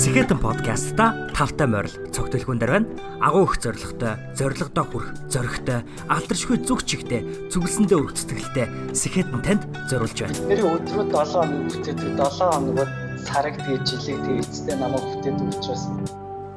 [0.00, 2.88] Сэхэтэн подкастта тавтай морил цогтөлхүүн дээр байна.
[3.20, 7.20] Агуу их зоригтой, зоригдоо хүрх, зоригтой, алдаршгүй зүг чигтэй,
[7.52, 10.40] зүгэлсэндээ өргөх сэтгэлтэй Сэхэтэн танд зориулж байна.
[10.48, 12.90] Тэр өдрөө 7 хоног бүтээдэг 7 хоногод
[13.28, 15.84] сараг тэгээ жилиг тэгээ эцэстээ намайг бүтээдэг учраас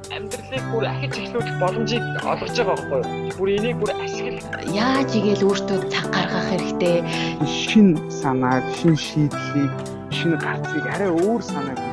[0.08, 3.36] амьдралыг бүр ахиж эхлүүлэх боломжийг олгож байгаа байхгүй юу?
[3.36, 4.64] Бүр энийг бүр ашигла.
[4.72, 7.04] Яаж игээл өөртөө цаг гаргах хэрэгтэй.
[7.44, 9.74] шин санааг, шин шийдлийг,
[10.16, 11.93] шин гарцыг арай өөр санааг хөшүүл.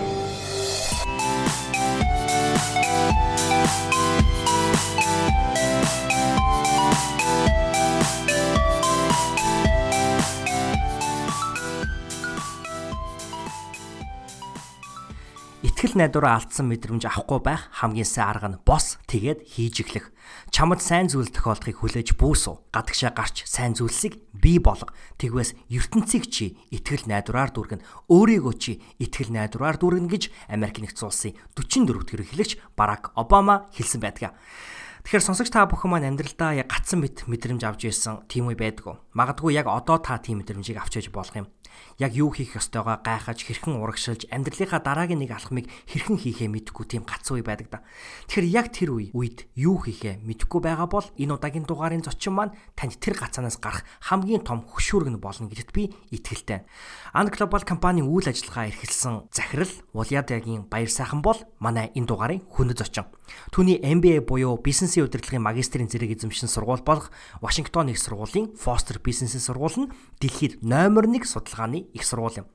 [15.91, 20.15] Итгэл найдвараа алдсан мэдрэмж авахгүй байх хамгийн сайн арга нь бос тэгээд хийж эхлэх.
[20.47, 22.63] Чамд сайн зүйл тохиолдохыг хүлээж буусуу.
[22.71, 24.87] Гадагшаа гарч сайн зүйлсийг бий болго.
[25.19, 31.35] Тэгвээс ертөнцийг чи итгэл найдвараар дүүргэн өөрийгөө чи итгэл найдвараар дүүргэн гэж Америк нэгдсэн улсын
[31.59, 34.31] 44-р хэрэглэгч Барак Обама хэлсэн байдаг.
[35.03, 38.95] Тэгэхээр сонсогч та бүхэн маань амьдралдаа яг гацсан мэт мэдрэмж авч ирсэн тийм үе байдгүй.
[39.17, 41.51] Магадгүй яг одоо та тийм мэдрэмжийг авч яж болох юм.
[42.01, 47.05] Яг юу хийх ёстойгоо гайхаж, хэрхэн урагшилж, амьдралынхаа дараагийн нэг алхмыг хэрхэн хийхээ мэдэхгүй тийм
[47.05, 47.85] гацсан үе байдаг да.
[48.25, 52.57] Тэгэхээр яг тэр үе үед юу хийхээ мэдэхгүй байгаа бол энэ удаагийн дугаарын зочин маань
[52.73, 56.65] танд тэр гацаанаас гарах хамгийн том хөшүүрэг нь болно гэдэгт би итгэлтэй.
[57.13, 62.81] Анд глобал компанийн үйл ажиллагаа эрхэлсэн захирал Улядягийн баяр сайхан бол манай энэ дугаарын хүндэт
[62.81, 63.05] зочин.
[63.53, 67.13] Түүний MBA буюу бизнесийн удирдлагын магистрийн зэрэг эзэмшин сургууль болох
[67.45, 72.47] Вашингтон их сургуулийн Foster бизнесийн сургууль нь дэлхийд номер 1 судалгааны их сургууль юм.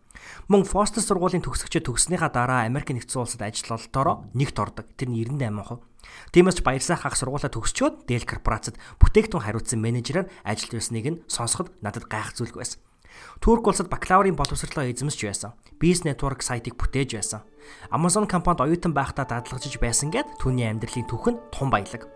[0.49, 4.87] Мөн Foster сургуулийн төгсөгчөд төгснөхийн дараа Америк нэгдсэн улсад ажилталтаараа нэгт ордог.
[4.97, 5.81] Тэр нь 98%.
[6.33, 11.21] Тиймээс ч баяр сайхан ах сургуулаа төгсчөөд Dell корпорацид бүтээгдэхүүн хариуцсан менежерээр ажилт байсныг нь
[11.29, 12.81] сонсоход надад гайх зүйлгүй байсан.
[13.41, 15.53] Турк улсад бакалаврын боловсролоо эзэмсч байсан.
[15.81, 17.41] Biz Network сайтыг бүтээж байсан.
[17.91, 22.09] Amazon компанид оюутан байхдаа дадлагжиж байсан гэд түүний амьдралын түүх нь тун баялаг.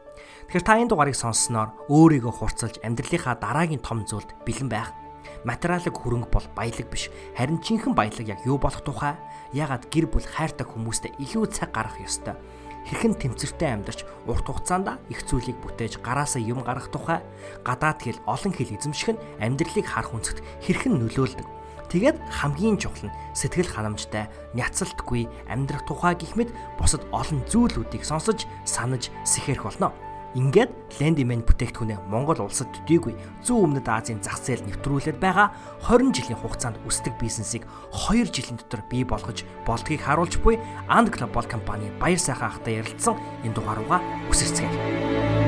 [0.49, 4.93] Тэгэхээр та энэ дугаарыг сонссноор өөрийгөө хурцлж амьдралынхаа дараагийн том зүйлд бэлэн байх.
[5.45, 7.11] Материалын хөрөнгө бол баялаг биш.
[7.37, 9.17] Харин жинхэнэ баялаг яг юу болох тухай?
[9.53, 12.37] Ягаад гэр бүл хайртай хүмүүстэй илүү цаг гаргах ёстой?
[12.87, 17.21] хэрхэн тэмцэртэй амьдарч урт хугацаанд их зүйлийг бүтээж гараасаа юм гаргах тухай
[17.61, 21.47] гадаад хэл олон хэл эзэмших нь амьдралыг харах үнцэд хэрхэн нөлөөлдөг.
[21.91, 28.47] Тэгээд хамгийн чухал нь сэтгэл ханамжтай, няцалтгүй амьдрах тухай гих мэд бусад олон зүйлүүдийг сонсож,
[28.63, 29.91] санаж, сэхэрх болно.
[30.39, 30.71] Ингээд
[31.03, 35.51] Lendman бүтээгдэхүүнээ Монгол улсад төдийгүй зүүн өмнөд Азийн зах зээл нэвтрүүлээд байгаа
[35.91, 41.51] 20 жилийн хугацаанд өсдөг бизнесийг 2 жилийн дотор бий болгож болдгийг харуулж буй And Global
[41.51, 43.99] компани баяр сайхан ахтай ярилцсан энэ дугаарууга
[44.31, 45.40] үсэрцгээе.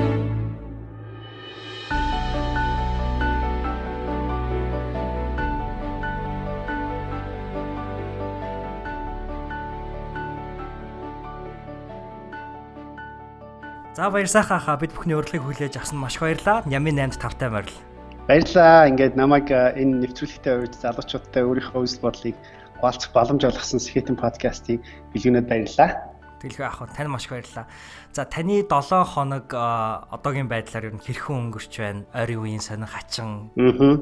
[13.93, 16.65] За баяр сайхан хаа бид бүхний урилгыг хүлээж авсан маш их баярлалаа.
[16.65, 17.77] Нямын 8-д тавтай морил.
[18.25, 18.89] Баярлалаа.
[18.89, 22.37] Ингээд намайг энэ нэвтрүүлэгтэй урьж залуучуудтай өөрийнхөө үзэл бодлыг
[22.81, 24.81] хуваалцах боломж олгосон Сэхэтэн подкастыг
[25.13, 26.09] бэлгэнээд баярлалаа.
[26.41, 27.69] Тэлхүү ах тань маш их баярлалаа.
[28.17, 32.09] За таны 7 хоног одоогийн байдлаар ер нь хэрхэн өнгөрч байна?
[32.17, 33.53] Ойрын үеийн сонин хачин.
[33.61, 34.01] Аа.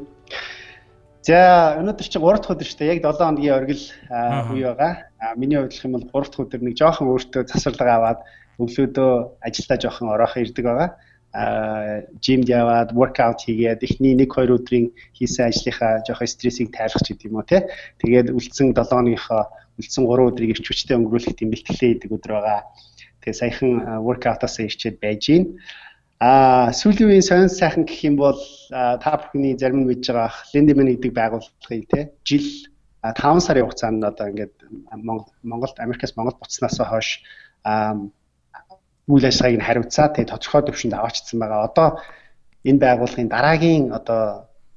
[1.27, 2.95] За өнөөдөр чинь 3 дахь өдөр шүү дээ.
[2.95, 3.85] Яг 7 хоногийн оргил
[4.55, 5.35] үе байгаа.
[5.35, 8.21] Миний хувьд юм бол 3 дахь өдөр нэг жоохон өөртөө засварлага аваад
[8.65, 9.13] өглөөдөө
[9.47, 10.91] ажилдаа жоохон ороохон ирдэг байгаа.
[11.31, 17.15] Аа жимд яваад воркаут хийгээд эхний 1 2 өдрийн хийсэн ажлынхаа жоохон стрессийг тайлах ч
[17.15, 17.59] гэдэм үү те.
[18.03, 19.43] Тэгээд үлдсэн 7 хоногийнхоо
[19.79, 22.61] үлдсэн 3 өдрийг ирч хүчтэй өнгөрүүлэх тийм бэлтгэлээ хийдэг өдөр байгаа.
[23.23, 23.73] Тэгээ саяхан
[24.03, 25.45] воркаутаас ирчээд байж гин.
[26.21, 28.37] Аа сүүлийн үеийн сонин сайхан гэх юм бол
[28.69, 32.45] та бүхний зарим нь мэдж байгаа Lendman гэдэг байгууллагыг те жил
[33.01, 34.53] 5 сарын хугацаанд одоо ингээд
[35.41, 37.25] Монголд Америкаас Монгол буцснаас хойш
[39.11, 41.67] үйл ажиллагааг нь хариуцаа тэгээ тодорхой төвшөнд аваачсан байгаа.
[41.69, 41.89] Одоо
[42.69, 44.23] энэ байгууллагын дараагийн одоо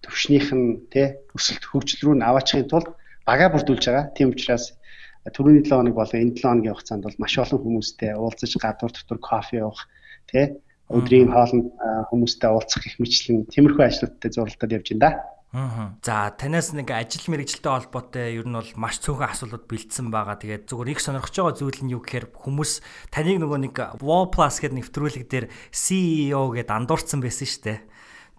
[0.03, 1.07] төвшнийх нь тий
[1.37, 2.87] өсөлт хөгжил рүү нь аваачихын тулд
[3.27, 4.05] бага бүрдүүлж байгаа.
[4.15, 4.75] Тийм учраас
[5.23, 9.19] түрүүний 7 хоног болон энэ 7 хоногийн хугацаанд бол маш олон хүмүүстэй уулзаж гадуур дотор
[9.23, 9.79] кофе уух
[10.27, 10.45] тий
[10.91, 11.65] өдрийн хоолнд
[12.11, 15.11] хүмүүстэй уулзах гэх мэтлэн тиймэрхүү ажлуудтай зурлалдад явж байна да.
[15.53, 15.93] Аа.
[16.01, 20.41] За танаас нэг ажил мэргэжилтэй холбоотой ер нь бол маш цөөхөн асуулууд бэлдсэн байгаа.
[20.41, 22.81] Тэгээд зүгээр их сонирхож байгаа зүйл нь юу гэхээр хүмүүс
[23.13, 27.79] таныг нөгөө нэг Wall Plus гэдэг нэвтрүүлэг дээр CEO гэдээ андуурсан байсан шүү дээ.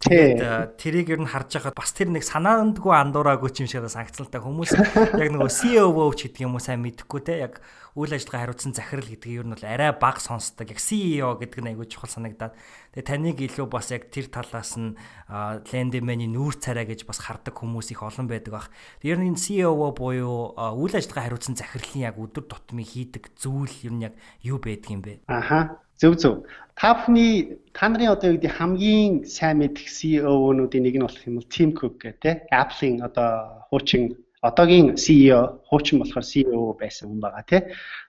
[0.03, 4.77] Тэгээд тэрийг ер нь харж байхад бас тэр нэг санаандгүй андуураагүй юм шиг санагцлаа хүмүүс
[5.23, 7.65] яг нөгөө CEO ч гэдэг юм уу сайн мэдэхгүй те яг
[7.95, 10.67] үйл ажиллагаа хариуцсан захирал гэдэг нь ер нь бол арай бага сонсдог.
[10.67, 12.59] Яг CEO гэдэг нь айгүй чухал санагдаад.
[12.91, 14.99] Тэгээ таныг илүү бас яг тэр талаас нь
[15.31, 18.69] лендмений нүүр царай гэж бас хардаг хүмүүс их олон байдаг бах.
[18.99, 24.05] Тэр нь CEO буюу үйл ажиллагаа хариуцсан захирлын яг өдөр тутмын хийдэг зүйл ер нь
[24.11, 25.23] яг юу байдаг юм бэ?
[25.31, 25.84] Аха.
[26.01, 26.45] Зөв зөв.
[26.75, 31.39] Та бүхний та нарын одоо юу гэдэг хамгийн сайн мэдэх CEO-нуудын нэг нь болох юм
[31.39, 37.21] бол Tim Cook гэх те Apple-ийн одоо хуучин одоогийн CEO хуучин болохоор CEO байсан хүн
[37.23, 37.63] байгаа тий.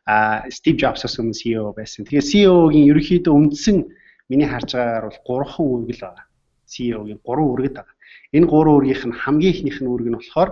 [0.09, 2.09] А Steve Jobs-ос өмнө CEO байсан.
[2.09, 3.77] Тэгэхээр CEO-гийн ерөнхийдөө үндсэн
[4.33, 6.25] миний харж байгаагаар бол гурван үргэл байгаа.
[6.65, 7.95] CEO-гийн гурван үргэд байгаа.
[8.33, 10.49] Энэ гурван үргийнх нь хамгийн ихнийх нь үрг нь болохоор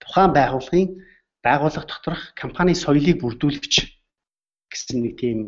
[0.00, 0.88] тухайн байгууллагын
[1.44, 3.93] байгууллага доторх компани соёлыг бүрдүүлэгч
[4.74, 5.38] гэсэн нэг тийм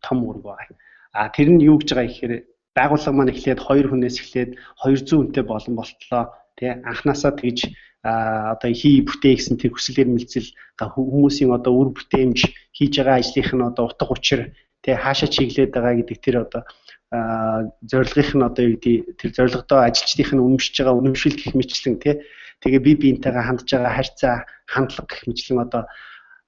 [0.00, 0.76] том үрг байгаа.
[1.12, 2.34] А тэр нь юу гэж байгаа гэхээр
[2.72, 6.22] байгууллага маань эхлээд 2 хүнээс эхлээд 200 хүнтэй болон болтлоо
[6.56, 7.68] тий анханасаа тэгж
[8.02, 10.48] одоо хий бүтээ гэсэн тэр хүсэл эрмэлзэл
[10.80, 12.40] хүмүүсийн одоо үр бүтээмж
[12.74, 14.40] хийж байгаа ажлынх нь одоо утга учир
[14.82, 16.62] тэг хаашаа чиглээд байгаа гэдэг тэр одоо
[17.86, 22.14] зорилгынх нь одоо юу гэдэг тэр зорилгодоо ажилчдынх нь үнэмшиж байгаа үнэмшил гэх мэтлэн тий
[22.64, 24.34] тэгээ би биентэйгээ хандж байгаа харьцаа
[24.66, 25.82] хандлага гэх мэтлэн одоо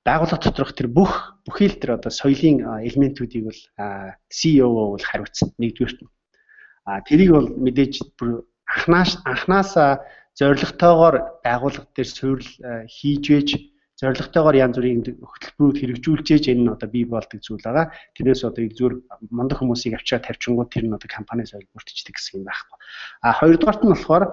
[0.05, 3.61] байгууллага доторх тэр бүх бүхий л тэр одоо соёлын элементүүдийг бол
[4.29, 6.11] CEO бол хариуцсан нэгдүгürt нь
[6.85, 7.95] а тэрийг бол мэдээж
[8.69, 10.05] анхнаас анханасаа
[10.37, 12.51] зорилготойгоор байгууллага дээр суурил
[12.91, 13.49] хийж вэж
[14.01, 17.95] зорилготойгоор янз бүрийн хөтөлбөрүүд хэрэгжүүлж ээж энэ нь одоо бий болдог зүйл байгаа.
[18.19, 18.95] Тэрнээс одоо зүгээр
[19.31, 22.79] мундаг хүмүүсийг авчиад тавьчингууд тэр нь одоо компани соёл бүрдчихдэг гэсэн юм байхгүй.
[23.23, 24.25] А хоёрдугаарт нь болохоор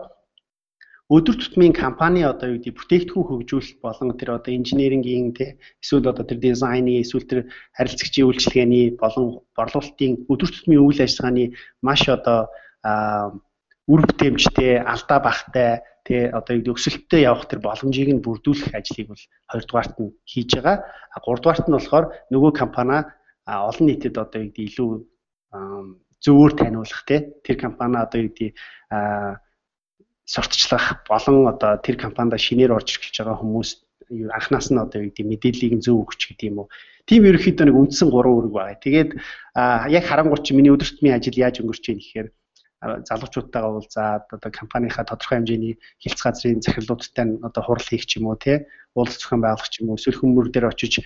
[1.12, 6.24] өдөр тутмын компани одоо юу гэдэг бүтээгдэхүүн хөгжүүлэлт болон тэр одоо инженерингийн тий эсвэл одоо
[6.24, 7.42] тэр дизайны эсвэл тэр
[7.75, 11.52] харилцагчийн үйлчилгээний болон борлуулалтын өдөр тутмын үйл ажиллагааны
[11.84, 12.48] маш одоо
[13.92, 19.24] үр бүтээмжтэй алдаа багтай тий одоо юу өсөлттэй явах тэр боломжийг нь бүрдүүлэх ажлыг бол
[19.52, 20.78] хоёрдугаарт нь хийж байгаа.
[21.12, 23.04] А гуравдугаарт нь болохоор нөгөө компани
[23.46, 24.92] олон нийтэд одоо юу гэдэг илүү
[26.24, 28.50] зөвөр таниулах тий тэр компани одоо юу гэдэг
[30.25, 33.69] сурталчлах болон одоо тэр компанид шинээр орж ирж байгаа хүмүүс
[34.12, 36.69] анхнаас нь одоо юу гэдэг мэдээллийг нь зөв өгч гэдэг юм уу.
[37.07, 38.77] Тийм ерөөхдөө нэг үндсэн гурван үүрэг байгаа.
[38.83, 39.12] Тэгээд
[39.97, 42.27] яг харангуй чи миний өдөртмийн ажил яаж өнгөрч ийн гэхээр
[42.81, 48.33] залуучуудтайгаа уулзаад одоо компанийхаа тодорхой хэмжээний хилцэх газрын захирлуудтай нь одоо хурал хийх ч юм
[48.33, 48.66] уу тий?
[48.98, 51.06] Уулз зохион байгуулах ч юм уу эсвэл хүмүүр дээр очиж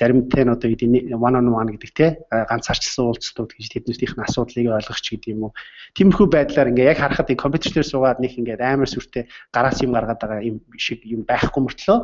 [0.00, 0.72] заримтай нь одоо
[1.20, 2.10] one on one гэдэг тий?
[2.32, 5.52] Ганцаарчлсан уулзалтууд гэж тэднэртийнх нь асуудлыг ойлгох ч гэдэг юм уу.
[5.92, 10.16] Тиймэрхүү байдлаар ингээ яг харахад компьютер дээр суугаад нэг ингээ амар сүртэй гараас юм гаргаад
[10.16, 11.98] байгаа юм шиг юм байхгүй мөртлөө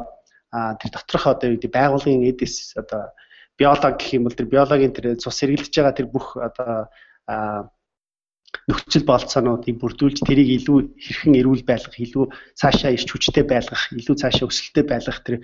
[0.53, 3.17] тэр доторх одоо гэдэг байгууллагын эдис одоо
[3.57, 6.93] биолог гэх юм бол тэр биологийн тэр цус сэргийлж байгаа тэр бүх одоо
[8.69, 14.49] нөхцөл болцоонуудыг бүрдүүлж тэрийг илүү хэрхэн эрүүл байлгах, илүү цаашаа ирч хүчтэй байлгах, илүү цаашаа
[14.49, 15.37] өсөлттэй байлгах тэр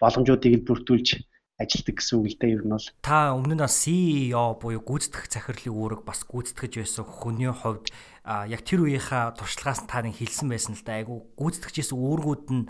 [0.00, 1.08] боломжуудыг л бүрдүүлж
[1.56, 2.88] ажилтдаг гэсэн үг л дээ ер нь бол.
[3.00, 7.88] Та өмнө нь CEO буюу гүйцэтгэх захирлын үүрэг бас гүйцэтгэж байсан хүний хувьд
[8.28, 12.68] яг тэр үеийнхаа туршлагаас тарын хэлсэн байсан л да айгу гүйцэтгэжсэн үүргүүд нь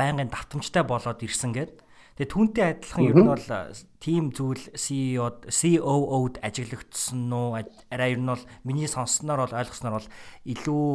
[0.00, 1.84] байнгын давтамжтай болоод ирсэн гэдэг
[2.16, 3.48] Тэгээ түүнтэй адилхан ер нь бол
[4.00, 7.60] team зүйл CEO-д COO-д ажиглагдсан уу?
[7.92, 10.08] Араа ер нь бол миний сонссноор бол ойлгосноор бол
[10.48, 10.86] илүү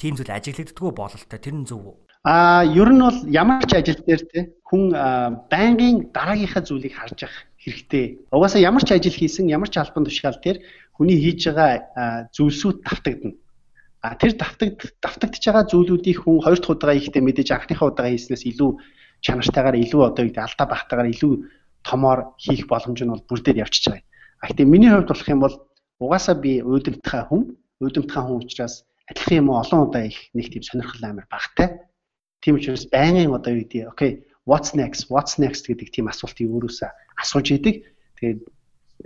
[0.00, 1.36] team зүйл ажиглагддаггүй бололтой.
[1.36, 1.96] Тэр нь зөв үү?
[2.24, 4.96] Аа ер нь бол ямар ч ажил дээр те хүн
[5.52, 8.32] байнгын дараагийнхаа зүйлийг харж явах хэрэгтэй.
[8.32, 10.64] Угаасаа ямар ч ажил хийсэн, ямар ч албан тушаал дээр
[10.96, 13.36] хүний хийж байгаа зүйлсүүд давтагдана.
[14.00, 18.48] А тэр давтагд давтагдж байгаа зүйлүүдийг хүн хоёр дахь удаа хийхдээ мэдээж анхныхаа удаа хийснээс
[18.50, 18.70] илүү
[19.22, 21.32] чанартайгаар илүү одоо гэдэг алдаа багтаагаар илүү
[21.86, 24.04] томоор хийх боломж нь бол бүрдээд явчихж байгаа.
[24.42, 25.56] А гэтээ миний хувьд болох юм бол
[26.02, 27.42] угаасаа би өөдөгдхаа хүн,
[27.82, 31.68] өөдөгдхаа хүн учраас адилхан юм олон удаа их нэг тийм сонирхол амар багтай.
[32.42, 34.10] Тийм учраас байнгын одоо юу гэдэг окей
[34.46, 36.90] what's next what's next гэдэг тийм асуултыг өөрөөсөө
[37.22, 37.86] асууж идэг.
[38.18, 38.40] Тэгээд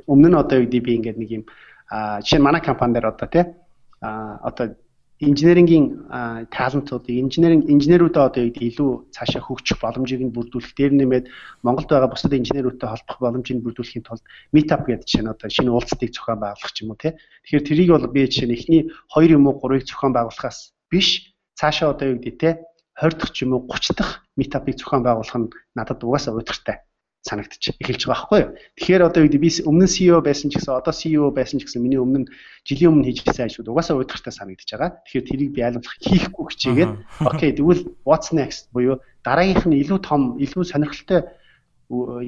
[0.08, 1.44] өмнө нь одоо юу гэдэг би ингээд нэг юм
[1.92, 3.44] а жишээ нь манай компани дээр одоо тий
[4.00, 4.76] а одоо
[5.20, 6.04] инженерингийн
[6.52, 11.25] талантуудыг инженеринг инженерүүдээ одоо илүү цаашаа хөгжих боломжийг нь бүрдүүлэх дээр нэмээд
[11.64, 16.40] Монголд байгаа бусад инженерүүдтэй холбох боломжийг бүрдүүлэхийн тулд meetup гэдэг чинь одоо шинэ уулзалтыг зохион
[16.44, 17.16] байгуулах юм уу тий.
[17.49, 18.82] Тэгэхээр тэрийг бол би жишээ нь эхний
[19.16, 22.52] 2 юм уу 3-ыг зохион байгуулахаас биш цаашаа одоо юу гэдэг тий
[23.00, 26.85] 20 дахь юм уу 30 дахь meetup-ыг зохион байгуулах нь надад угаасаа удиртай
[27.26, 28.50] санагдчих эхэлж байгаа байхгүй юу.
[28.78, 31.83] Тэгэхээр одоо юу гэдэг би өмнө CEO байсан ч гэсэн одоо CEO байсан ч гэсэн
[31.83, 32.30] миний өмнө
[32.62, 34.90] жилийн өмнө хийжсэн ажлууд угаасаа уйдгартай санагдаж байгаа.
[35.02, 36.92] Тэгэхээр тэрийг би ойлгох хийхгүй хичээгээд
[37.26, 41.26] окей тэгвэл what's next буюу дараагийнх нь илүү том, илүү сонирхолтой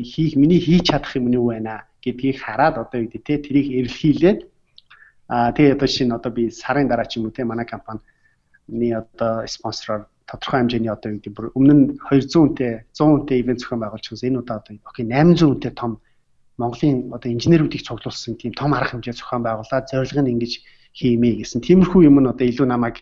[0.03, 3.67] хийх миний хийж чадах юм нь юу байна гэдгийг хараад одоо юу гэдэг те тэрийг
[3.79, 4.41] эрэлхийлээд
[5.29, 9.45] Аа тэгээ одоо шинэ одоо би сарын дараа ч юм уу те манай компанины одоо
[9.45, 13.81] спонсороор тодорхой хэмжээний одоо юу гэдэг бүр өмнө нь 200 үнэтэй 100 үнэтэй ивент зохион
[13.81, 14.29] байгуулж байсан.
[14.29, 15.93] Энэ удаа одоо окей 800 үнэтэй том
[16.61, 20.53] Монголын одоо инженерүүдийг цуглуулсан тийм том арга хэмжээ зохион байгуулаад зорилго нь ингэж
[20.93, 21.65] хиймээ гэсэн.
[21.65, 23.01] Тиймэрхүү юм нь одоо илүү намайг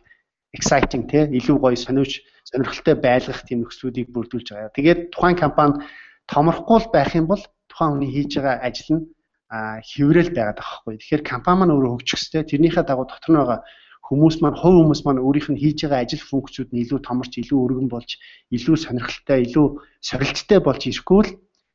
[0.55, 4.77] exciting те илүү гоё сониуч сонирхолтой байлгах тийм нөхцлүүдийг бүрдүүлж байгаа.
[4.77, 5.83] Тэгээд тухайн компани
[6.31, 9.05] томрохгүй байх юм бол тухайн хүний хийж байгаа ажил нь
[9.51, 10.95] хэврэл байгаад байгаа хгүй.
[11.01, 12.43] Тэгэхээр компани маань өөрөө хөгжих ёстой.
[12.47, 13.61] Тэрнийхээ дагуу дотор нь байгаа
[14.07, 17.59] хүмүүс маань хувь хүмүүс маань өөрийнх нь хийж байгаа ажил функцүүд нь илүү томорч, илүү
[17.59, 18.11] өргөн болж,
[18.55, 19.67] илүү сонирхолтой, илүү
[19.99, 21.31] сорилттой болж ирэхгүй л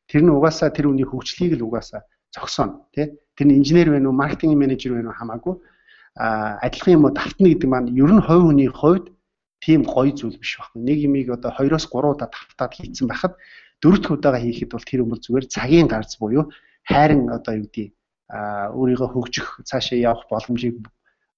[0.08, 3.12] тэр нь угаасаа тэр үний хөгжлийг л угаасаа зогсооно тий.
[3.36, 5.60] Тэр нь инженер вэ үү, маркетинг менежер вэ үү хамаагүй
[6.16, 9.12] а адилхан юм уу давтна гэдэг маань ер нь хувь хүний хувьд
[9.60, 10.84] тийм гоё зүйл биш байна.
[10.88, 13.36] Нэг юмыг одоо 2-оос 3 удаа давтаад хийцэн байхад
[13.80, 16.52] дөрөв дэх удаага хийхэд бол тэр юм бол зүгээр цагийн гарц буюу
[16.84, 17.88] хайрын одоо юу гэдэг
[18.28, 20.80] а өөрийгөө хөгжих цаашаа явах боломжийг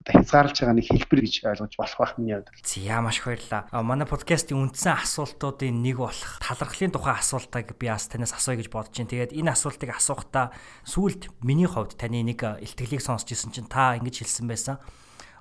[0.05, 2.53] хязгаарлаж байгаа нэг хэлбэр гэж ойлгож болох байх миний хувьд.
[2.61, 3.63] За маш их баярлалаа.
[3.81, 8.93] Манай подкастын үндсэн асуултуудын нэг болох талархлын тухай асуултыг би бас танаас асууя гэж бодож
[8.93, 9.09] байна.
[9.09, 10.53] Тэгээд энэ асуултыг асуухдаа
[10.85, 14.77] сүүлд миний хувьд таны нэг илтгэлийг сонсч ирсэн чинь та ингэж хэлсэн байсан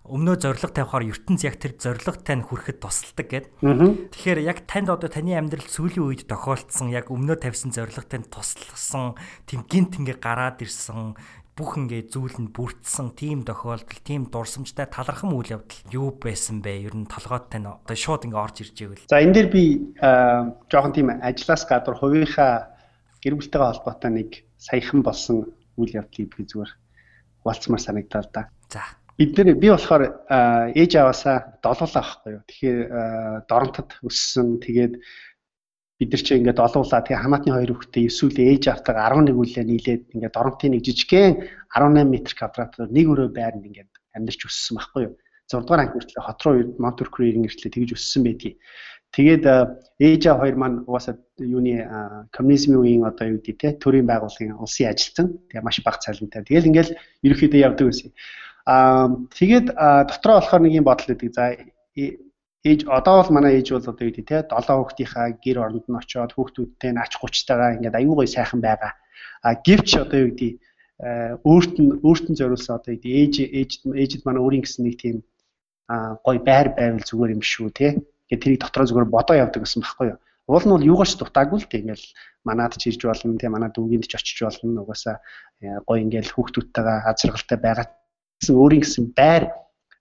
[0.03, 3.45] өмнөө зориг тавихаар ертөнц яг тэр зориг тань хүрэхэд тусалдаг гэд.
[3.63, 9.15] Тэгэхээр яг танд одоо таны амьдрал сүүлийн үед тохиолдсон яг өмнөө тавьсан зориг танд тусласан
[9.47, 11.15] тийм гинт ингээ гараад ирсэн
[11.53, 16.89] бүх ингээ зүйл нь бүрдсэн тийм тохиолдол, тийм дурсамжтай талархам үйл явдал юу байсан бэ?
[16.89, 19.05] Ер нь толгойд тань одоо шууд ингээ орж ирж ивэл.
[19.05, 19.63] За энэ дээр би
[20.01, 22.73] жоохон тийм ажлаас гадуур хувийнхаа
[23.21, 26.73] гэр бүлтэйгээ холбоотой нэг саяхан болсон үйл явдлыг би зүгээр
[27.45, 28.49] хуваалцмаар санагдал да.
[28.73, 28.81] За.
[29.13, 30.25] Бид нэр би болохоор
[30.73, 32.43] ээж аваасаа долоолаа байхгүй юу.
[32.49, 32.79] Тэгэхээр
[33.45, 34.97] доронтод өссөн тэгээд
[36.03, 40.03] бид нар чи ингээд олуулаа тэгээ хамаатны хоёр хүүхдээ эсвэл ээж автаа 11 үлээ нийлээд
[40.11, 45.15] ингээд доромтын нэг жижигхэн 18 м квадратаар нэг өрөө байранд ингээд амьдарч өссөн байхгүй юу
[45.47, 48.57] 6 дугаар анги хүртэл хот руу Монтур Крейрийн эртлээ тэгж өссөн байдгийг.
[49.13, 49.43] Тэгээд
[50.01, 51.85] ээж аа хоёр маань угаасаа юуны
[52.33, 55.27] коммунизмын үеийн одоо юу гэдэг те төрийн байгууллагын улсын ажилтан.
[55.51, 56.41] Тэгээ маш бага цалинтай.
[56.41, 58.09] Тэгэл ингээл ерөөхдөө явдаг байсан.
[58.65, 59.07] Аа
[59.37, 59.67] тэгээд
[60.09, 61.29] дотроо болохоор нэг юм бодол өгдөг.
[61.37, 61.53] За
[62.63, 66.31] ээж одоо бол манай ээж бол одоо юу тий долоо хүүхдийнхаа гэр оронд нь очиод
[66.33, 68.91] хүүхдүүдтэй нач гучтайгаа ингээд аюу гой сайхан байгаа.
[69.43, 70.53] А гэвч одоо юу гэдэг
[71.43, 75.17] өөрт нь өөрт нь зориулсан одоо ээж ээж ээжд манай өөрийн гэсэн нэг тийм
[76.23, 77.91] гой байр байвал зүгээр юм шүү тий.
[78.31, 80.19] Тэгээд тэрийг дотроо зүгээр бодоо явдаг гэсэн байхгүй юу.
[80.47, 82.07] Уул нь бол юугаарч дутаагүй л тий ингээл
[82.47, 85.19] манад ч ирж болно тий манай дүүгинд ч очиж болно угаасаа
[85.87, 87.85] гой ингээл хүүхдүүдтэйгээ азаргалтай байгаа
[88.39, 89.43] гэсэн өөрийн гэсэн байр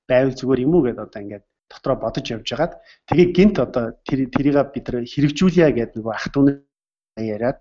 [0.07, 2.73] байвал зүгээр юм уу гэдээ одоо ингээд дотроо бодож явж хагаад
[3.09, 6.59] тэгээ гинт одоо тэр тэрийг бид нар хэрэгжүүлье гэдэг нөгөө ах トゥ нар
[7.17, 7.59] яриад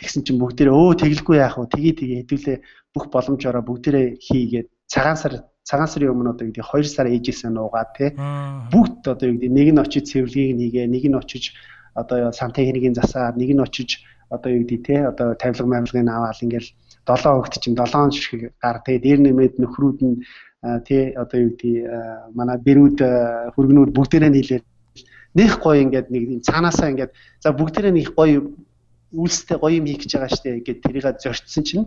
[0.00, 1.70] тэгсэн чинь бүгдээрээ өө тэглэхгүй яах вэ?
[1.70, 2.56] Тгий тгий хэдүүлээ
[2.94, 5.32] бүх боломжоороо бүгдээрээ хийгээд цагаан сар
[5.62, 8.06] цагаан сарын өмнө одоо гэдэг 2 сар ээжээсээ нуугаад те
[8.74, 11.44] бүгд одоо юу гэдэг нэг нь очиж цэвэрлэгийг нэгээ нэг нь очиж
[11.94, 14.02] одоо сантехникийн засаад нэг нь очиж
[14.34, 16.68] одоо юу гэдэг те одоо тавилга мамилгыг аваад ингээл
[17.06, 20.16] 7 хөвгт чинь 7 шиг гар тэгээ дээр нэмээд нөхрүүд нь
[20.86, 22.98] тий одоо юу гэдэг манай бэрүүд
[23.54, 24.64] хөргнүүд бүгдээрээ нийлээд
[25.34, 28.54] нэх гоё ингээд нэг юм цаанаасаа ингээд за бүгдээрээ нэг гоё
[29.12, 31.86] үйлстэй гоё юм хийх гэж байгаа штэ гэд тэрийг зорчсон чинь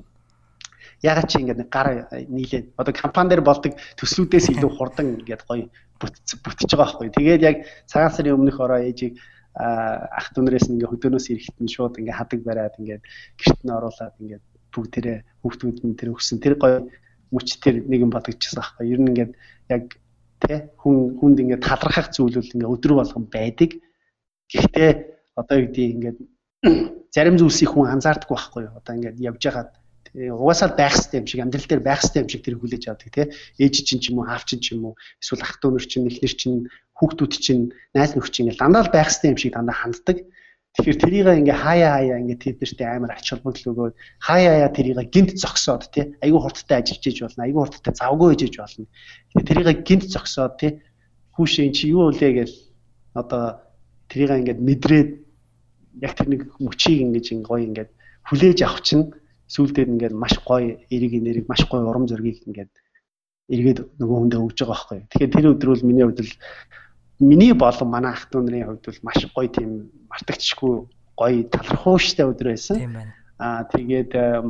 [1.01, 6.69] ягаад чи ингээд гар нийлээд одоо компани дээр болдог төслүүдээс илүү хурдан ингээд гоё бүтэж
[6.73, 7.09] байгаа байхгүй.
[7.17, 7.57] Тэгээд яг
[7.89, 9.17] цагаан сарын өмнөх ороо ээжийг
[9.57, 12.99] ах дүүнээс ингээ хөдөөнөөс ирэхэд нь шууд ингээ хадаг бариад ингээ
[13.41, 14.39] гэрт нь оруулаад ингээ
[14.73, 16.85] бүгдээрээ хүүхдүүд нь тэр өгсөн тэр гоё
[17.31, 18.91] мөч тэр нэгэн бодогдчихсан аахгүй.
[18.91, 19.31] Ер нь ингээд
[19.69, 19.83] яг
[20.39, 23.71] тэ хүн хүнд ингээд талархах зүйл бол ингээд өдрө болгон байдаг.
[24.51, 24.91] Гэхдээ
[25.35, 26.17] одоо юу гэдэг ингээд
[27.15, 28.77] зарим зүйлсийг хүн анзаардаггүй байхгүй юу.
[28.79, 29.71] Одоо ингээд явж байгаад
[30.15, 33.25] угаасаа байх хэрэгтэй юм шиг амьдрал дээр байх хэрэгтэй юм шиг тэр хүлээж авдаг тий
[33.59, 36.07] ээж чинь ч юм уу аав чинь ч юм уу эсвэл ах トゥ нар чинь
[36.09, 36.59] эхнэр чинь
[36.97, 40.17] хүүхдүүд чинь найз нөхч чинь ингээд дандаа л байх хэрэгтэй юм шиг дандаа ханддаг
[40.77, 44.99] Тэгэхээр тэрийг ингээ хаяа хаяа ингээ тэд нарт амар ач холбогдол өгөөд хаяа хаяа тэрийг
[45.09, 48.85] гинт зогсоод тий айгүй хурдтай ажиллаж иж болно айгүй хурдтай завгүй ижиж болно.
[49.33, 50.71] Тэгэхээр тэрийг гинт зогсоод тий
[51.33, 52.55] хүүшээ чи юу үлээ гэл
[53.17, 53.43] одоо
[54.05, 55.09] тэрийг ингээ мэдрээд
[56.05, 57.87] яг тэр нэг мөчийг ингээ гоё ингээ
[58.29, 59.09] хүлээж авах чинь
[59.49, 62.71] сүүл дээр ингээд маш гоё эрэг нэрийг маш гоё урам зориг ингээд
[63.49, 64.99] эргээд нөгөө хүндээ өгж байгаа байхгүй.
[65.07, 66.33] Тэгэхээр тэр өдөр бол миний хувьд л
[67.19, 70.75] миний болон манай ах トゥ нарын хувьд бол маш гоё тийм мартагдчихгүй
[71.17, 72.77] гоё талархууштай өдөр байсан.
[72.77, 73.13] Тийм байна.
[73.37, 74.41] Аа тэгээд э,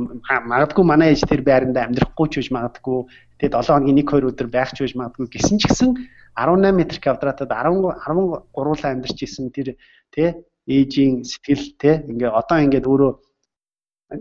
[0.48, 3.04] магадгүй манай ээж тэр байранда амьдрахгүй ч гэж магадгүй
[3.40, 5.90] тэгээд 7 хоногийн 1 2 өдөр байх ч гэж магадгүй гисэн ч гэсэн
[6.36, 9.76] 18 м квадратад 10 13 амьдарч исэн тэр
[10.12, 10.28] тий
[10.68, 13.12] ээжийн сэтгэл тий ингээ одоо ингээд өөрөө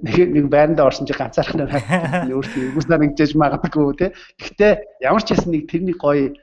[0.04, 1.64] нэг нэг байранд орсон чи ганцаархан
[2.32, 4.10] өөртөө үгүйс нарангаж магадгүй тий.
[4.36, 4.72] Гэхдээ
[5.08, 6.36] ямар ч хэсэн нэг тэрний гоё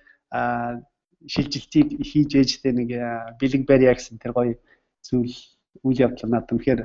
[1.28, 2.90] шилжилтийг хийж ээжтэй нэг
[3.40, 4.54] бэлэг барья гэсэн тэр гоё
[5.04, 5.34] зүйл
[5.84, 6.80] үйл явдал надад үнэхээр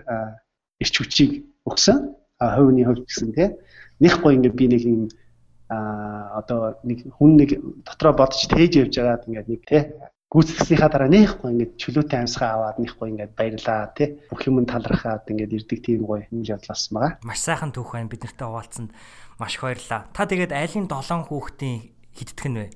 [0.79, 1.31] эрч хүчийг
[1.67, 2.15] өгсөн.
[2.39, 3.49] Хувийн хувьд гэсэн тий.
[3.99, 5.01] Них гоё ингээд би нэг юм
[5.69, 7.49] а одоо нэг хүн нэг
[7.85, 9.81] дотроо бодож тээж явж байгаад ингээд нэг тий
[10.33, 15.57] гүйцэтгснийхаа дараа нэхгүй ингээд чөлөөтэй амьсгаа аваад нэхгүй ингээд баярлаа тий бүх юм талархаад ингээд
[15.57, 17.21] ирдэг тийм гоё юм явдлаас байгаа.
[17.21, 18.89] Маш сайхан түүх байна бид нартай хуваалцсанд
[19.37, 20.09] маш баярлаа.
[20.13, 21.77] Та тэгээд айлын 7 хүүхдийн
[22.17, 22.67] хиддэх нь вэ?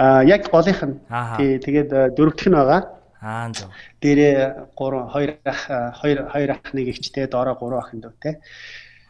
[0.00, 0.96] Аа яг голынх нь.
[1.36, 2.80] Тий тэгээд э, дөрөвдөх нь байгаа.
[3.20, 3.68] Аа зөв.
[4.00, 5.62] Дээрээ 3 2 ах
[6.00, 8.34] 2 2 ах нэг ихчтэй доороо 3 ах дөө тий.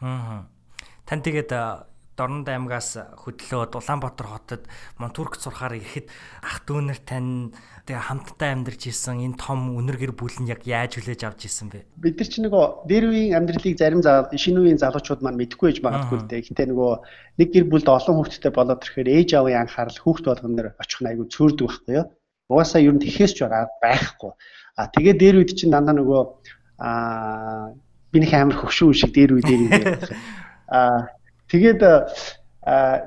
[0.03, 0.51] Аа.
[1.07, 1.63] Тан тэгээд э,
[2.21, 4.69] Дорнод аймгаас хөдлөөд Улаанбаатар хотод
[5.01, 6.13] Монтүрк сурахаар ирэхэд
[6.45, 7.57] ах дүүнэр тань
[7.89, 11.73] тэгээ хамтдаа амьдарч исэн энэ том үнэр гэр бүл нь яг яаж хүлээж авч исэн
[11.73, 11.89] бэ?
[11.97, 16.19] Бид нар ч нөгөө дээр үеийн амьдралыг зарим шинэ үеийн залуучууд маань мэдгүй байж магадгүй
[16.21, 16.45] л дээ.
[16.45, 16.93] Гэхдээ нөгөө
[17.41, 21.09] нэг гэр бүлд олон хүүхэдтэй болоод ирэхээр ээж аавын анхаарал хүүхд болгон нэр очих нь
[21.09, 22.07] айгүй цөөрдөг байхгүй юу?
[22.53, 24.33] Угаасаа ер нь тэхээс ч байхгүй.
[24.77, 26.21] А тэгээ дээр үед чинь дандаа нөгөө
[26.85, 27.73] а
[28.13, 30.13] би нэг амар хөвшөө шиг дээр үе дээр юм байх.
[31.51, 31.83] Тэгээд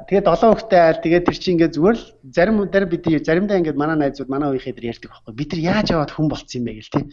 [0.09, 3.79] тэгээд долоо хөхтэй айл тэгээд тэр чинь ингээд зүгээр л зарим дээр бид заримдаа ингээд
[3.79, 5.33] манай найзууд манай үеийнхээ дээр ярьдаг байхгүй.
[5.37, 7.05] Бид нар яаж яваад хүн болцсон юм бэ гэл тий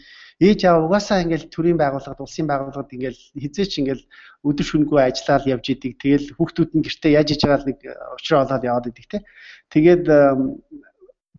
[0.49, 4.01] ээж аав угаасаа ингээд төрийн байгууллагад улсын байгууллагад ингээд хизээч ингээд
[4.41, 5.93] өдөр шөнөгүй ажиллаад явж идэг.
[6.01, 7.79] Тэгэл хүүхдүүд нь гэртээ яаж иж байгаа л нэг
[8.17, 9.21] учраа олоод яваад идэг тий
[9.69, 10.03] тэгээд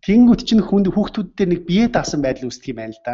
[0.07, 3.13] тэнгүүд чинь хүнд хүүхдүүд дээр нэг бие даасан байдал үүсдэг юм байна л да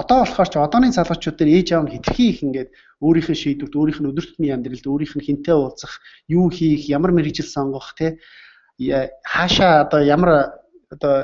[0.00, 2.70] одоо болохоор ч одооны залуучууд дээр ээж аав нь хитрхи их ингээд
[3.04, 5.94] өөрийнх нь шийдвэрт өөрийнх нь өдөр тутмын амьдралд өөрийнх нь хинтээ уулзах,
[6.28, 8.18] юу хийх, ямар мэрэгжил сонгох те
[8.78, 10.58] хаашаа одоо ямар
[10.90, 11.14] одоо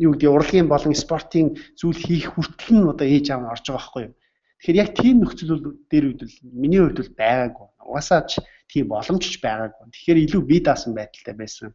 [0.00, 3.78] юу гэдэг урлагийн болон спортын зүйл хийх хүртэл нь одоо ээж аав нь орж байгаа
[3.78, 4.14] байхгүй юу.
[4.60, 5.60] Тэгэхээр яг тийм нөхцөл
[5.92, 7.66] дээр үед л миний хувьд бол байгаагүй.
[7.86, 9.88] Угаасаа ч тийм боломж ч байгаагүй.
[9.92, 11.72] Тэгэхээр илүү бие даасан байдалтай байсан.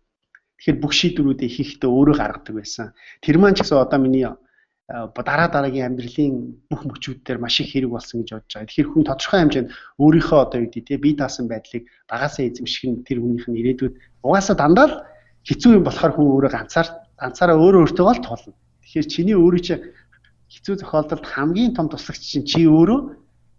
[0.58, 2.94] Тэгэхээр бүх шийдвэрүүдээ хийхдээ өөрөө гаргадаг байсан.
[3.22, 4.26] Тэр маань ч гэсэн одоо миний
[4.88, 8.70] дараа дараагийн амьдралын бүх мөчүүд дээр маш их хэрэг болсон гэж бодож байгаа.
[8.70, 13.18] Тэгэхээр хүн тодорхой хэмжээнд өөрийнхөө одоо юу гэдэг бие даасан байдлыг багасаа эзэмших нь тэр
[13.18, 14.96] хүнийх нь ирээдүйд угаасаа дандаа л
[15.42, 18.54] хэцүү юм болохоор хүн өөрөө ганцаар ганцаараа өөрөө өөртөө бол тулна.
[18.86, 19.74] Тэгэхээр чиний өөрөө чи
[20.54, 23.00] хэцүү тохиолдолд хамгийн том туслагч чинь чи өөрөө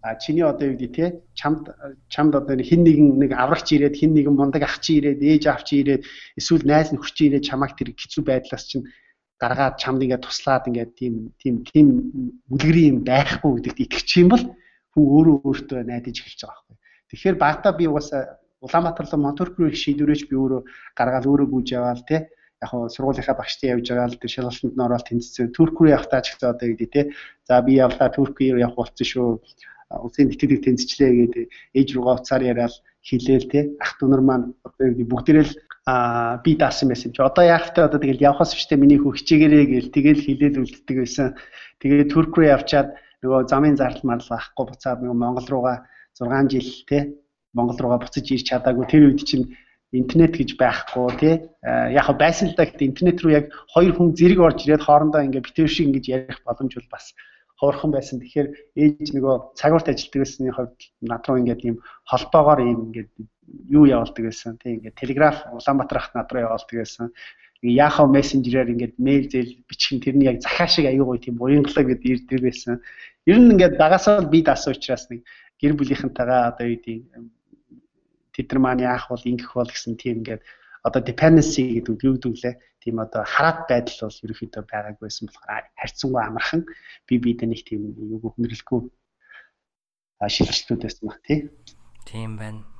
[0.07, 1.75] а чиний одоо юу гэдэг те чамд
[2.07, 5.67] чамд одоо хин нэгэн нэг аврагч ирээд хин нэгэн мундаг ах чи ирээд ээж аав
[5.67, 6.07] чи ирээд
[6.39, 8.87] эсвэл найз нөхөр чи ирээд чамайг тэр хэцүү байдлаас чинь
[9.41, 11.87] гаргаад чамд ингээд туслаад ингээд тийм тийм тийм
[12.53, 14.43] үлгэрийн юм байхгүй гэдэгт итгэж юм бол
[14.93, 16.77] хүн өөрөө өөртөө найдаж эхэлж байгаа байхгүй.
[17.09, 18.21] Тэгэхээр багтаа би угаасаа
[18.65, 20.61] Улаанбаатар руу Монтурк руу их шийдвэрэж би өөрөө
[20.97, 22.25] гаргаад өөрөө гүйж яваал тий
[22.61, 25.53] яг хоо сургуулийнхаа багштай явж байгаа л тэр шалгалтанд нь ороод тэнцсэн.
[25.53, 27.05] Турк руу явахтаа ч гэсэн одоо гэдэг тий.
[27.45, 29.29] За би явлаа Турк руу явах болсон шүү.
[30.05, 31.45] Улсын тэтгэлэг тэнцчлээ гэдэг
[31.77, 32.73] ээж руугаа уцаар яриад
[33.05, 33.63] хэлээл тий.
[33.77, 34.45] Ах дүү нар маань
[34.81, 35.53] бүгдээрээ л
[35.87, 37.23] а би даасан байсан чи.
[37.23, 37.87] Одоо яах вэ?
[37.87, 41.27] Одоо тэгэл явхаас биштэй миний хүү хичээгээрээ гээл тэгэл хилээл үлддэг байсан.
[41.79, 45.87] Тэгээд турк руу явчаад нөгөө замын зардал марлал авахгүй буцаад нөгөө Монгол руугаа
[46.19, 47.15] 6 жил те
[47.55, 48.83] Монгол руугаа буцаж ирч чадаагүй.
[48.91, 49.55] Тэр үед чинь
[49.95, 54.39] интернет гэж байхгүй тий яг байсан л да гэхдээ интернет руу яг хоёр хүн зэрэг
[54.43, 57.15] орж ирээд хоорондоо ингээ битэр шиг ингэж ярих боломж бол бас
[57.59, 58.21] ховорхон байсан.
[58.21, 63.11] Тэгэхээр ээж нөгөө цагуурт ажилладаг байсны хувьд над руу ингээд ийм холбоогоор ийм ингээд
[63.73, 64.57] юу явуулдаг байсан.
[64.61, 67.09] Тэг ингээд телеграф Улаанбаатар хат над руу явуулдаг байсан.
[67.65, 71.83] Яхаа мессенжерээр ингээд мэйл зээл бичих нь тэрний яг захаа шиг аюу гой тийм уянгалаа
[71.89, 72.81] гэд ирдэг байсан.
[73.25, 75.25] Ер нь ингээд багасаа би даасан учраас нэг
[75.57, 76.97] гэр бүлийнхэнтэйгээ одоо юу гэдэг
[78.37, 80.45] тэд нар маань яах бол ингэх бол гэсэн тийм ингээд
[80.87, 85.65] одоо dependency гэдэг үг юу гэвэл тийм одоо хараат байдал бол ерөөхдөө байгаагүй байсан болохоор
[85.79, 86.61] харьцангуй амархан
[87.07, 88.79] би бидэд нэг тийм юу хөндрөлгүй
[90.35, 91.39] шилжилтүүд байсан баг тий.
[92.07, 92.76] Тийм байна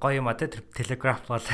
[0.00, 1.44] гоё юм а те телеграф бол.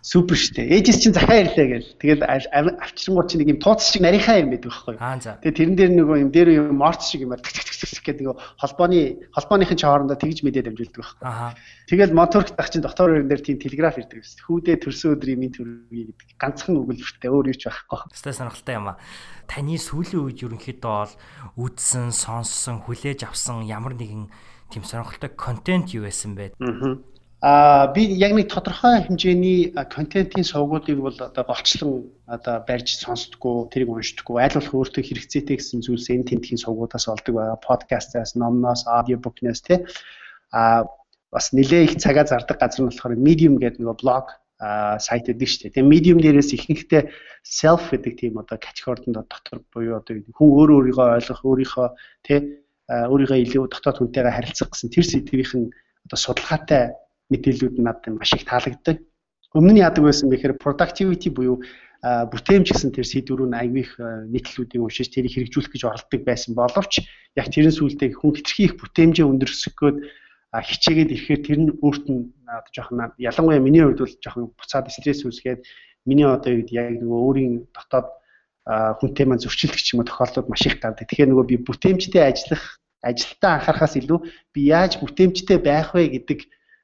[0.00, 4.40] Супер штэ ээжээс чинь захаа ирлээ гээл тэгэл авчирнгууд чинь нэг юм тууц шиг нарийнхаа
[4.40, 4.96] юм байдаг байхгүй
[5.44, 9.00] тэгээ тэрэн дээр нөгөө юм дээр юм морц шиг юм аа гэдэг нөгөө холбооны
[9.36, 11.52] холбооныхын ч хоорондоо тэгж мэдээд амжилтдаг байхгүй
[11.92, 15.44] тэгэл моторк дах чинь доктор өрн дээр тийм телеграф ирдэг гэсэн хүүдээ төрсөн өдөр юм
[15.52, 16.28] төрөе гэдэг.
[16.40, 19.00] Ганцхан өгүүлбэртэй өөр юу ч байхгүй өстой сонирхолтой юм а
[19.44, 21.14] таны сүүлийн үед ерөнхийдөө бол
[21.60, 24.32] үдсэн сонссон хүлээж авсан ямар нэгэн
[24.70, 26.56] тийм сонирхолтой контент юу байсан бэ?
[26.56, 27.09] Аа
[27.42, 33.88] А би яг нэг тодорхой хэмжээний контентын сувгуудыг бол одоо голчлон одоо барьж сонсдгоо тэрийг
[33.88, 39.64] уншдаггүй аль болох өөртөө хэрэгцээтэй гэсэн зүйлс энэ тентхийн сувгуудаас олдог байгаа подкастаас номноос аудиобукнаас
[39.64, 39.88] тий
[40.52, 40.84] а
[41.32, 44.36] бас нэлээ их цагаа зардаг газар нь болохоор medium гэдэг нэг блог
[45.00, 45.74] сайт гэдэг шүү дээ.
[45.80, 47.02] Тэгээ medium дээрээс ихэнхдээ
[47.40, 51.88] self гэдэг тийм одоо категорид дотор буюу одоо хүн өөрөө өөрийгөө ойлгох, өөрийнхөө
[52.20, 52.38] тий
[52.84, 55.64] өөрийгөө илүү дотоод хүнтэйгээ харилцах гэсэн тэр сэдвийнхэн
[56.04, 56.92] одоо судалгаатай
[57.30, 58.98] мэдээлүүд нь надад маш их таалагддаг.
[59.54, 61.62] Өмнө нь яадаг байсан бэхээр productivity буюу
[62.00, 63.92] бүтээмж гэсэн тэр сэдвүүрүүн аягүй их
[64.32, 67.04] нийтлүүдийг уншиж тэрийг хэрэгжүүлэх гэж оролдог байсан боловч
[67.36, 69.96] яг тэрэн сүултээ хүн хэтэрхий их бүтээмжээ өндөрсгөхөд
[70.50, 75.28] хичээгээд ирэхээр тэр нь өөрт нь одоо жоохон ялангуяа миний хувьд бол жоохон буцаад стресс
[75.28, 75.60] үүсгээд
[76.08, 78.08] миний одоо үед яг нөгөө өөрийн дотоод
[78.98, 81.06] хүнтэй маань зөрчилдөх юм уу тохиолдлууд маш их гардаг.
[81.06, 84.18] Тэгэхээр нөгөө би бүтээмжтэй ажиллах ажилтаа анхаарахаас илүү
[84.54, 86.38] би яаж бүтээмжтэй байх вэ гэдэг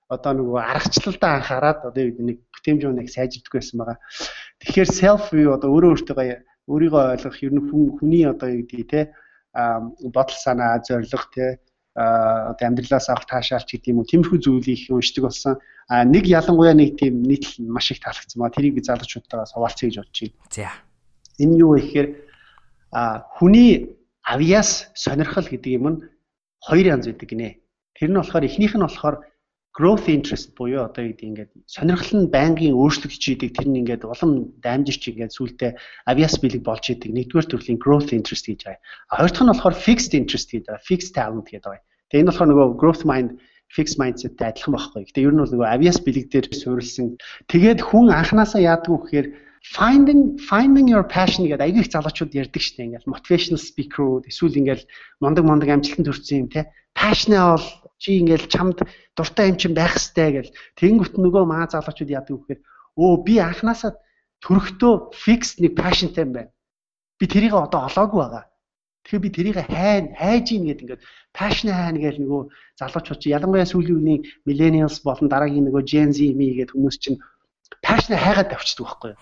[0.08, 3.98] одоо нөгөө аргачлалтаа анхаарад одоо нэг бүтээмж өнөг сайжирдаг байсан байгаа.
[4.62, 6.16] Тэгэхээр self view одоо өөрөө өөртөө
[6.70, 7.66] өөрийгөө ойлгох ер нь
[7.98, 9.00] хүний одоо юу гэдэг те
[10.14, 11.58] бодол санаа зориг те
[11.94, 15.54] одоо амьдралаас авах таашаалч гэдэг юм уу тиймэрхүү зүйлийг уншдаг болсон.
[15.88, 19.96] А нэг ялангуяа нэг тийм нийтлэл маш их таалагдсан ба тэрийг би залуучуудтайгаа суулцъя гэж
[20.02, 20.34] байна.
[20.50, 20.70] За.
[21.38, 22.08] Энэ юу вэ гэхээр
[22.90, 25.98] а хүний авьяас сонирхол гэдэг юм нь
[26.60, 27.62] хоёр янз байдаг гинэ.
[27.94, 29.22] Тэр нь болохоор эхнийх нь болохоор
[29.76, 34.56] growth interest буюу одоо гэдэг ингээд сонирхол нь байнгын өөрчлөгдөж идэг тэр нь ингээд улам
[34.64, 35.70] даймжирч ингээд сүултээ
[36.08, 38.80] авиас бэлэг болж идэг нэгдүгээр төрлийн growth interest гэж байгаа.
[39.12, 40.88] А хоёр дахь нь болохоор fixed interest гэдэг байгаа.
[40.88, 41.84] Fixed talent гэдэг байгаа.
[42.08, 43.30] Тэгээ энэ болохоор нөгөө growth mind
[43.68, 45.02] fixed mindsetтэй адилхан байхгүй.
[45.12, 47.06] Гэтэ ер нь бол нөгөө авиас бэлэг дээр суурилсан.
[47.52, 49.28] Тэгээд хүн анханасаа яадаг вэ гэхээр
[49.76, 52.86] finding finding your passion гэдэг аягүй их залуучууд ярьдаг шүү дээ.
[52.96, 54.84] Ингээл motivational speaker-ууд эсвэл ингээл
[55.20, 56.70] мондөг мондөг амжилтанд хүрсэн юм те.
[56.94, 57.66] Passion бол
[57.98, 58.78] чи ингээл чамд
[59.16, 62.60] дуртай юм чин байх хэвээр гэл тэнгүүт нөгөө маа залуучууд яадаг вэхээр
[62.96, 63.92] өө би анханасаа
[64.44, 66.52] төрөхдөө фикс нэг пашнтай юм байна.
[67.18, 68.44] Би тэрийг одоо олоогүй байгаа.
[69.04, 72.42] Тэгэхээр би тэрийг хайн хайж ийн гэдэг ингээд пашн хайна гэж нөгөө
[72.80, 77.22] залуучууд чи ялангуяа сүүлийн үеийн millennials болон дараагийн нөгөө Gen Z ми гэдэг хүмүүс чинь
[77.86, 79.20] пашн хайгаад тавьчихдаг байхгүй юу.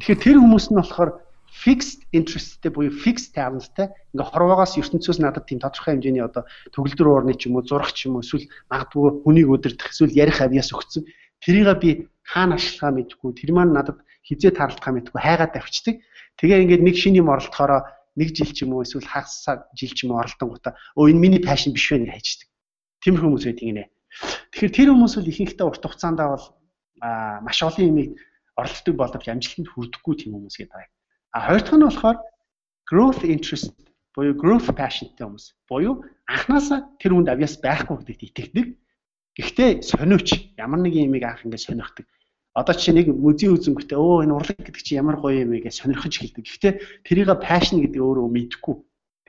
[0.00, 1.10] Тэгэхээр тэр хүмүүс нь болохоор
[1.52, 7.34] fixed interestтэй буюу fixed talentтэй ингээ хорвоогоос ертөнцөөс надад тийм тодорхой хэмжээний одоо төгөлдөр уурны
[7.34, 11.08] ч юм уу зурх ч юм уу эсвэл магадгүй хүнийг өдөрдох эсвэл ярих авьяас өгсөн.
[11.42, 11.90] Тэрийг би
[12.22, 16.02] хаана ашиглахаа мэдгүй тэр маань надад хизээ тарлахаа мэдгүй хайгаад тавьчихдаг.
[16.38, 17.86] Тэгээ ингээд нэг шиний юм оролдохороо
[18.18, 19.46] нэг жил ч юм уу эсвэл хагас
[19.78, 22.48] жил ч юм уу оролдсон гутаа өө энэ миний пашн биш вэ гэж хайчдаг
[23.06, 23.84] тиймэрхүү хүмүүс байдаг гинэ
[24.50, 26.46] тэгэхээр тэр хүмүүс бол ихэнхдээ урт хугацаанд бол
[27.46, 28.08] маш олон юмыг
[28.58, 30.97] оролцдог боловч амжилтанд хүрдэхгүй тийм хүмүүс гэдэг байна
[31.38, 32.18] А хоёр дахь нь болохоор
[32.90, 33.70] growth interest
[34.10, 35.46] буюу growth passionтэй хүмүүс.
[35.70, 38.66] Буюу анханасаа тэр хүнд авьяас байхгүй гэдэгт итгэдэг.
[39.38, 42.10] Гэхдээ сониуч ямар нэг юмыг анх ингээд сонирхдаг.
[42.58, 46.10] Одоо чи нэг музей үзэнгүүтээ өө энэ урлаг гэдэг чи ямар гоё юм гэж сонирхож
[46.18, 46.42] эхэлдэг.
[46.42, 46.72] Гэхдээ
[47.06, 48.74] тэрийг passion гэдэг өөрөө мэдгүй.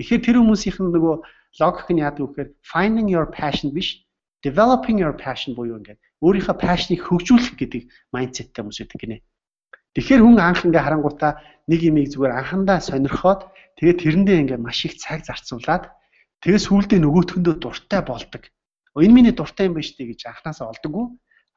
[0.02, 1.16] Тэгэхээр тэр хүмүүсийнх нь нөгөө
[1.62, 4.02] логик нь яадаг вэ гэхээр finding your passion биш
[4.42, 9.18] developing your passion буюу ингээд өөрийнхөө passion-ыг хөгжүүлэх гэдэг mindset-тэй хүмүүс байдаг гинэ.
[9.98, 11.32] Тэгэхээр хүн анх ингээ харангуудаа
[11.70, 13.42] нэг юмыг зүгээр анхандаа сонирхоод
[13.78, 15.90] тэгээд тэрэндээ ингээ маш их цаг зарцуулаад
[16.46, 18.44] тэгээд сүүлдээ нөгөөтгөндөө дуртай болдог.
[19.00, 21.06] Энэ миний дуртай юм байна дээ гэж анханасаа олдоггүй.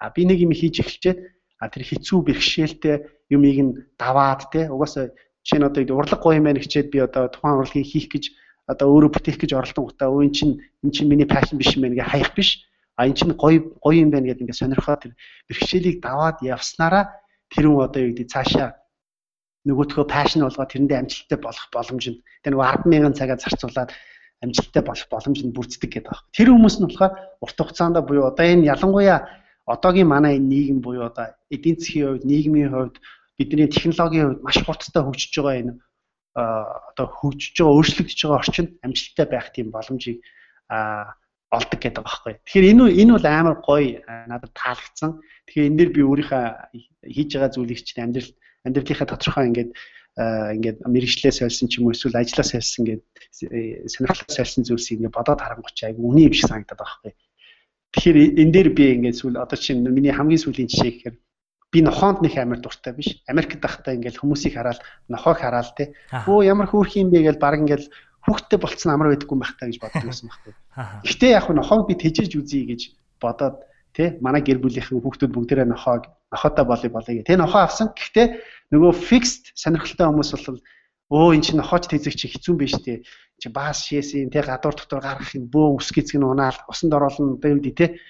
[0.00, 1.18] А би нэг юм хийж эхэлчихэд
[1.62, 2.96] а тэр хэцүү бэрхшээлтэй
[3.30, 7.30] юмыг нь даваад те угаасаа жишээ нь одоо урлаг гоё юм байна гэчихэд би одоо
[7.30, 8.24] тухайн урлагийг хийх гэж
[8.66, 10.50] одоо өөрөө бүтээх гэж оролдсон гутаа өө эн чин
[10.82, 12.66] эн чин миний пашн биш юм байна гэ хаях биш
[12.98, 15.12] а эн чин гоё гоё юм байна гэдээ ингээ сонирхоод тэр
[15.50, 17.04] бэрхшээлийг даваад явснараа
[17.52, 18.68] тэр хүн одоо юу гэдэг цаашаа
[19.68, 23.90] нөгөөдхөө пашн болгоод тэрэндээ амжилттай болох боломж нь тэр нөгөө 100000 цагаа зарцуулаад
[24.42, 26.26] амжилттай болох боломж нь бүрддэг гэдэг байна.
[26.34, 27.12] Тэр хүмүүс нь болохоор
[27.44, 29.18] урт хугацаанд буюу одоо энэ ялангуяа
[29.70, 32.96] одоогийн манай энэ нийгэм буюу одоо эдийн засгийн хувьд, нийгмийн хувьд
[33.38, 35.72] бидний технологийн хувьд маш хурдтай хөгжиж байгаа энэ
[36.34, 40.18] одоо хөгжиж байгаа, өөрчлөгдөж байгаа орчинд амжилттай байх тийм боломжийг
[41.52, 42.34] олдог гэдэг байгаа байхгүй.
[42.48, 45.10] Тэгэхээр энэ энэ бол амар гоё надад таалагдсан.
[45.46, 46.44] Тэгэхээр энэ дээр би өөрийнхөө
[47.12, 48.30] хийж байгаа зүйлийг чинь амьдрал
[48.64, 49.70] амьдралынхаа тодорхой ингээд
[50.12, 53.02] ингээд мэрэгчлээ сольсон ч юм уу эсвэл ажиллаа сольсон ингээд
[53.92, 57.12] сонирхолтой сольсон зүйлсийг ингээд бодоод харангуйч айгу үний юм шиг санагдаад байгаа байхгүй.
[57.92, 61.16] Тэгэхээр энэ дээр би ингээд сүүл одоо чинь миний хамгийн сүүлийн жишээ гэхээр
[61.72, 63.24] би нохоонд нэг амар дуртай биш.
[63.24, 65.96] Америкт байхдаа ингээд хүмүүсийг хараад нохоог хараад те.
[66.28, 67.88] Өө ямар хөөрх юм бэ гэж баг ингээд
[68.22, 70.52] хүүхдтэй болцсон амар байдаггүй байх та гэж боддог байсан байхгүй.
[71.02, 72.80] Гэхдээ яг нь нохоог би тэжээж үзье гэж
[73.18, 77.28] бодоод тий манай гэр бүлийнхэн хүүхдүүд бүгдээрээ нохоог нохоотой болъё болъё гэх.
[77.28, 77.90] Тэ нохоо авсан.
[77.92, 78.26] Гэхдээ
[78.70, 80.60] нөгөө fixed сонирхолтой хүмүүс бол
[81.12, 83.04] өө эн чинь нохооч тэзэг чи хэцүү биш тий.
[83.42, 87.36] Чи баас шээсэн тий гадуур дотор гаргах юм бөө ус гизг нь унаал усанд оруулна
[87.36, 88.00] одоо юм ди тий.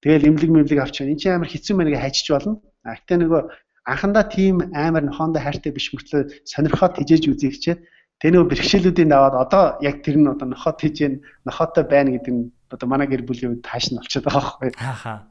[0.00, 1.10] Тэгэл имлэг мэмлэг авчаа.
[1.10, 2.62] Эн чинь амар хэцүү мэнэ гэж хайчиж болно.
[2.86, 3.42] А гэтээ нөгөө
[3.84, 7.76] анхандаа тийм амар нохоондоо хайртай биш мөртлөө сонирхоод тэжээж үзье гэчээ
[8.16, 12.32] Тэгээ нөгөө бэрхшээлүүдийн даваад одоо яг тэр нь одоо нохот хийж гэн нохотой байна гэдэг
[12.32, 14.70] нь одоо манай гэр бүлийн үед тааш нь болчиход байгаа байхгүй.
[14.80, 15.28] Ааха.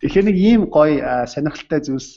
[0.00, 2.10] Тэгэхээр нэг ийм гоё сонирхолтой зүйлс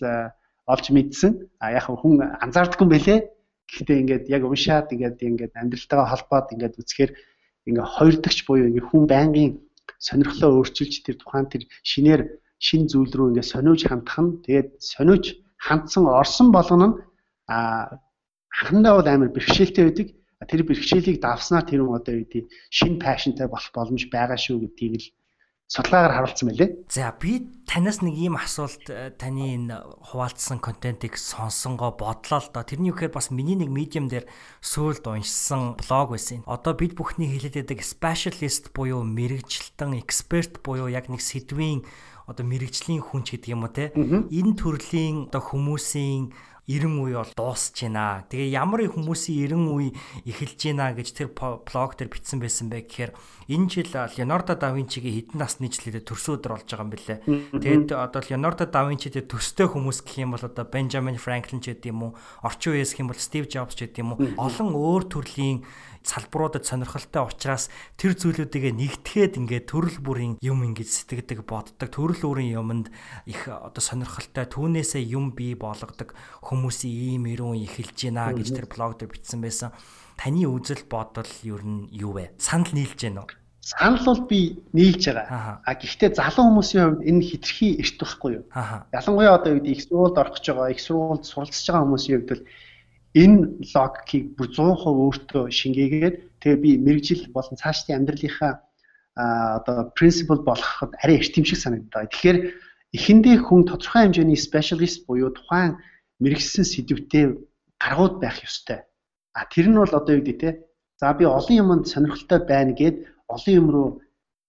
[0.72, 1.32] олж мэдсэн.
[1.60, 3.20] А яг хүн анзаардаггүй бэлээ.
[3.68, 7.12] Гэхдээ ингээд яг уншаад ингээд ингээд амьдралтайгаа холбоод ингээд үзэхээр
[7.68, 9.52] ингээ хоёрдогч буюу ингээ хүн байнгын
[10.00, 12.22] сонирхлоо өөрчилж тэр тухайн тэр шинээр
[12.60, 15.26] шин зүйл рүү ингээ сониуж хандах нь тэгээд сониуж
[15.62, 16.96] хандсан орсон болгоно нь
[17.48, 17.58] а
[18.52, 20.08] анхандаа бол амар бэрхшээлтэй байдаг.
[20.50, 24.94] Тэр бэрхшээлийг давснаар тэр хүн одоо юу гэдэг шин пашнтай болох боломж байгаа шүү гэдгийг
[25.00, 25.08] л
[25.72, 26.70] судалгаагаар харуулсан байлээ.
[26.92, 29.80] За би танаас нэг ийм асуулт э, таны энэ
[30.12, 32.68] хуваалцсан контентыг сонсонгоо бодлоо л доо.
[32.68, 34.28] Тэрний үхээр бас миний нэг медиум дээр
[34.60, 36.44] сөүлд уншсан блог байсан.
[36.44, 41.88] Одоо бид бүхний хэлээд байдаг specialist буюу мэрэгчлэн эксперт буюу яг нэг сэдвийн
[42.28, 46.36] одоо мэрэгжлийн хүнч гэдэг юм уу те энэ төрлийн одоо хүмүүсийн
[46.70, 48.24] 90 үе бол дуусч байна.
[48.30, 49.90] Тэгээ ямар хүмүүсийн 90 үе
[50.30, 53.12] эхэлж байна гэж тэр блог дээр бичсэн байсан бэ гэхээр
[53.50, 57.16] энэ жил Леонардо да Винчигийн хэдэн насны жилдээ төрсөн өдөр болж байгаа юм билэ.
[57.58, 61.90] Тэгээд одоо Леонардо да Винчидээ төстэй хүмүүс гэх юм бол одоо Бенджамин Франклин ч гэдэг
[61.90, 65.04] юм уу, орчин үеэс гэх юм бол Стив Джобс ч гэдэг юм уу, олон өөр
[65.10, 65.66] төрлийн
[66.04, 72.58] салбаруудад сонирхолтой учраас тэр зүйлүүдийг нэгтгэхэд ингээд төрөл бүрийн юм ингээд сэтгэдэг боддог төрөл бүрийн
[72.58, 72.88] юмд
[73.30, 78.98] их одоо сонирхолтой түүнээсээ юм бий болгодог хүмүүсийн ийм ирүүн эхэлж байна гэж тэр блог
[78.98, 79.70] дээр бичсэн байсан.
[80.18, 82.38] Таны үзэл бодол ер нь юу вэ?
[82.38, 83.32] Санал нийлж байна уу?
[83.62, 85.62] Санал бол би нийлж байгаа.
[85.66, 88.46] А гэхдээ залуу хүмүүсийн хувьд энэ хитрхи эрт байхгүй юу?
[88.90, 92.44] Ялангуяа одоо үед их сургуульд орох гэж байгаа, их сургуульд суралцж байгаа хүмүүсийн хувьд бол
[93.14, 98.54] энэ логикийг бүр 100% өөртөө шингээгээд тэгээ би мэрэгжил болон цаашдын амьдралынхаа
[99.16, 102.08] одоо принципл болгоход арай эрт юм шиг санагдаа.
[102.08, 102.38] Тэгэхээр
[102.96, 105.76] эхэндээ хүн тодорхой хэмжээний specialist буюу тухайн
[106.24, 107.26] мэрэгсэн сэдвтээ
[107.84, 108.88] гаргууд байх ёстой.
[109.36, 110.50] А тэр нь бол одоо юу гэдэг те.
[110.96, 112.96] За би олон юмд сонирхолтой байна гэд
[113.28, 113.88] олон юм руу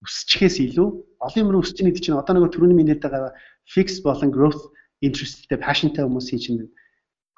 [0.06, 3.34] өсчихээс илүү олон юм руу өсч гэдэг чинь одоо нэг төрөний минийд байгаа
[3.66, 4.62] fix болон growth
[5.00, 6.58] interestтэй passionтэй хүмүүсийн чинь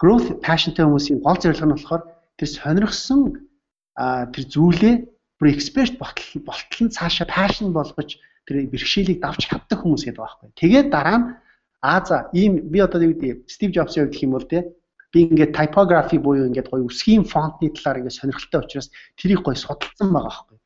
[0.00, 2.02] growth passionтэй хүмүүсийн гол зорилго нь болохоор
[2.38, 3.20] тэр сонирхсон
[3.96, 4.94] тэр зүйлээ
[5.38, 10.48] бүр expert болтол болтол нь цаашаа passion болгож тэр бэрхшээлийг давж чаддаг хүмүүс гэдэг байхгүй.
[10.58, 11.26] Тэгээд дараа нь
[11.84, 14.58] аа за ийм би одоо юу гэдэг Стив Джобсын хувьд гэх юм бол те
[15.12, 18.88] би ингээд typography буюу ингээд гоё үсгийн фонтны талаар ингээд сонирхолтой учраас
[19.20, 20.58] тэрийг гоё судалсан байгаа байхгүй.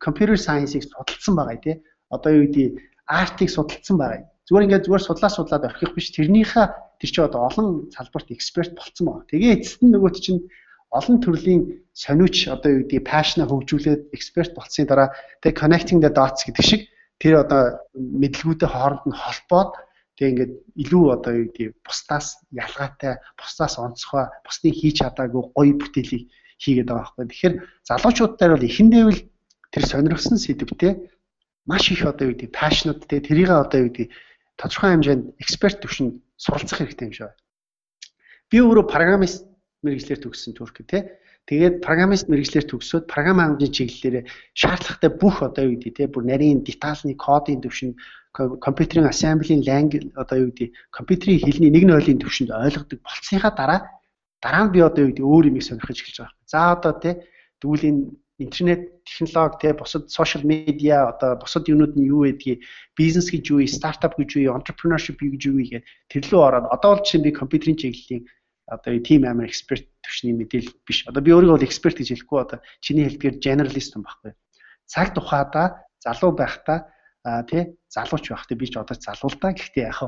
[0.00, 1.76] Computer science-ийг судалсан байгаа тий.
[2.08, 4.29] Одоо юу гэдэг артыг судалсан байгаа.
[4.50, 6.66] Зүгээр ингээд зүгээр судлаа судлаад орхих биш тэрнийхээ
[6.98, 9.30] тэр чинь одоо олон салбарт эксперт болцсон байна.
[9.30, 10.42] Тэгээ эцэст нь нөгөөт чинь
[10.90, 11.62] олон төрлийн
[11.94, 16.90] сониуч одоо юу гэдэг пашна хөгжүүлээд эксперт болцсны дараа тэгээ connecting the dots гэдэг шиг
[17.22, 19.72] тэр одоо мэдлгүүдээ хооронд нь холбоод
[20.18, 26.26] тэгээ ингээд илүү одоо юу гэдэг бусдаас ялгаатай, бусдаас онцгой, бусдын хийж чадаагүй гоё бүтээлийг
[26.58, 27.26] хийгээд байгаа байхгүй.
[27.30, 27.54] Тэгэхээр
[27.86, 29.20] залуучуудаар бол эхэндээ л
[29.70, 30.92] тэр сонирхсан сэдвтээ
[31.70, 34.10] маш их одоо юу гэдэг пашнууд тэгээ тэрийг одоо юу гэдэг
[34.60, 37.40] тодорхой хэмжээнд эксперт төвшөнд суралцах хэрэгтэй юм шиг байна.
[38.52, 39.48] Би өөрөө программист
[39.80, 41.08] мэрэгчлэр төгссөн Турк тий.
[41.48, 46.60] Тэгээд программист мэрэгчлэр төгсөөд програм хангамжийн чиглэлээр шаардлагатай бүх одоо юу гэдэг тий бүр нарийн
[46.62, 47.96] детальны кодын төвшин
[48.36, 53.80] компьютерийн assembly language одоо юу гэдэг компьютерийн хэлний нэг нойлын төвшөнд ойлгодог болцсныхаа дараа
[54.44, 56.36] дараа нь би одоо юу гэдэг өөр юмыг сонирхож эхэлж байгаа.
[56.46, 58.02] За одоо тэгвэл энэ
[58.40, 62.64] интернет технологи те бусад сошиал медиа одоо бусад юмнууд нь юу гэдгийг
[62.96, 67.22] бизнес гэж юу, стартап гэж юу, entrepreneurship гэж юу гэдэг тэрлүү ороод одоо бол чинь
[67.22, 68.24] би компьютерийн чиглэлийн
[68.70, 71.04] одоо team амар эксперт төвшний мэдээлэл биш.
[71.10, 74.32] Одоо би өөрийгөө бол эксперт гэж хэлэхгүй одоо чиний хэлдгээр generalist юм баггүй.
[74.86, 76.88] Цаг тухайда залуу байхдаа
[77.24, 80.00] а тий залууч байхдаа би ч одоо залуу л да гэхдээ яг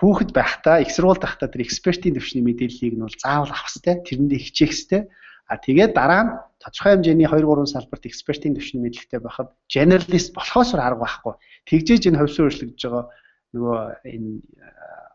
[0.00, 4.40] хүүхэд байхдаа их сургууль байхдаа тэр экспертийн төвшний мэдээллийг нь бол заавал авах хэрэгтэй тэрэндээ
[4.40, 5.02] хичээх хэрэгтэй
[5.44, 10.72] А тэгээд дараа нь тодорхой хэмжээний 2 3 салбарт экспертийн төвшин мэдлэгтэй байхад generalist болохоос
[10.72, 11.34] арга байхгүй.
[11.68, 13.04] Тэгжээж энэ хөвсөн өөрчлөгдөж байгаа
[13.52, 13.78] нөгөө
[14.08, 14.30] энэ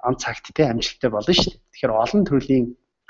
[0.06, 1.62] он цагт те амжилттай болно шүү дээ.
[1.74, 2.66] Тэгэхээр олон төрлийн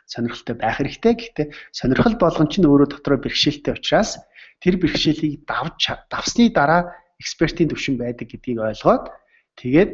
[0.10, 1.14] сонирхолтой байх хэрэгтэй.
[1.14, 4.18] Гэхдээ сонирхол болгон чинь өөрөө дотроо бэрхшээлтэй учраас
[4.64, 9.14] тэр бэрхшээлийг давж давсны дараа экспертийн төвшин байдаг гэдгийг ойлгоод
[9.60, 9.92] тэгээд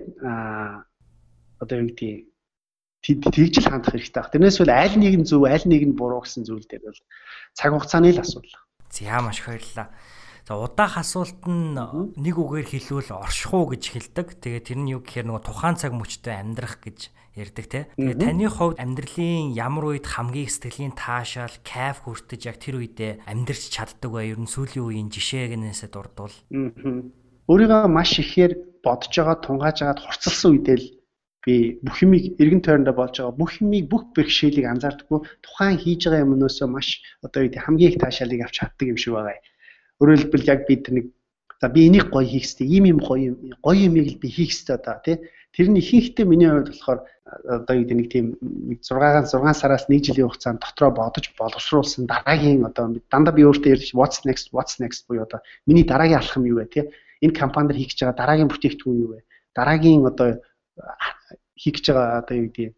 [1.60, 2.32] одоо юу гэдгийг
[3.14, 4.34] тэгж л хандах хэрэгтэй баг.
[4.34, 7.02] Тэрнээс бол аль нэг нь зөв, аль нэг нь буруу гэсэн зүйл дээр бол
[7.54, 8.58] цаг хугацааны л асуудал.
[8.90, 9.94] За маш баярлалаа.
[10.46, 14.28] За удаах асуулт нь нэг үгээр хэлвэл оршихуу гэж хэлдэг.
[14.42, 17.90] Тэгээ тэр нь юу гэхээр нөгөө тухайн цаг мөчтөд амьдрах гэж ярьдаг те.
[17.98, 23.74] Тэгээ таны хувьд амьдралын ямар үед хамгийн сэтгэлийн таашаал, кайф хүртэж яг тэр үедээ амьдрч
[23.74, 26.38] чаддаг бай ер нь сүүлийн үеийн жишээгнээсээ дурдвал.
[26.54, 28.54] Өөрийгөө маш ихээр
[28.86, 30.88] бодож байгаа, тунгааж агаад хурцлсан үедээ л
[31.46, 36.26] би бүх юмыг эргэн тойрондоо болж байгаа бүх юмыг бүх бэрхшээлийг анзаардаггүй тухайн хийж байгаа
[36.26, 36.88] юмнөөсөө маш
[37.26, 39.38] одоо гэдэг хамгийн их таашаалыг авч чаддаг юм шиг байгаа.
[40.02, 41.06] Өөрөөр хэлбэл яг бид нэг
[41.62, 42.68] За би энийг гоё хийх хэрэгтэй.
[42.68, 45.18] Ийм юм гоё гоё юмыг л би хийх хэрэгтэй одоо тий.
[45.56, 48.26] Тэр нь ихэнхдээ миний хувьд болохоор одоо гэдэг нэг тийм
[48.84, 53.96] 6-аас 6 сараас 1 жилийн хугацаанд дотроо бодож боловсруулсан дараагийн одоо дандаа би өөртөө ярьж
[53.96, 56.84] what's next what's next буюу одоо миний дараагийн алхам юу вэ тий.
[57.24, 59.20] Энэ компанид хийх гэж байгаа дараагийн бүтээгдэхүүн юу вэ?
[59.56, 60.44] Дараагийн одоо
[61.56, 62.74] хийх гэж байгаа одоо юу гэдэг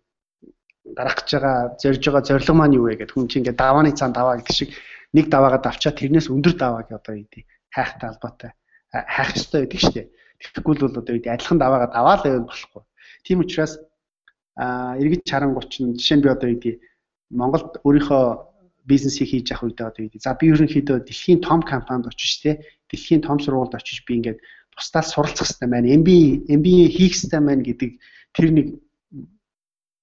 [0.96, 4.14] дарах гэж байгаа зорж байгаа зорилго маань юу вэ гэдэг хүн чинь ингээд давааны цаан
[4.14, 4.70] даваа гэдэг шиг
[5.14, 8.52] нэг даваагаа давчаа тэрнээс өндөр давааг одоо юу гэдэг хайхтай албатай
[8.92, 10.08] хайх ёстой байдаг шүү дээ.
[10.38, 12.84] Тэгэхгүй л бол одоо үед адилхан даваагаа даваа л байвал болохгүй.
[13.26, 13.74] Тийм учраас
[14.56, 16.74] а эргэж харангуйч нь жишээ нь би одоо үгүй
[17.30, 18.24] Монголд өөрийнхөө
[18.88, 20.08] бизнесийг хийж явах үедээ одоо.
[20.24, 24.40] За би ерөнхийдөө дэлхийн том компанид очиж те дэлхийн том сургуульд очиж би ингээд
[24.78, 27.92] бусдаас суралцах хэрэгтэй маань MBA MBA хийх хэрэгтэй маань гэдэг
[28.34, 28.68] тэр нэг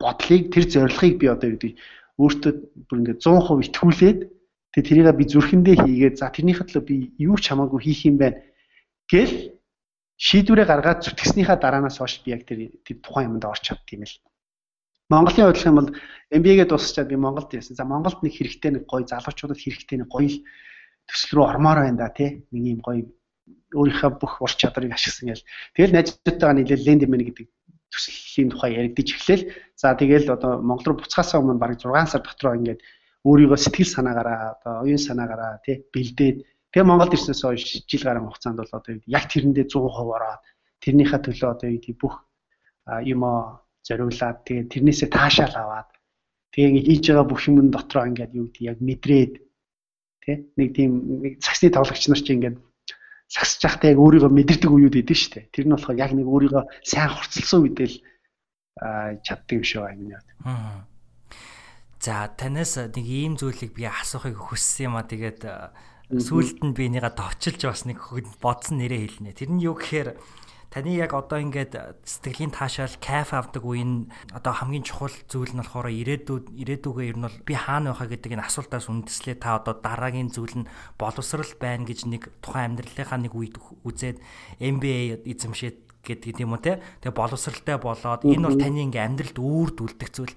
[0.02, 1.72] бодлыг тэр зорилгыг би одоо үгүй
[2.18, 2.52] өөртөө
[2.90, 4.18] бүр ингээд 100% итгүүлээд
[4.74, 8.42] тэгээ тэрийг би зүрхэндээ хийгээд за тэрнийхээ төлөө би юу ч хамаагүй хийх юм байна
[9.10, 9.54] гэл
[10.18, 14.14] шийдвэрээ гаргаад зүтгэснийхаа дараанаас хойш би яг тэр тэр тухайн юмд орч чадд юм л.
[15.10, 15.90] Монголын хувьд юм бол
[16.30, 17.76] MBA-гээ дуусчаад би Монголд ирсэн.
[17.76, 20.40] За Монголд нэг хэрэгтэй нэг гоё залуучуудад хэрэгтэй нэг гоё
[21.10, 22.46] төсөл рүү ормоор байна да тий.
[22.54, 23.04] Нэг юм гоё
[23.74, 25.42] өөрийнхөө бүх ур чадрыг ашигласан ял.
[25.74, 27.46] Тэгэл найзуудтайгаа нийлээл лендмен гэдэг
[27.90, 29.44] төслийн тухай яригдчих эхлээл.
[29.76, 32.80] За тэгэл одоо Монгол руу буцахаасаа өмнө бараг 6 сар дотроо ингээд
[33.26, 38.58] өөрийгөө сэтгэл санаагаараа одоо оюун санаагаараа тий бэлдээд Тэгээ Монголд ирснээс хойш жил гаруй хугацаанд
[38.58, 40.42] бол одоо яг тэрэндээ 100% ороод
[40.82, 42.14] тэрнийхээ төлөө одоо юу бүх
[43.06, 43.22] юм
[43.86, 45.88] зориулаад тэгээ тэрнээсээ таашаал аваад
[46.50, 49.32] тэгээ хийж байгаа бүх юм дотроо ингээд юу гэдэг яг мэдрээд
[50.26, 50.90] тий нэг тийм
[51.38, 52.56] цагсны тоглогч нар чинь ингээд
[53.34, 55.50] сагсж байхдаа яг өөрийгөө мэдэрдэг үеуд идэв шүү дээ.
[55.50, 57.96] Тэр нь болохоор яг нэг өөрийгөө сайн хурцлсан үедээ л
[59.26, 60.86] чаддаг юм шиг байна миний хувьд.
[61.98, 65.42] За танаас нэг ийм зүйлийг би асуухыг хүссэн юм а тэгээд
[66.14, 67.98] сүүлд нь би энийгээ товчилж бас нэг
[68.38, 69.34] бодсон нэрээ хэлнэ.
[69.34, 70.14] Тэр нь юу гэхээр
[70.74, 75.86] таны яг одоо ингээд сэтгэлийн таашаал кайф авдаг үеийн одоо хамгийн чухал зүйл нь болохоор
[75.86, 79.38] ирээдүйд ирээдүгээ ер нь бол би хаана байхаа гэдэг энэ асуултаас үндэслээ.
[79.38, 83.54] Та одоо дараагийн зүйл нь боловсрал байна гэж нэг тухайн амьдралынхаа нэг үед
[83.86, 84.18] үзээд
[84.58, 86.82] MBA эзэмшээд гэдэг юм уу те?
[87.06, 90.34] Тэгээ боловсралтай болоод энэ бол таны ингээ амьдралд үүрд үлдэх зүйл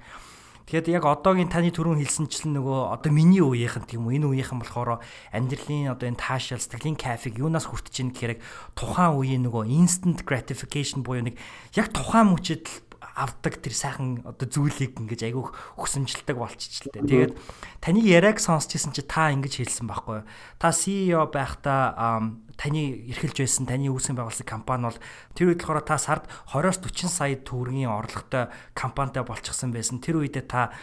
[0.67, 4.99] Тэгэхээр яг одоогийн таны түрүүн хэлсэнчлэн нөгөө одоо миний үеийнхэн тийм үү энэ үеийнхэн болохоор
[5.31, 8.43] амьдралын одоо энэ таашаал сэтгэлийн кайфыг юунаас хүртэж ийн гэхээр
[8.75, 11.39] тухайн үеийн нөгөө instant gratification буюу нэг
[11.71, 12.67] яг тухайн мөчөд
[12.99, 16.99] авдаг тэр сайхан одоо зүйлийг ингэж айгүйх өгсөмжилдэг болчихчлээ.
[16.99, 17.33] Тэгээд
[17.79, 20.27] таны яриаг сонсчихсан чи та ингэж хэлсэн байхгүй юу?
[20.61, 22.21] Та CEO байхдаа
[22.57, 24.99] таны эрхэлж байсан таны үүсгэн байгуулсан компани бол
[25.37, 30.01] тэр үед болохоор та сард 20-оос 40 сая төгрөгийн орлоготой компанитай болчихсон байсан.
[30.01, 30.73] Тэр үедээ та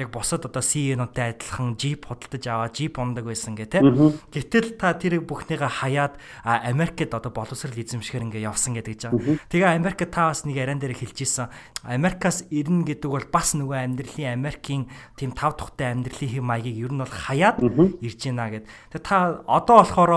[0.00, 3.84] яг босод одоо CEO-нуудтай адилхан Jeep худалдаж аваад Jeep ундаг байсан гэ тэ.
[4.32, 9.12] Гэтэл та тэр бүхнийгээ хаяад Америкт одоо боловсрал эзэмшгээр ингээ явсан гэдэг жаа.
[9.52, 11.52] Тэгээ Америкт та бас нэг яриан дээр хэлж исэн.
[11.84, 14.88] Америкаас ирнэ гэдэг бол бас нөгөө амьдралын Америкийн
[15.20, 17.60] тийм тав тухтай амьдралын хэм маягийг ер нь бол хаяад
[18.00, 18.66] ирж байна гэд.
[18.90, 20.12] Тэгээ та одоо болохоор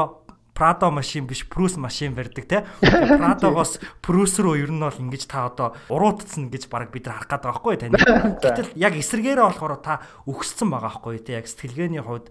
[0.60, 2.65] Prado машин биш Prus машин барьдаг те.
[2.84, 7.32] Pradogоос Prus руу ер нь бол ингэж та одоо уруудцсан гэж баг бид нар харах
[7.32, 7.95] байгаа байхгүй тань.
[8.43, 11.39] Гэтэл яг эсэргээрээ болохоор та өгсцэн байгаа байхгүй те.
[11.39, 12.28] Яг сэтгэлгээний хувьд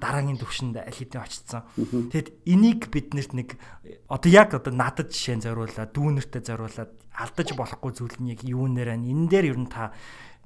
[0.00, 1.68] дараагийн төвшөнд аль хэдийн очсон.
[2.08, 3.60] Тэгэд энийг биднэрт нэг
[4.08, 6.88] одоо яг одоо надад жишээ зориулаад дүүнэртэй зориулаад
[7.20, 9.04] алдаж болохгүй зүйл нь яг юу нэр байна.
[9.04, 9.92] Энэ дээр ер нь та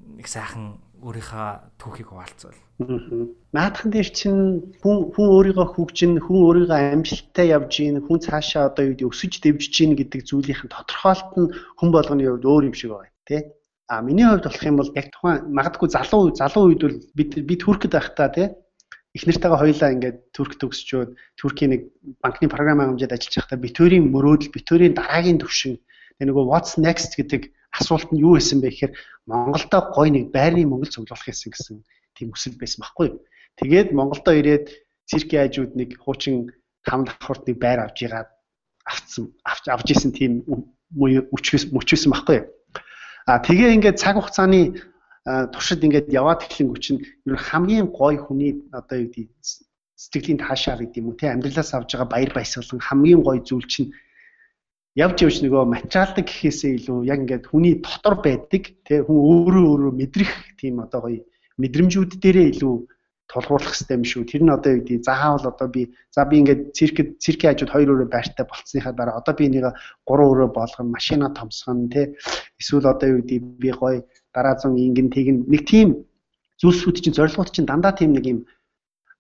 [0.03, 1.49] нэг сайхан өөрийнхөө
[1.83, 2.59] түүхийг хуваалцвал.
[3.53, 4.43] Наадхан дээр чинь
[4.83, 9.75] хүн хүн өөрийгөө хөгжин, хүн өөрийгөө амжилттай явж гин, хүн цаашаа одоо юу өсөж дэвжиж
[9.75, 13.43] гин гэдэг зүйлийнх нь тодорхойлт нь хүн болгоны хувьд өөр юм шиг байна, тий?
[13.91, 17.61] А миний хувьд болох юм бол яг тухайн магадгүй залуу залуу үед бол бид бид
[17.67, 18.47] Түркэд байхдаа тий
[19.13, 21.83] их нартайгаа хоёлаа ингээд Түрк төгсчөөд Түркийн нэг
[22.25, 25.77] банкны програм хэмжээд ажиллаж байхдаа битүүрийн мөрөөдөл, битүүрийн дараагийн төвшин
[26.17, 28.93] тэгээ нөгөө what's next гэдэг асуулт нь юу байсан бэ гэхээр
[29.27, 31.77] Монголдо гой нэг байрны мөнгө цуглуулах гэсэн гэсэн
[32.17, 33.21] тийм хүсэл байсан байхгүй юу.
[33.57, 34.67] Тэгээд Монголдо ирээд
[35.09, 36.53] циркийн хажууд нэг хуучин
[36.85, 38.29] хам давхарт нэг байр авч игаад
[38.85, 40.45] авцсан авч авж исэн тийм
[40.93, 42.49] мөчөөс мөчөөсөн байхгүй юу.
[43.27, 44.83] А тэгээ ингээд цаг хугацааны
[45.25, 49.31] туршид ингээд яваад эхлэн хүчин ер хамгийн гой хүний одоо юу гэдэг
[49.95, 53.95] сэтгэлийн таашаа гэдэг юм уу те амьдралаас авж байгаа баяр баясгалан хамгийн гой зүйл чинь
[54.97, 59.93] явж явж нөгөө материалдаг гэхээсээ илүү яг ингээд хүний дотор байдаг тий хүн өөрөө өөрөө
[59.97, 61.21] мэдрэх тийм одоо гоё
[61.57, 62.75] мэдрэмжүүд дээрээ илүү
[63.33, 64.23] тулгуурлах хэрэгтэй юм шүү.
[64.29, 67.89] Тэр нь одоо юу гэдэг заавал одоо би за би ингээд циркэд циркийн хажууд хоёр
[67.97, 69.73] өрөө байртай болцсныхаа дараа одоо би энийг
[70.05, 72.07] гурван өрөө болгоно, машина томсгоно тий
[72.61, 74.05] эсвэл одоо юу гэдэг би гоё
[74.37, 76.05] дараа зун ингэн тэгнэ нэг тийм
[76.61, 78.39] зүйлсүүд чинь зорилгууд чинь дандаа тийм нэг юм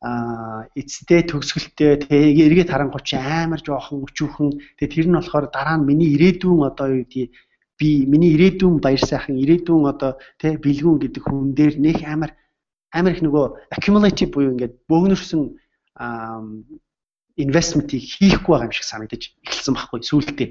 [0.03, 4.51] а эцтэй төгсгөлтэй тэгээ эргээд харангуй чи амар жоохон өчүүхэн
[4.83, 7.31] тэгээ тэр нь болохоор дараа нь миний ирээдүйн одоо юу гэдгийг
[7.79, 12.35] би миний ирээдүйн баяр сайхан ирээдүйн одоо тэ бэлгүүн гэдэг хүн дээр нэг амар
[12.91, 13.47] амар их нөгөө
[13.79, 15.43] accumulative буюу ингээд бөөгнөрсөн
[17.39, 20.51] инвестментийг хийхгүй байгаа юм шиг санагдаж эхэлсэн байхгүй сүүлдээ.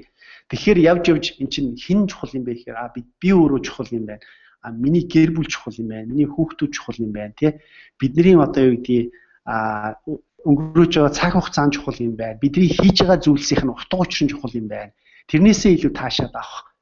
[0.50, 3.90] Тэгэхээр явж явж эн чинь хэн чухал юм бэ гэхээр а би би өөрөө чухал
[3.94, 4.24] юм байна.
[4.64, 6.10] А миний гэр бүл чухал юм байна.
[6.10, 7.62] Миний хүүхдүүд чухал юм байна тий.
[8.00, 12.38] Бидний одоо юу гэдгийг а өнгөрөөж байгаа цаг хугацаа чухал юм байна.
[12.38, 14.94] Бидний хийж байгаа зүйлсийнх нь утга учир нь чухал юм байна.
[15.30, 16.72] Тэрнээсээ илүү таашаад авах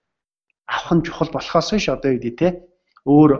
[0.68, 2.48] авах нь чухал болохоос биш одоо гэдэг те
[3.08, 3.30] өөр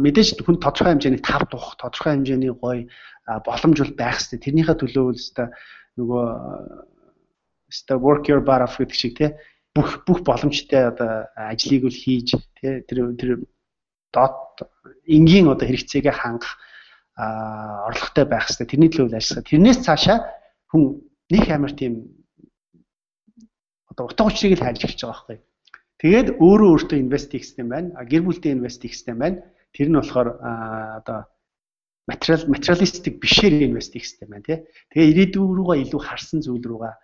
[0.00, 2.88] мэдээж хүн тодорхой хэмжээний тав тух тодорхой хэмжээний гоё
[3.44, 4.40] боломж бол байх хэрэгтэй.
[4.44, 5.48] Тэрнийхээ төлөө үл өстой
[6.00, 6.24] нөгөө
[7.68, 9.36] өстой work your butt off гэдэг шиг те
[9.76, 13.30] бүх бүх боломжтой одоо ажлыг үл хийж те тэр тэр
[14.12, 14.64] дот
[15.04, 16.56] энгийн одоо хэрэгцээгээ хангах
[17.16, 18.66] орлоготой байх хэрэгтэй.
[18.66, 19.46] Тэрний төлөө ажиллах.
[19.46, 20.18] Тэрнээс цаашаа
[20.70, 20.98] хүн
[21.30, 22.10] нэг амар тийм
[23.90, 25.38] одоо утга учирыг л хайж эхэлж байгаа байхгүй.
[26.02, 27.94] Тэгээд өөрөө өөртөө инвест хийх систем байна.
[28.02, 29.46] Гэр бүлтэй инвест хийх систем байна.
[29.70, 30.28] Тэр нь болохоор
[30.98, 31.30] одоо
[32.10, 34.58] материал материалистик бишээр инвест хийх систем байна тий.
[34.90, 36.94] Тэгээ ирээдүйн рүүгээ илүү харсан зүйл рүүгээ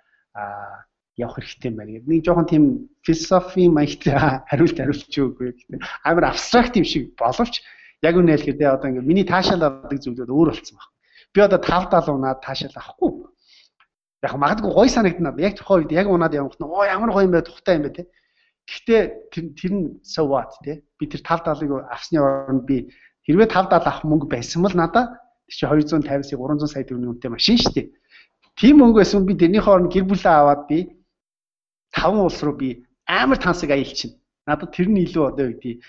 [1.22, 2.10] явах хэрэгтэй байна гэдэг.
[2.10, 2.64] Нэг жоохон тийм
[3.06, 4.18] философи маягтай
[4.50, 5.80] хариулт хариулч үгүй гэдэг.
[6.02, 7.62] Амар абстракт юм шиг боловч
[8.02, 10.88] яг үнэ хэлэхэд одоо ингээ миний таашаал авдаг зүйлүүд өөр болцсон баг.
[11.34, 13.12] Би одоо 5 70 унаад таашаал авахгүй.
[14.24, 15.36] Яг магадгүй гой санагдана.
[15.36, 17.92] Яг тухайн үед яг унаад явах нь оо ямар гоё юм бэ тухтай юм бэ
[17.92, 18.02] те.
[18.64, 20.80] Гэхдээ тэр нь so what те.
[20.96, 22.88] Би тэр 5 70-ыг авсны оронд би
[23.28, 25.20] хэрвээ 5 70 авах мөнгө байсан бол надаа
[25.50, 27.86] чи 250-аас 300 сая төгрөгийн үнэтэй машин шүү дээ.
[28.56, 30.78] Тийм мөнгө байсан би тэрний хооронд гэр бүлээ аваад би
[31.92, 34.16] таван улс руу би амар тансаг аялчихна.
[34.46, 35.82] Надад тэр нь илүү одоо юу гэдэг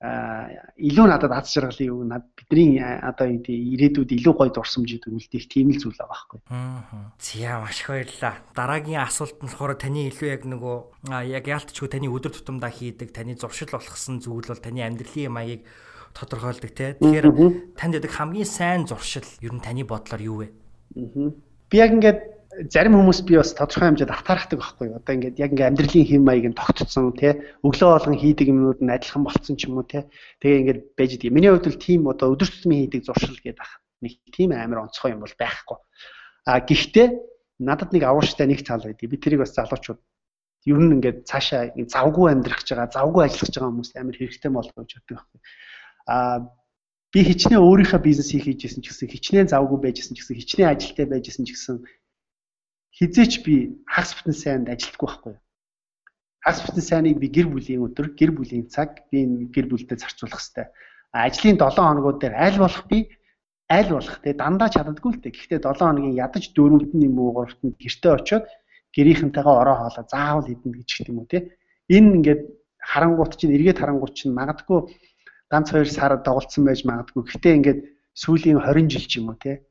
[0.00, 5.44] илүү надад аз жаргалын юу над бидний одоо юу гэдэг ирээдүйд илүү гоё дурсамжид үлдээх
[5.44, 6.40] тийм л зүйл байгаа байхгүй.
[6.48, 7.12] Аа.
[7.20, 8.34] За маш их баярлалаа.
[8.56, 13.36] Дараагийн асуулт нь болохоор таны илүү яг нөгөө яг яалтчгүй таны өдөр тутамдаа хийдэг таны
[13.36, 15.68] зуршил болгосон зүйл бол таны амьдралын маягийг
[16.16, 16.96] тодорхойлдог те.
[16.96, 20.48] Тэгэхээр танд ядаг хамгийн сайн зуршил ер нь таны бодлоор юу вэ?
[20.96, 21.28] Аа.
[21.68, 24.98] Би яг ингээд зарим хүмүүс би бас тодорхой хэмжээд атаархдаг байхгүй юу.
[25.00, 27.32] Одоо ингээд яг ингээд амьдралын хэм маяг нь тогтцсон тий.
[27.64, 30.04] Өглөө болгон хийдэг юмнууд нь адилхан болцсон ч юм уу тий.
[30.44, 31.32] Тэгээ ингээд байж идэг.
[31.32, 33.80] Миний хувьд бол тийм одоо өдөр тутмын хийдэг зуршил гэдэг ах.
[34.04, 35.78] Нэг тийм амар онцгой юм бол байхгүй.
[36.44, 37.08] А гэхдээ
[37.64, 39.08] надад нэг авууштай нэг цаал байдаг.
[39.08, 40.00] Би тэрийг бас залуучууд
[40.68, 44.50] ер нь ингээд цаашаа завгүй амьдрах гэж байгаа, завгүй ажиллах гэж байгаа хүмүүст амар хэрэгтэй
[44.52, 45.40] болов гэж боддог байхгүй.
[46.04, 46.16] А
[47.12, 51.06] би хичнээн өөрийнхөө бизнес хийх хийжсэн ч гэсэн хичнээн завгүй байжсэн ч гэсэн хичнээн ажилтай
[51.08, 51.76] байжсэн ч гэсэн
[53.00, 55.34] хизээч би хагас бүтэн сайнд ажилтгүй байхгүй.
[56.44, 60.68] Хагас бүтэн сайныг би гэр бүлийн өдөр, гэр бүлийн цаг би гэр бүлдээ зарцуулах хэрэгтэй.
[61.16, 63.08] Ажлын 7 хоногуд дээр аль болох би
[63.72, 65.32] аль болох те дандаа чаддаггүй л те.
[65.32, 68.44] Гэхдээ 7 хоногийн ядаж дөрөвд нь юм уу гуравт нь гэртээ очиод
[68.92, 71.56] гэрийнхэнтэйгээ ороо хоолоо заавал идэнэ гэж хэлдэг юм уу те.
[71.88, 72.42] Энэ ингээд
[72.84, 74.92] харангуут чинь эргээд харангуут чинь магадгүй
[75.48, 77.24] ганц хоёр сар доголцсон байж магадгүй.
[77.24, 77.80] Гэхдээ ингээд
[78.12, 79.64] сүүлийн 20 жил ч юм уу те.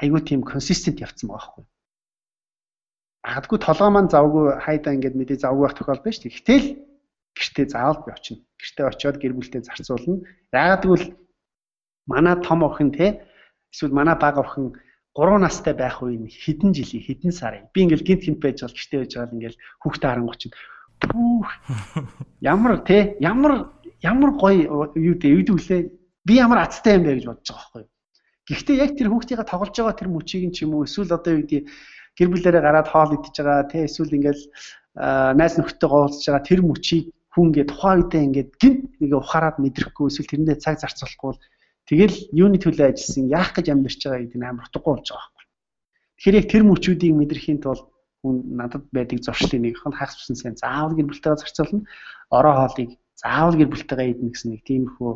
[0.00, 1.71] Айгуу тийм консистент явцсан байгаа байхгүй
[3.22, 6.36] магадгүй толгой маань завгүй хайдаа ингээд мэдээ завгүй байх тохиол шүү дээ.
[6.36, 6.66] Гэтэл
[7.38, 8.42] гэртээ заавал би очино.
[8.58, 10.26] Гэртээ очиод гэр бүлтэй зарцуулна.
[10.52, 11.06] Яагаад гэвэл
[12.10, 13.22] манай том охин те
[13.70, 14.74] эсвэл манай бага охин
[15.14, 18.98] 3 настай байх үеийн хэдэн жилийн хэдэн сарын би ингээл гинт гинт байж бол гэртээ
[19.00, 20.42] байж байгаа ингээл хүүхдээ харангуйч
[21.02, 21.48] түүх
[22.52, 23.70] ямар те ямар
[24.02, 25.80] ямар гоё юу дээ юу дүүлээ
[26.26, 27.84] би ямар азтай юм бэ гэж бодож байгаа байхгүй.
[28.48, 31.46] Гэхдээ яг тэр хүүхдийнхээ тоглож байгаа тэр мөчийг нь ч юм уу эсвэл одоо юу
[31.46, 31.62] дээ
[32.18, 34.42] гэр бүлээрээ гараад хоол идчихэж байгаа тий эсвэл ингээл
[35.38, 40.06] найз нөхдөдөө уулзж байгаа тэр мөчийг хүн ингээд тухайн үедээ ингээд гинт нэг ухаарад мэдрэхгүй
[40.12, 41.32] эсвэл тэрэндээ цаг зарцуулахгүй
[41.88, 45.46] тэгэл юуны төлөө ажилласан яах гэж амьдарч байгаа гэдэг нь амар утгагүй болж байгаа байхгүй.
[46.20, 47.86] Тэгэхээр яг тэр мөчүүдийг мэдрэхийн тулд
[48.22, 51.82] хүн надад байдаг зуршлын нэг хон хагас тусан сайн заавал гэр бүлтэйгээ зарцуулна.
[52.30, 55.12] Ороо хоолыг заавал гэр бүлтэйгээ идэх гэсэн нэг тиймэрхүү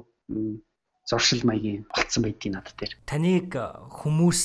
[1.07, 2.93] зуршил маягийн болцсон байдгийг надад дээр.
[3.07, 4.41] Таныг хүмүүс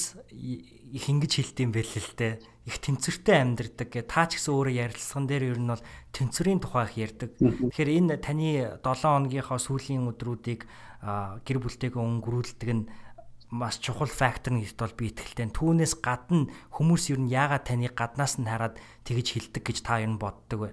[0.91, 2.33] их ингэж хэлдэм байл л дээ.
[2.67, 5.83] Их тэнцвэртэй амьдэрдэг гэ та ч гэсэн өөрөө ярилцсан дээр ер нь бол
[6.13, 7.29] тэнцвэрийн тухай их ярьдаг.
[7.39, 10.67] Тэгэхээр энэ таны 7 хоногийнхоо сүүлийн өдрүүдийг
[11.41, 12.85] гэр бүлтэйгээ өнгөрүүлдэг нь
[13.51, 15.51] маш чухал фактор нэгт бол би итгэлтэй.
[15.51, 20.11] Түүнээс гадна хүмүүс ер нь яагаад таныг гаднаас нь хараад тэгж хэлдэг гэж та ер
[20.11, 20.69] нь боддог вэ?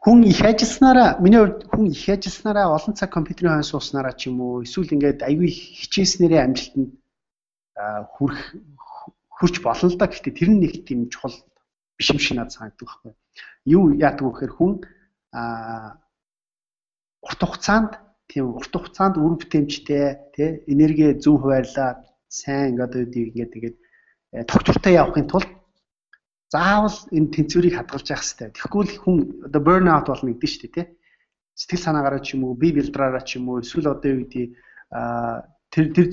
[0.00, 4.40] Хүн их ажилласнараа миний хувьд хүн их ажилласнараа олон цаг компьютерийн хойно сууснараа ч юм
[4.40, 6.99] уу эсвэл ингээд аягүй хичээснээрээ амжилтанд
[7.74, 8.40] хүрх
[9.28, 10.06] хүрч болно л да.
[10.06, 11.34] Гэхдээ тэр нь нэг тийм чухал
[11.96, 13.12] биш юм шиг надад санагддаг байхгүй.
[13.64, 14.72] Юу яадаг вэ гэхээр хүн
[15.32, 16.00] а
[17.22, 17.92] урт хугацаанд
[18.28, 20.04] тийм урт хугацаанд үр бүтээмжтэй
[20.34, 23.76] тий энерги зөв хуваарлаад сайн ингээд одоо ингээд тэгээд
[24.46, 25.50] тогтвортой явахын тулд
[26.50, 28.48] заавал энэ тэнцвэрийг хадгалж явах хэрэгтэй.
[28.54, 29.16] Тэгэхгүй л хүн
[29.46, 30.86] одоо burnout болно гэдэг шүү дээ, тий.
[31.54, 34.46] Сэтгэл санаагаараа ч юм уу, бие бэлдраараа ч юм уу, эсвэл одоо юу гэдэг
[35.70, 36.06] тэр тэр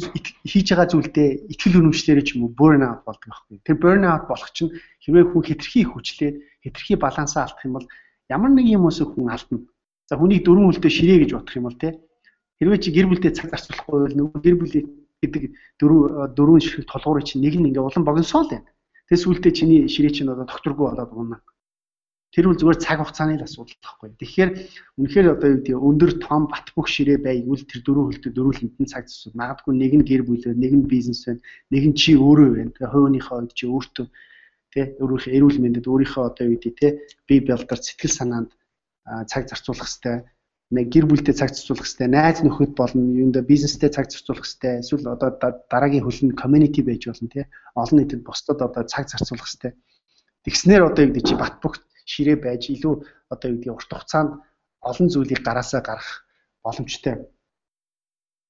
[0.46, 3.58] хийж байгаа зүйлдээ итгэл үнэмшлэрээ ч юм уу burnout болдог байхгүй.
[3.66, 4.70] Тэр burnout болох чинь
[5.02, 7.88] хэрвээ хүн хэтэрхий хүчлээд хэтэрхий балансаа алдах юм бол
[8.30, 9.66] ямар нэг юм уус хүн алдна.
[10.06, 11.94] За хүнийг дөрвөн үлдээ ширээ гэж бодох юм бол тий.
[12.62, 14.86] Хэрвээ чи гэр бүлдээ цаг зарцуулахгүй бол нөгөө гэр бүлийн
[15.26, 15.44] гэдэг
[15.82, 18.70] дөрвөн дөрвөн ширхэг толгуурыг чинь нэг нь ингээ улан богиносоо л байна.
[19.10, 21.42] Тэс үлдээ чиний ширээ чинь одоо докторгүй болоод унаа.
[22.36, 24.10] Тэр үл зүгээр цаг хугацааны л асуудал тахгүй.
[24.20, 24.50] Тэгэхээр
[25.00, 28.92] үнэхээр одоо юу гэдэг өндөр том бат бөх ширээ байгвал тэр дөрөв хөлтөд дөрвөлөнд нь
[28.92, 32.50] цаг засвал магадгүй нэг нь гэр бүлээ, нэг нь бизнес байна, нэг нь чи өөрөө
[32.52, 32.76] байна.
[32.76, 34.08] Тэгээ хувийнхоо үед чи өөртөө
[34.76, 36.92] тий өөрийнхөө эрүүл мэндэд өөрийнхөө одоо юу гэдэг тий
[37.26, 38.50] бие бэлдэр сэтгэл санаанд
[39.32, 40.28] цаг зарцуулах хэрэгтэй
[40.68, 44.84] нэг гэр бүлтэй цаг зарцуулах хэрэгтэй, найз нөхөд болно, юунда бизнестэй цаг зарцуулах хэрэгтэй.
[44.84, 45.32] Эсвэл одоо
[45.72, 47.46] дараагийн хөлөнд community байж болно тий.
[47.72, 49.72] Олон нийтэд бусдад одоо цаг зарцуулах хэрэгтэй.
[50.44, 52.94] Тэгснээр одоо юу гэдэг чи бат бөх ширээ байж илүү
[53.34, 54.32] одоо юу гэдэг урт хугацаанд
[54.90, 56.10] олон зүйлийг гараасаа гарах
[56.64, 57.16] боломжтой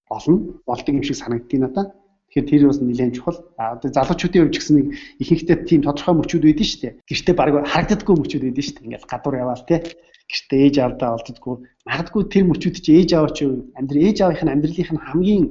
[0.09, 1.87] олон болдог юм шиг санагдтыг надад.
[2.27, 3.39] Тэгэхээр тэр бас нэлээд чухал.
[3.57, 4.87] А одоо залуучуудын хувьд ч гэсэн нэг
[5.23, 6.93] ихэнхдээ тийм тодорхой мөчүүд байдэн шүү дээ.
[7.07, 8.85] Гэртээ баг харагддаггүй мөчүүд байдэн шүү дээ.
[8.87, 9.79] Ингээл гадуур яваал тий
[10.27, 11.55] гэртээ ээж аавдаа олддоггүй.
[11.87, 13.43] Магадгүй тэр мөчүүд чи ээж аав чи
[13.79, 15.45] амьдрал ээж аавынх нь амьдралынх нь хамгийн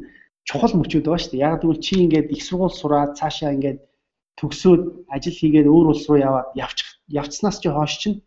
[0.45, 1.45] чухал мөчүүд байгаа шүү дээ.
[1.49, 3.79] Яг тэгвэл чи ингээд их сургууль сураад цаашаа ингээд
[4.37, 8.23] төгсөөд ажил хийгээд өөр улс руу яваад явчих явцснаас чи хойш чинь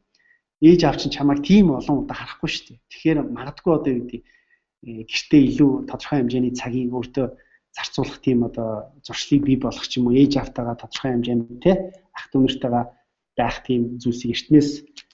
[0.61, 2.79] ээж аав чинь чамайг тийм олон удаа харахгүй шүү дээ.
[2.91, 4.23] Тэгэхээр магадгүй одоо юу гэдэг
[5.11, 7.27] гэртээ илүү тодорхой хэмжээний цагийг өөртөө
[7.75, 11.71] зарцуулах тийм одоо зуршлыг бий болгох ч юм уу ээж автагаа тодорхой хэмжээнд те
[12.17, 12.85] ах дүүнэртэйгээ
[13.39, 14.69] байх тийм зүйлсийг эртнээс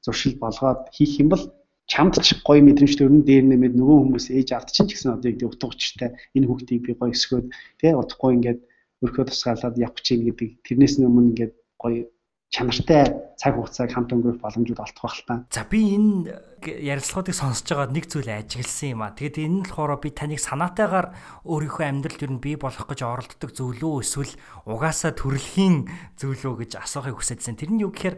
[0.05, 1.43] зуршил болгоод хийх юм бол
[1.86, 5.30] чамд ч гоё мэдрэмж төрн дээр нэмээд нөгөө хүмүүс ээж авд чинь ч гэсэн одоо
[5.30, 7.45] юу утга учиртай энэ хүүхдийг би гоё өсгөөд
[7.82, 8.59] тий удахгүй ингээд
[9.05, 12.09] өрхөө тусгаалаад явах чинь гэдэг тэрнээс өмнө ингээд гоё
[12.55, 13.03] чанартай
[13.35, 14.79] цаг хугацааг хамт өнгөрөх боломжууд
[15.11, 15.43] л та.
[15.51, 19.11] За би энэ ярилцлагуудыг сонсож байгаа нэг зүйл ажигласан юм а.
[19.11, 21.11] Тэгэд энэ нь болохоор би таныг санаатайгаар
[21.43, 24.33] өөрийнхөө амьдралд юу бий болох гэж оролддог зөвлөө эсвэл
[24.63, 27.59] угаасаа төрөлхийн зөвлөө гэж асуухыг хүсэжсэн.
[27.59, 28.15] Тэр нь юу гэхээр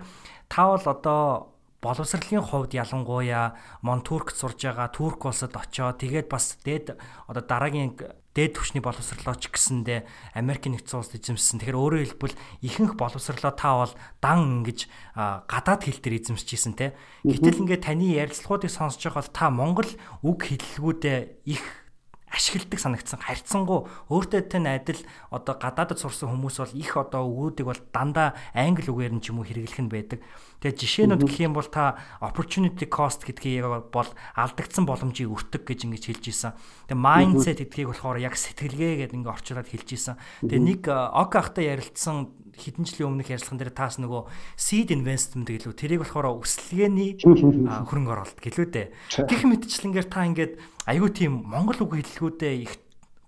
[0.47, 3.53] та бол одоо боловсролын хувьд ялангуяа
[3.85, 6.97] Монтуркт сурж байгаа Турк улсад очоод тэгээд бас дээд
[7.29, 7.93] одоо дараагийн
[8.37, 10.05] дээд түвшний боловсрлоо ч гэсэндээ
[10.37, 11.57] Америк нэгдсэн улсад эзэмссэн.
[11.61, 14.85] Тэгэхээр өөрөөр хэлбэл ихэнх боловсрлоо та бол дан ингэж
[15.17, 16.93] гадаад хэл дээр эзэмсчихсэн те.
[17.25, 21.86] Гэтэл ингээд таны ярилцлагуудыг сонсож байгаа бол та Монгол үг хэллгүүдээ их
[22.27, 24.99] ашигладаг санагдсан харьцангуй өөртөө тань адил
[25.31, 29.39] одоо гадаадд сурсан хүмүүс бол их одоо өгөөдийг бол дандаа англи үгээр нь ч юм
[29.39, 30.19] уу хэрэглэх нь байдаг.
[30.59, 30.75] Тэгээ
[31.07, 36.25] жишээнүүд гэх юм бол та opportunity cost гэдгийг бол алдагдсан боломжийг өртөг гэж ингэж хэлж
[36.27, 36.51] исэн.
[36.91, 40.15] Тэгээ mindset гэдгийг болохоор яг сэтгэлгээ гэдэг ингэ орчуулад хэлж исэн.
[40.43, 44.21] Тэгээ нэг ок ахтай ярилцсан хэдэн жилийн өмнөх ярилцлаган дээр таас нөгөө
[44.57, 48.87] seed investment гэлөө тэрийг болохоор өсөлгээний хөрөнгө оруулалт гэлөө дээ.
[49.29, 50.53] Гэх мэтчлэнгээр та ингээд
[50.89, 52.73] айгүй тийм монгол үг хэллгүүдээ их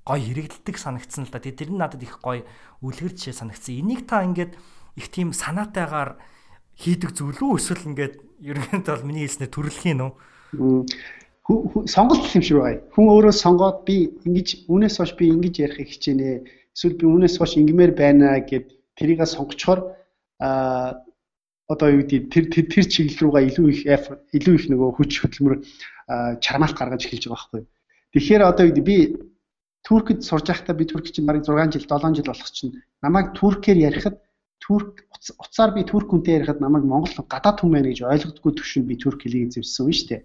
[0.04, 1.40] гоё хэрэгэлдэг санагдсан л да.
[1.40, 2.44] Тэр нь надад их гоё
[2.82, 3.78] үлгэрч санагдсан.
[3.78, 4.58] Энийг та ингээд
[4.98, 6.18] их тийм санаатайгаар
[6.74, 10.14] хийдэг зүйлүү эсвэл ингээд ерөнхийдөө бол миний хэлснээр төрөлх юм уу?
[11.86, 12.82] сонголт юм шиг байгаа.
[12.94, 16.46] Хүн өөрөө сонгоод би ингэж үнээс хойш би ингэж ярих хичээнэ.
[16.76, 19.96] Эсвэл би үнээс хойш ингэмээр байна гэд тэрийг сонгочхоор
[20.40, 21.00] а
[21.70, 23.82] одоо юу гэдэг тэр тэр чиглэл рүүгээ илүү их
[24.36, 25.56] илүү их нөгөө хүч хөдөлмөр
[26.42, 27.64] чармаалт гаргаж эхэлж байгаа байхгүй.
[28.14, 28.98] Тэгэхээр одоо юу гэдэг би
[29.86, 32.74] Туркид сурж байхдаа би Турк чинь бараг 6 жил 7 жил болох чинь
[33.06, 34.18] намайг туркээр ярихад
[34.60, 35.08] турк
[35.40, 39.50] уцаар би турк хүнтэй ярихад намайг монгол гадаад байна гэж ойлгодгүй төвшөнд би турк хэлийг
[39.50, 40.22] эзэмсэн юм шүү дээ.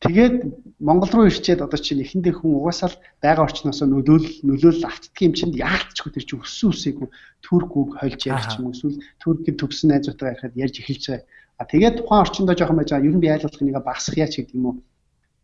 [0.00, 0.36] Тэгээд
[0.76, 5.32] Монгол руу ирчээд одоо чинь эхэндээ хүн угаасаа л байгаа орчноос нөлөөл нөлөөлөл автдаг юм
[5.32, 7.08] чинь яалтчгүй тэр чинь өссөн үсээгүй
[7.40, 11.24] турк үг хольж ярих юм эсвэл туркийн төгсөн найзуудтай ярихад ярьж эхэлж байгаа.
[11.56, 13.08] А тэгээд тухайн орчиндөө жоохон байж байгаа.
[13.08, 14.76] Ер нь би айлуулах нэг багсах яач гэдэг юм уу.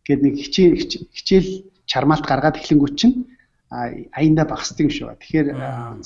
[0.05, 0.77] Гэт нэг хичээл
[1.17, 1.49] хичээл
[1.89, 3.25] чармаалт гаргаад эхлэнгүүт чинь
[3.73, 5.17] аяндаа багсдаг юм шиг ба.
[5.17, 5.47] Тэгэхээр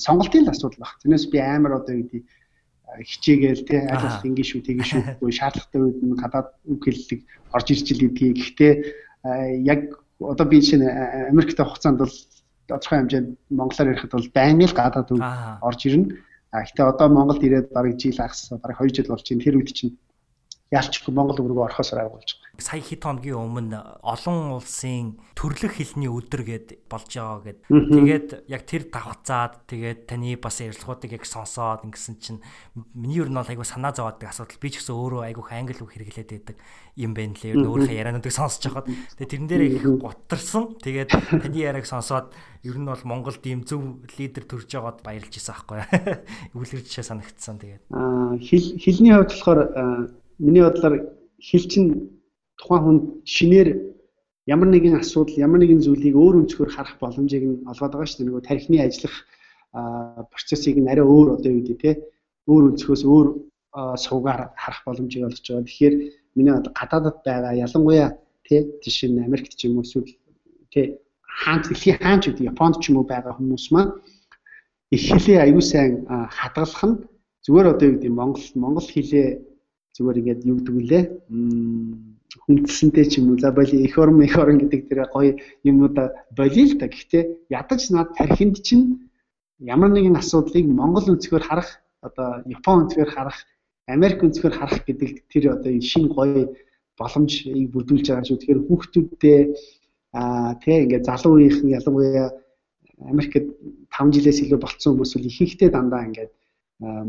[0.00, 0.96] сонголтын л асуудал баг.
[1.04, 2.24] Тэрнээс би амар одоо юу гэдэг
[2.96, 7.20] хичээгээл тий айлах ингэ шүү тэгээ шүүхгүй шаардлагатай үед нь гадаад үг хэллэг
[7.52, 8.72] орж ирж л гэдгийг гэхдээ
[9.68, 9.80] яг
[10.20, 10.88] одоо би шинэ
[11.30, 12.14] Америкт хугацаанд бол
[12.68, 15.22] тодорхой хэмжээнд монголоор ярихад бол байнга л гадаад үг
[15.62, 16.16] орж ирнэ.
[16.52, 19.44] А гэхдээ одоо Монголд ирээд бараг жил агс бараг 2 жил болж байна.
[19.44, 19.96] Тэр үед чинь
[20.72, 22.47] яалчгүй Монгол үг рүү орохоос айгуулж байгаа.
[22.58, 27.58] Сая хэд хоногийн өмнө олон улсын төрлөх хэлний өдөр гэд болж байгаа гэд.
[27.70, 32.42] Тэгээд яг тэр давхцаад тэгээд таны бас ярилцлагуудыг яг сонсоод ингэсэн чинь
[32.98, 34.58] миний ер нь бол айгүй санаа зовоодаг асуудал.
[34.58, 36.56] Би ч гэсэн өөрөө айгүйх англи үг хэрэглээд байдаг
[36.98, 37.62] юм байна лээ.
[37.62, 40.64] Өөрийнхөө яриануудыг сонсож байхад тэгээд тэрэн дээр их гутарсан.
[40.82, 42.34] Тэгээд таны яриаг сонсоод
[42.66, 45.78] ер нь бол Монголд ийм зөв лидер төрж байгаад баярлж исэн аахгүй.
[46.58, 47.86] Үлгэрчээ санагдсан тэгээд.
[47.94, 49.60] Аа хэлний хувьд болохоор
[50.42, 51.06] миний бодлоор
[51.38, 52.17] хэл чинь
[52.58, 53.68] тухайн хүнд шинээр
[54.46, 58.28] ямар нэгэн асуудал, ямар нэгэн зүйлийг өөр өнцгөр харах боломжийг нь олгоод байгаа шүү дээ.
[58.28, 59.16] Нөгөө тархины ажиллах
[60.32, 61.90] процессыг нь арай өөр одоо юу гэдэг те
[62.48, 63.26] өөр өнцгөөс өөр
[64.00, 65.66] сувгаар харах боломжийг олгож байгаа.
[65.68, 65.94] Тэгэхээр
[66.34, 68.08] миний гадаадд байгаа ялангуяа
[68.48, 70.08] те жишээ нь Америкт ч юм уу эсвэл
[70.72, 70.98] те
[71.44, 73.92] хаанч дэлхийн хаанч гэдэг Японд ч юм уу байгаа хүмүүс маань
[74.90, 76.96] их хэлээ аюу сайн хадгалах нь
[77.44, 79.28] зүгээр одоо юу гэдэг Монгол Монгол хэлээ
[79.94, 81.04] зүгээр ингээд юу гэдэг вүлээ
[82.44, 85.32] хүндсэнтэй ч юм уу за боли их орн их орн гэдэг тэр гоё
[85.64, 89.08] юмудаа болио л та гэхдээ ядаж над тархинд чинь
[89.58, 93.38] ямар нэгэн асуудлыг Монгол өнцгөр харах одоо Япон өнцгөр харах
[93.88, 96.52] Америк өнцгөр харах гэдэг тэр одоо шинэ гоё
[96.98, 98.38] боломжийг бүрдүүлж байгаа шүү.
[98.38, 99.38] Тэгэхээр хүүхдүүдтэй
[100.12, 102.28] аа тий ингээд залуу үеийнхэн ялангуяа
[103.08, 103.48] Америкт
[103.94, 106.32] 5 жилээс илүү болцсон хүмүүс үл ихэнхдээ дандаа ингээд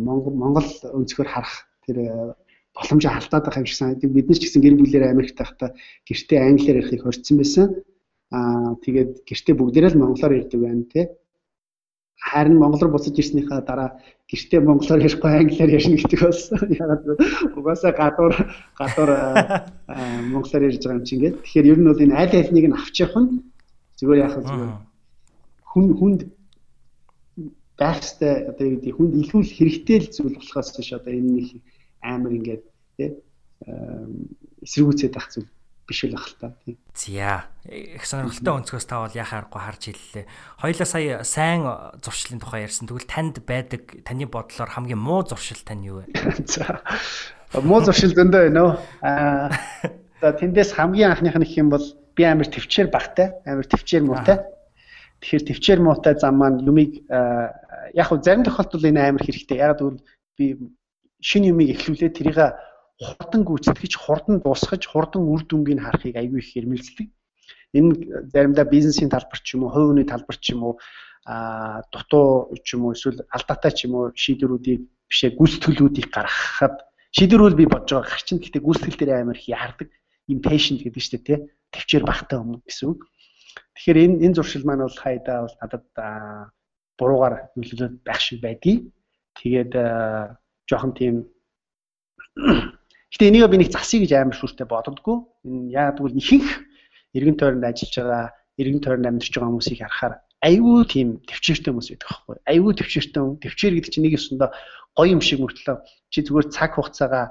[0.06, 1.98] Монгол Монгол өнцгөр харах тэр
[2.80, 4.12] боломжоо алдаад байгаа юм шиг санагдав.
[4.16, 5.70] Бид нар ч гэсэн гэр бүлээр Америкт байхдаа
[6.08, 7.68] гэртээ англиар ярихыг хорцсон байсан.
[8.32, 11.06] Аа тэгээд гэртээ бүгдээрээ л монголоор ярьдаг байна тий.
[12.20, 14.00] Харин монгол руу буцаж ирснийхаа дараа
[14.32, 16.60] гэртээ монголоор ярихгүй англиар ярина гэдэг болсон.
[16.84, 17.04] Ягаад
[17.60, 18.36] угаасаа гадуур
[18.80, 19.12] гадуур
[20.34, 21.40] монголоор ярьж байгаа юм чинь ингээд.
[21.44, 23.32] Тэгэхээр ер нь бол энэ аль альнийг нь авч явах нь
[24.00, 24.72] зүгээр яах зүгээр
[25.72, 26.22] хүн хүнд
[27.80, 31.48] байхстай одоо юу гэдэг хүнд илүүл хэрэгтэй л зүйл болохоос биш одоо энэ нэг
[32.04, 32.64] амар ингээд
[33.00, 33.12] тий
[34.64, 35.48] эсэргүүцээд ах зүйл
[35.88, 36.78] биш л ах л та тий.
[36.94, 40.26] За их сонирхолтой өнцгөөс та бол яхаа аргагүй харж хэллээ.
[40.62, 41.66] Хоёлаа сая сайн
[42.04, 42.86] зуршлын тухай ярьсан.
[42.86, 46.14] Тэгвэл танд байдаг таны бодлоор хамгийн муу зуршил тань юу вэ?
[46.46, 46.86] За
[47.66, 48.74] муу зуршил зөндөө байна уу?
[49.02, 49.50] Аа
[50.22, 54.46] за тэндээс хамгийн анхных нь юм бол би амар төвчээр багтай, амар төвчээр муутай.
[55.24, 59.58] Тэгэхээр төвчээр муутай зам маань юмыг яг хөө зарим тохиолдолд энэ амар хэрэгтэй.
[59.58, 60.04] Яг гэвэл
[60.38, 60.46] би
[61.24, 62.38] шинэ юмыг эхлүүлээд тэрийг
[63.00, 67.08] хурдан гүйцэтгэж, хурдан дуусгаж, хурдан үр дүнгийг харахыг аягүй их хэрмэлздэг.
[67.72, 70.74] Энэ заримдаа бизнесийн талбар ч юм уу, хувийн талбар ч юм уу,
[71.24, 76.76] а дутуу ч юм уу эсвэл алдаатай ч юм уу шийдвэрүүдийг бишээ гүйцэтгэлүүдийг гаргахад
[77.16, 79.90] шийдвэрүүд би бодож байгаа гарчин гэхдээ гүйцэтгэл дээр амар их яардаг
[80.28, 81.36] юм patient гэдэг чинь тэ
[81.74, 82.98] төвчээр багтаа өмнө гэсэн.
[83.78, 85.86] Тэгэхээр энэ энэ зуршил маань бол хайдаа бол надад
[86.98, 88.92] буруугаар нөлөөлөд байх шиг байдгийг.
[89.40, 89.72] Тэгээд
[90.70, 91.16] жоохон тийм
[93.10, 95.18] Гэтэ энийг би нэг засъя гэж амар шүртэй боддоггүй.
[95.46, 96.50] Энэ яагаад гэвэл ихэнх
[97.18, 98.26] эргэн тойронд ажиллаж байгаа,
[98.62, 102.36] эргэн тойронд амьдарч байгаа хүмүүсийг харахаар айгүй тийм төвчээртэй хүмүүс байдаг байхгүй.
[102.48, 103.36] Айгүй төвчээртэй хүн.
[103.44, 104.50] Төвчээр гэдэг чинь нэг юмсандаа
[104.96, 105.78] гоё юм шиг мөртлөө
[106.12, 107.26] чи зүгээр цаг хугацаагаа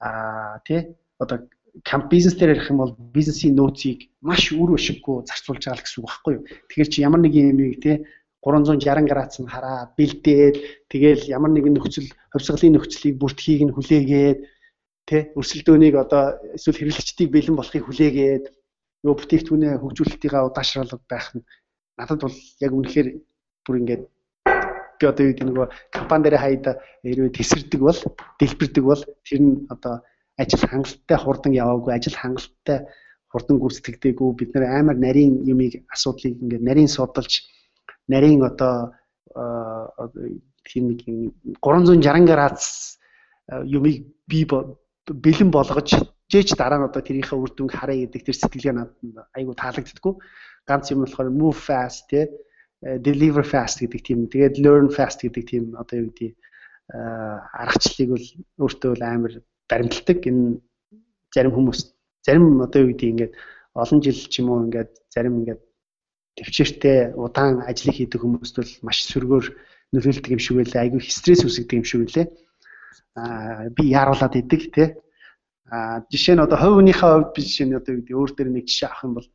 [0.00, 1.44] аа тий одоо
[1.84, 6.00] камп бизнес дээр ярих юм бол бизнесийн нөөцийг маш үр өшиггүй зарцуулж байгаа л гэсэн
[6.00, 6.44] үг байхгүй юу.
[6.72, 7.96] Тэгэхээр чи ямар нэг юм юм тий
[8.44, 10.56] 360 градус нь хараа бэлдээд
[10.92, 14.38] тэгэл ямар нэгэн нөхцөл хувьсгалын нөхцөлийг бүртхийг нь хүлээгээд
[15.08, 18.44] тэ өрсөлдөөнийг одоо эсвэл хэрэглэгчдийг бэлэн болохыг хүлээгээд
[19.04, 21.44] нөгөө бүтээгдэхүүнээ хөгжүүлэлтийнхаа удаашрал байх нь
[21.98, 23.08] надад бол яг үнэхээр
[23.64, 24.02] бүр ингээд
[24.98, 26.72] би одоо юу гэдэг нөгөө компани дээр хайда
[27.04, 28.00] хэрвээ тесэрдэг бол
[28.40, 29.94] дэлбэрдэг бол тэр нь одоо
[30.40, 32.78] ажил хангалттай хурдан яваагүй ажил хангалттай
[33.28, 37.32] хурдан гүйцэтгэдэггүй бид нэр амар нарийн юмыг асуудлыг ингээд нарийн судалж
[38.08, 38.94] нарийн одоо
[40.64, 41.00] тийм нэг
[41.60, 42.98] 360 градус
[43.66, 44.40] юмыг би
[45.08, 45.88] бэлэн болгож
[46.32, 50.14] жээч дараа нь одоо тэрийнхээ үр дүнг харъя гэдэг тэр сэтгэлгээ надад айгүй таалагддаггүй.
[50.64, 52.24] Ганц юм болохоор move fast тий
[52.80, 56.32] deliver fast гэдэг тийм тэгээд learn fast гэдэг тийм одоо юу гэдэг
[57.60, 58.26] аргачлалыг бол
[58.64, 59.32] өөртөө бол амар
[59.68, 60.18] баримталдаг.
[60.24, 60.60] Энэ
[61.32, 61.80] зарим хүмүүс
[62.24, 63.32] зарим одоо юу гэдэг ингээд
[63.76, 65.60] олон жил ч юм уу ингээд зарим ингээд
[66.36, 69.46] төвчээртэй удаан ажил хийдэг хүмүүст бол маш сөргөөр
[69.92, 70.84] нөлөөлдөг юм шиг байлаа.
[70.84, 72.26] Айгүй стресс үүсгдэг юм шиг байлаа.
[73.76, 74.88] Би яаруулад идэг тий.
[75.70, 79.04] Аа жишээ нь одоо хувийнхаа хувьд би жишээ нь одоо өөр дээр нэг жишээ авах
[79.04, 79.28] юм бол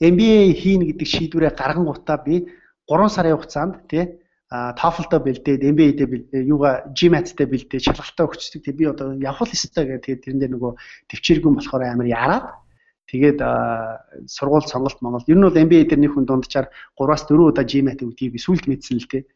[0.00, 2.50] MBA хийн гэдэг шийдвэрээ гаргангуудаа би
[2.88, 4.04] 3 сарын хугацаанд тий
[4.50, 8.66] а TOEFL-доо бэлдээд MBA-дээ бэлдээ юугаа GMAT-тэй бэлдээ шалгалтаа өгчдөг.
[8.66, 10.72] Тэг би одоо явах ёстой гэх тэгээд тэрэн дээр нөгөө
[11.06, 12.46] төвчээргүй болохоор амар яарад
[13.10, 13.42] Тэгээд
[14.30, 15.26] сургууль сонголт Монгол.
[15.26, 18.70] Ер нь бол MBA дээр нэг хүн дунджаар 3-аас 4 удаа GMAT өгдгийг би сүлд
[18.70, 19.26] мэдсэн л дээ.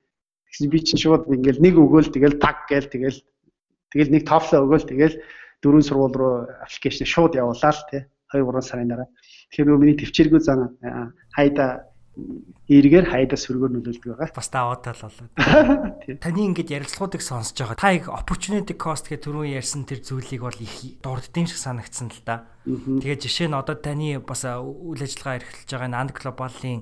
[0.55, 3.19] Тэгсэн би чинь шууд ингээл нэг өгөөл тэгэл таг гээл тэгэл
[3.91, 5.15] тэгэл нэг TOEFL өгөөл тэгэл
[5.67, 9.11] дөрөв сургууль руу аппликейшн шууд явуулаад тий 2 3 сарын дараа.
[9.51, 10.79] Тэгэхээр нөгөө миний төвчээргүй зан
[11.35, 11.91] хайда
[12.71, 14.31] эргээр хайда сөргөөр нөлөөлдөг байгаа.
[14.31, 15.27] Бас даваатай л болоо.
[16.23, 17.75] Таны ингэж ярилцлагуудыг сонсож байгаа.
[17.75, 22.23] Та их opportunity cost гэх түрүүн ярьсан тэр зүйлийг бол их дурддсан шиг санагдсан л
[22.23, 22.54] да.
[22.65, 26.81] Тэгээд жишээ нь одоо таны бас үйл ажиллагаа эрхэлж байгаа Nand Global-ийн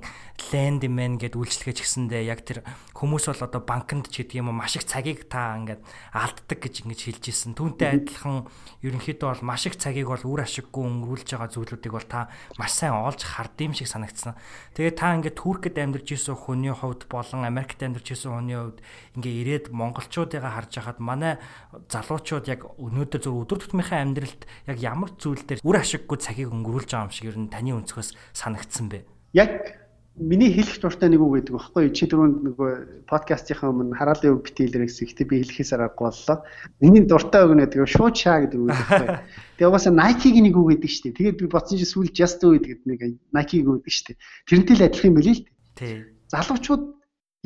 [0.54, 2.62] Land Man гэдэг үйлчлэгээ ч гэсэндээ яг тэр
[2.94, 5.82] хүмүүс бол одоо банкнд ч гэдэг юм уу маш их цагийг та ингээд
[6.14, 7.58] алддаг гэж ингэж хэлж ирсэн.
[7.58, 8.46] Түүнтэй адилхан
[8.86, 12.30] ерөнхийдөө бол маш их цагийг бол үр ашиггүй өнгөрүүлж байгаа зүйлүүдийг бол та
[12.62, 14.38] маш сайн олж хардсан шиг санагдсан.
[14.78, 18.78] Тэгээд та ингээд Туркэд амьдарч исэн хүний хувьд болон Америкт амьдарч исэн хүний хувьд
[19.18, 21.42] ингээ ирээд монголчуудыг харж хахад манай
[21.90, 26.92] залуучууд яг өнөөдөр зөв өдөр тутмынхаа амьдралд яг ямар зүйл дээр үр ашиггүй цагийг өнгөрүүлж
[26.92, 29.08] байгаа юм шиг ер нь таны өнцгөөс санагдсан бэ?
[29.32, 29.80] Яг
[30.20, 32.70] миний хэлэх дуртай нэг үг гэдэг байхгүй чи түрүүнд нөгөө
[33.08, 36.36] подкастынхаа өмнө хараалын үг битээлэр гэсэн ихтэй би хэлэхээс аргагүй боллоо.
[36.84, 39.08] Миний дуртай үг нэг шууд чаа гэдэг үг байхгүй.
[39.56, 41.16] Тэгээ угаасаа Nike-гийн нэг үг гэдэг шүү дээ.
[41.16, 43.00] Тэгээд би бодсон чи сүүл Just Do гэдэг нэг
[43.32, 44.20] Nike-г үг гэдэг шүү дээ.
[44.52, 45.56] Тэрнтэй л адилхан юм билий л дээ.
[45.80, 45.94] Тий.
[46.28, 46.82] Залуучууд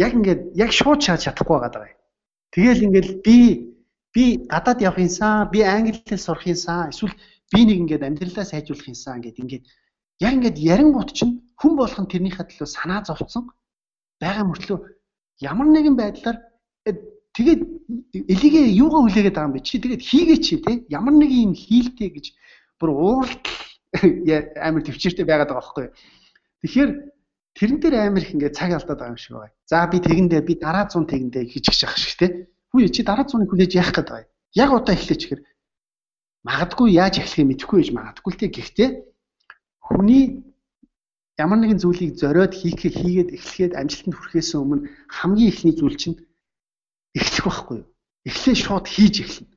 [0.03, 1.99] яг ингээд яг шууд чааж чадахгүй байгаа юм.
[2.51, 3.39] Тэгэл ингээд би
[4.11, 7.15] би гадаад явах юмсан, би англи хэл сурах юмсан, эсвэл
[7.53, 9.65] би нэг ингээд амьдралаа сайжруулах юмсан ингээд ингээд
[10.21, 13.51] яг ингээд ярингууд чинь хүн болгон тэрнийхээ төлөө санаа зовцсон
[14.21, 14.79] байгаа мөртлөө
[15.41, 16.39] ямар нэгэн байдлаар
[16.89, 16.93] э,
[17.37, 17.61] тэгээд
[18.33, 22.11] элигээ юугаа хүлээгээд байгаа юм бэ чи тэгээд хийгээ чи те ямар нэг юм хийлтэй
[22.11, 22.27] гэж
[22.81, 23.45] бүр ууралт
[24.67, 25.87] амар төвчээртэй байгаад байгаа байхгүй
[26.65, 26.91] тэгэхээр
[27.57, 29.57] тэрэн дээр амар их ингээд цаг алдаад байгаа юм шиг байна.
[29.65, 32.27] За би тэгэндээ би дараа 100 тэгэндээ хийж гიშ ах шиг те.
[32.73, 34.29] Хүү чи дараа 100-ыг хүлээж яах гээд байгаа.
[34.53, 35.43] Яг одоо эхлэч гэхээр
[36.47, 38.47] магадгүй яаж эхлэхээ мэдэхгүй байж магадгүй л те.
[38.55, 38.89] Гэхдээ
[39.83, 40.25] хүний
[41.43, 46.17] ямар нэгэн зүйлийг зориод хийхээ хийгээд эхлэхэд амжилтанд хүрэхээс өмнө хамгийн ихний зүйл чинь
[47.19, 47.89] эхлэх байхгүй юу?
[48.29, 49.51] Эхлээ шууд хийж эхэлнэ.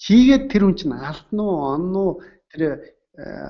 [0.00, 2.12] Хийгээд тэр хүн чинь алдсан уу, онн уу,
[2.50, 2.72] тэр э,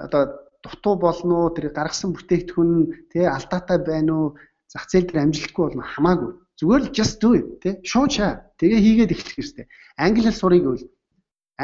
[0.04, 0.22] одоо
[0.62, 1.54] дутуу болно уу?
[1.54, 2.70] Тэр гаргасан бүтээгдэхүүн
[3.14, 4.28] тий алдаатай байна уу?
[4.66, 6.30] Зах зээл дээр амжилтгүй болно хамаагүй.
[6.58, 7.74] Зүгээр л just do it тий.
[7.86, 9.66] Шууд чаа тэгээ хийгээд эхлэх хэрэгтэй.
[9.96, 10.84] Англи хэл сурыг бол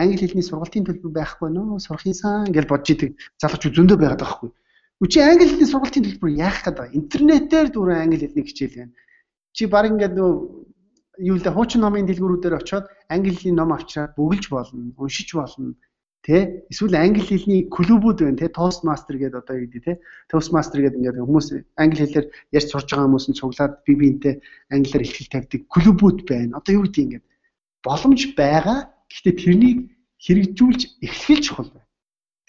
[0.02, 4.36] англи хэлний сургалтын төлбөр байхгүй нөө сурах юмсан гэж бодж идэг залуучууд зөндөө байгаад байгаа
[4.36, 4.50] хгүй.
[5.04, 8.92] Үчи англи хэлний сургалтын төлбөр яах гэдэг интернетээр дөрөв англи хэлний хичээл байна.
[9.56, 10.30] Чи баг ингээд нөө
[11.30, 15.74] юу л да хуучин номын дэлгүүрүүдээр очиод англи хэлний ном авчираад бүгэлж болно уншиж болно
[16.26, 16.66] Тэ?
[16.74, 19.94] Эсвэл англи хэлний клубүүд байна те Toastmaster гэдэг одоо юу гэдэг те
[20.26, 21.46] Toastmaster гэдэг ингээд хүмүүс
[21.78, 24.34] англи хэлээр ярьж сурж байгаа хүмүүс нь цуглаад би биентэй
[24.74, 26.58] англиар ихтгэл тавьдаг клубүүд байна.
[26.58, 27.24] Одоо юу гэдэг ингээд?
[27.86, 28.90] Боломж байгаа.
[29.10, 29.78] Гэхдээ тэрнийг
[30.20, 31.86] хэрэгжүүлж эхлэх чухал байна.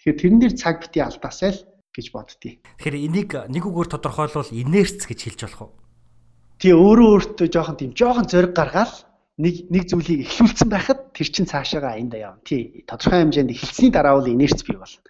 [0.02, 1.62] Тэгэхээр тэрэн дээр цаг бити алдаасай л
[1.94, 2.62] гэж боддتي.
[2.80, 5.72] Тэгэхээр энийг нэг үгээр тодорхойлвол инерц гэж хэлж болох уу?
[6.58, 9.06] Тий өөрөө өөртөө жоохон тийм жоохон зориг гаргаад
[9.38, 12.42] нэг нэг зүйлийг эхлүүлсэн байхад тэр чин цаашаага аянда явна.
[12.42, 15.02] Тий тодорхой хэмжээнд эхэлсний дараа бол инерц бий болно.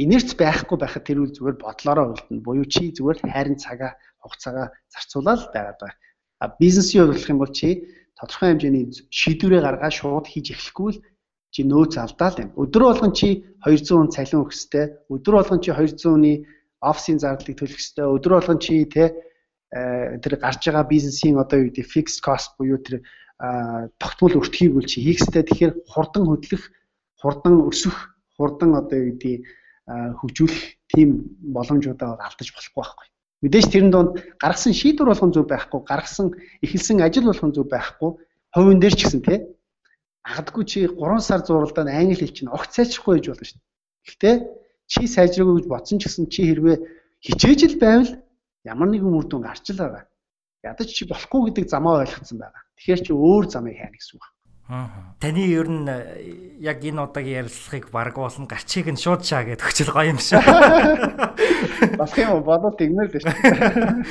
[0.00, 2.40] Инерц байхгүй байхад тэр үл зүгээр бодлороо үлдэнэ.
[2.40, 3.92] Буюу чи зүгээр хайрын цагаа
[4.24, 6.00] хугацаагаа зарцуулаад байгаад байгаа.
[6.40, 7.68] А бизнесийн хувьд болох юм бол чи
[8.24, 11.02] тодорхой хэмжээний шийдвэрээ гаргаад шууд хийж эхлэхгүй л
[11.54, 12.56] чи нөөц алдаал байна.
[12.58, 16.32] Өдөр болгон чи 200 цалин өгөх хэвээр, өдөр болгон чи 200-ны
[16.82, 19.14] офисын зардлыг төлөх хэвээр, өдөр болгон чи те
[19.74, 23.06] тэр гарч байгаа бизнесийн одоо юу гэдэг fixed cost буюу тэр
[23.98, 26.70] тогтмол өртгийг үл чи хийхстэй тэгэхээр хурдан хөдлөх,
[27.18, 29.42] хурдан өсөх, хурдан одоо юу гэдэг
[29.86, 33.13] хөгжүүлэх тийм боломжуудаа алдаж болохгүй байхгүй.
[33.44, 36.32] Мэдээж тэрэн донд гаргасан шийдвэр болгон зөв байхгүй, гаргасан
[36.64, 38.10] эхэлсэн ажил болгон зөв байхгүй.
[38.56, 39.38] Хувийн дээр ч гэсэн тий.
[40.24, 43.68] Агадгүй чи 3 сар зуралдаа англи хэл чинь огт сайжрахгүй байж болно шүү дээ.
[44.08, 44.36] Гэхдээ
[44.88, 46.76] чи сайжраагүй гэж бодсон ч гэсэн чи хэрвээ
[47.20, 48.12] хичээж л байвал
[48.64, 50.08] ямар нэгэн үр дүн гарч л байгаа.
[50.64, 52.64] Ядаж чи болохгүй гэдэг замаа ойлгоцсон байгаа.
[52.80, 54.24] Тэгэхээр чи өөр замыг хайна гэсэн үг.
[54.64, 55.12] Аа.
[55.20, 59.60] Таны ер нь э, яг энэ удаагийн ярилцлагыг баг болно гарчиг нь шууд шаа гэдэг
[59.60, 60.40] хөчл гоё юм шиг.
[61.98, 63.34] Болох юм бодвол тэгмээр л шүү.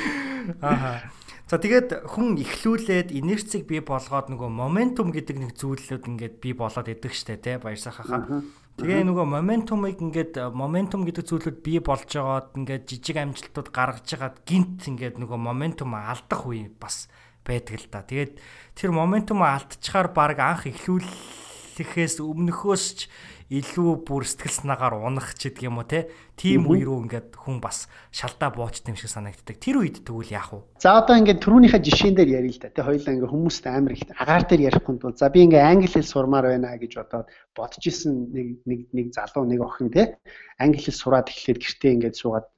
[0.64, 1.10] Аа.
[1.44, 6.88] За тэгээд хүн ихлүүлээд инерцийг бий болгоод нөгөө моментум гэдэг нэг зүйлүүд ингээд бий болоод
[6.88, 8.40] идэг штэ тий баяр сахахаа.
[8.80, 14.40] Тэгээ нөгөө моментумыг ингээд моментум гэдэг зүйлүүд бий болж байгаад ингээд жижиг амжилтууд гаргаж хагаад
[14.48, 17.12] гинт ингээд нөгөө моментум алдах үе бас
[17.44, 18.00] байдаг л да.
[18.02, 18.32] Тэгээд
[18.74, 23.12] тэр моментум алдчихаар баг анх эхлүүлэхээс өмнөхөөс ч
[23.54, 26.10] илүү бүр сэтгэл санаагаар унах ч гэдэг юм уу те.
[26.34, 29.62] Тийм үе рүү ингээд хүн бас шалдаа буучт юм шиг санагддаг.
[29.62, 30.60] Тэр үед тэгвэл яах вэ?
[30.82, 32.74] За одоо ингээд түрүүнийхээ жишээн дээр ярил л да.
[32.74, 36.02] Тэ хоёулаа ингээд хүмүүст амар их агаар дээр ярихгүй бол за би ингээд англи хэл
[36.02, 40.18] сурмаар байна гэж бодоод бодож исэн нэг нэг нэг залуу нэг охин те.
[40.58, 42.50] Англи хэл сураад эхлээд гэртээ ингээд суугаад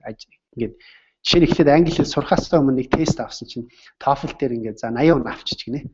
[0.56, 0.74] ингээд
[1.26, 3.66] жишээ нь эхлээд англи хэл сурахаас өмнө нэг тест авсан чинь
[3.98, 5.90] TOEFL дээр ингээд за 80 он авчиж гинэ.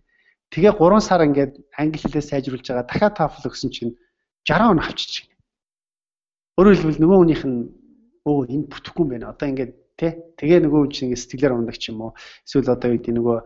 [0.53, 3.93] Тэгээ 3 сар ингээд англи хэлээ сайжруулж байгаа дахиад TOEFL өгсөн чинь
[4.49, 5.39] 60 он авчиж байна.
[6.59, 7.59] Өөрөөр хэлбэл нөгөө хүнийх нь
[8.27, 9.31] өө энэ бүтэхгүй юм байна.
[9.33, 12.13] Одоо ингээд тий тэгээ нөгөө хүн чинь ингээд сэтгэлээр ундаг ч юм уу.
[12.47, 13.39] Эсвэл одоо гэдэг нөгөө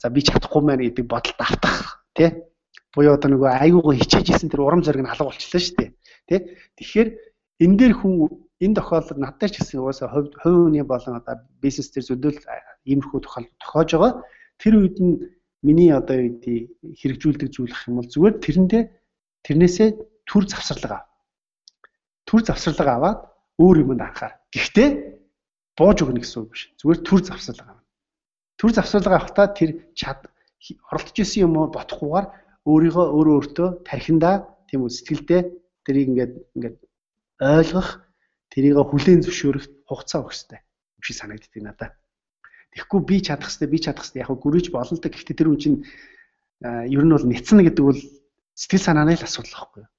[0.00, 2.30] за би чадахгүй мэн гэдэг бодолд автах тий.
[2.94, 5.90] Буюу одоо нөгөө айгуугаа хичээжсэн тэр урам зориг нь алга болчихлоо шүү дээ.
[6.26, 6.40] Тий.
[6.78, 7.08] Тэгэхээр
[7.62, 8.14] энэ дээр хүн
[8.58, 12.38] энэ тохиолдолд над дээр ч гэсэн угаасаа хувь хүний болон одоо бизнес төр зөвлөл
[12.84, 14.12] иймэрхүү тохиолдол тохиож байгаа.
[14.58, 15.14] Тэр үед нь
[15.62, 18.82] миний одоо гэдэг хэрэгжүүлдэг зүйл гэх юм бол зүгээр тэрэндээ
[19.46, 19.88] тэрнээсээ
[20.28, 21.06] төр завсарлага ав.
[22.28, 23.20] Төр завсарлага аваад
[23.58, 24.38] өөр юмд анхаар.
[24.54, 24.88] Гэхдээ
[25.76, 26.62] бууж өгнө гэсэн үг биш.
[26.80, 27.84] Зүгээр төр завсарлага авна.
[28.60, 30.28] Төр завсарлага авахтаа тэр чад
[30.92, 32.26] оролдож исэн юм уу бодохгүйгээр
[32.68, 35.40] өөрийгөө өөрөө өөртөө тархиндаа тийм үү сэтгэлдээ
[35.88, 36.76] тэрийг ингээд ингээд
[37.40, 37.88] ойлгох
[38.52, 41.92] тэрийг хүлээн зөвшөөрөх хугацаа өгөх хэрэгтэй юм шиг санагддаг надад.
[42.76, 45.58] Тэгэхгүй би чадах хэрэгтэй би чадах хэрэгтэй яг гүрэж болно л да гэхдээ тэр үн
[45.58, 45.78] чинь
[46.62, 48.00] ер нь бол нэцнэ гэдэг бол
[48.60, 49.90] сэтгэл санааны л асуудал байхгүй юу.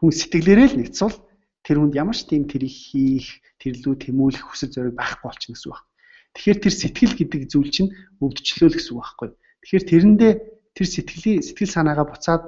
[0.00, 1.16] Хүн сэтгэлээрээ л нэцвэл
[1.60, 3.28] тэр хүнд ямар ч тийм тэрийг хийх,
[3.60, 5.92] тэрлүү тэмүүлэх хүсэл зориг байхгүй болчихно гэсэн үг байна.
[6.36, 7.90] Тэгэхээр тэр сэтгэл гэдэг зүйл чинь
[8.24, 9.36] өвдчлөө л гэсэн үг байхгүй юу.
[9.60, 10.32] Тэгэхээр тэрэндээ
[10.76, 12.42] тэр сэтгэлийн сэтгэл санаагаа буцаад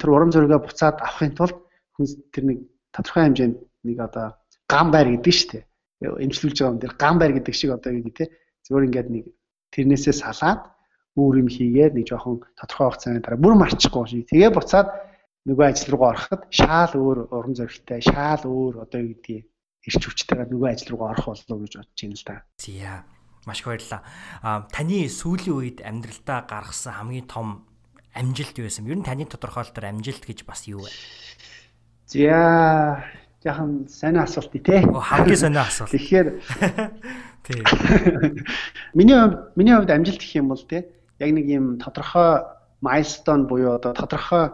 [0.00, 1.56] тэр урам зоригаа буцаад авахын тулд
[1.96, 2.58] хүн тэр нэг
[2.92, 3.56] тодорхой хэмжээнд
[3.88, 4.36] нэг одоо
[4.68, 5.64] гам байр гэдэг шүү дээ.
[6.24, 8.24] Эмчилүүлж байгаа юм дээр гам байр гэдэг шиг одоо юу гэдэг те
[8.68, 9.24] зөвөр ингээд нэг
[9.72, 10.75] тэрнээсээ салаад
[11.16, 14.28] өөр юм хийгээд нэг жоохон тодорхой хугацааны дараа бүр марчихгүй шиг.
[14.28, 14.88] Тэгээ буцаад
[15.48, 19.48] нөгөө ажил руугаа ороход шаал өөр урам зоригтой, шаал өөр одоо юу гэдгийг
[19.88, 22.36] ирч хүчтэйгээ нөгөө ажил руугаа орох болов гэж бодож байна л да.
[22.60, 22.94] Зя.
[23.46, 24.02] Маш их баярлалаа.
[24.42, 27.64] А таны сүүлийн үед амьдралдаа гаргасан хамгийн том
[28.12, 28.90] амжилт юу байсан?
[28.90, 30.90] Ер нь таны тодорхойлолтоор амжилт гэж бас юу вэ?
[32.10, 33.06] За
[33.46, 34.82] яхан сайн асуулт тий.
[34.82, 35.94] Хамгийн сайн асуулт.
[35.94, 36.28] Тэгэхээр
[37.46, 37.62] тий.
[38.98, 40.82] Миний хувьд миний хувьд амжилт гэх юм бол тий
[41.18, 42.44] яг нэг юм тодорхой
[42.82, 44.50] milestone буюу одоо тодорхой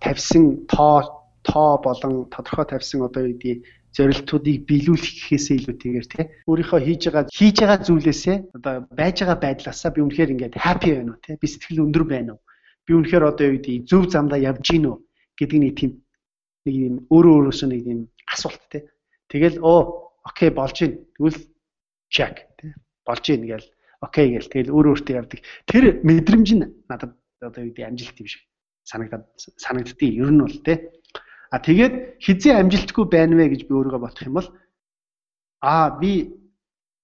[0.00, 3.64] тавьсан тоо тоо болон тодорхой тавьсан одоо юу гэдэг
[3.96, 9.90] зорилтуудыг биелүүлэх гэхээсээ илүүтэйгээр тий өөрийнхөө хийж байгаа хийж байгаа зүйлээсээ одоо байж байгаа байдлаасаа
[9.90, 12.40] би үнэхээр ингээд happy байна уу тий би сэтгэл өндөр байна уу?
[12.86, 14.96] Би үнэхээр одоо юу гэдэг зөв замдаа явж гин үү
[15.42, 15.92] гэдэг нэг тийм
[16.70, 18.00] нэг юм өөрөө өөрөөсөө нэг юм
[18.30, 18.86] асуулт тий
[19.26, 21.02] тэгэл оо окей болж гин.
[21.18, 21.38] Тэгвэл
[22.14, 22.46] check.
[22.62, 22.70] Тий
[23.02, 23.66] болж гин гээл
[24.00, 25.40] окей гээл тэгэл өөр өөртөө явдаг.
[25.68, 28.42] Тэр мэдрэмж нь надад одоо юу гэдэг амжилт юм шиг
[28.88, 29.24] санагдаад
[29.60, 30.92] санагддгийг ер нь бол те.
[31.52, 34.48] А тэгээд хизээ амжилтгүй байна вэ гэж би өөрийгөө бодох юм бол
[35.60, 36.32] аа би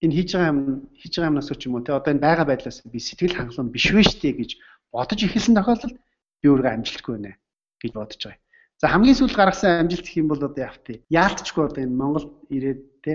[0.00, 0.60] энэ хийж байгаа юм
[0.96, 3.92] хийж байгаа юмнаас ч юм уу те одоо энэ байгаа байдлаас би сэтгэл хангалуун биш
[3.92, 4.50] вэ штэ гэж
[4.92, 5.96] бодож ихэлсэн тохиолдолд
[6.40, 7.36] би өөрийгөө амжилтгүй байна
[7.82, 8.40] гэж бодож байгаа.
[8.80, 10.86] За хамгийн сүүл гаргасан амжилт гэх юм бол одоо яавт.
[11.08, 13.12] Яалтчгүй одоо энэ Монгол ирээд те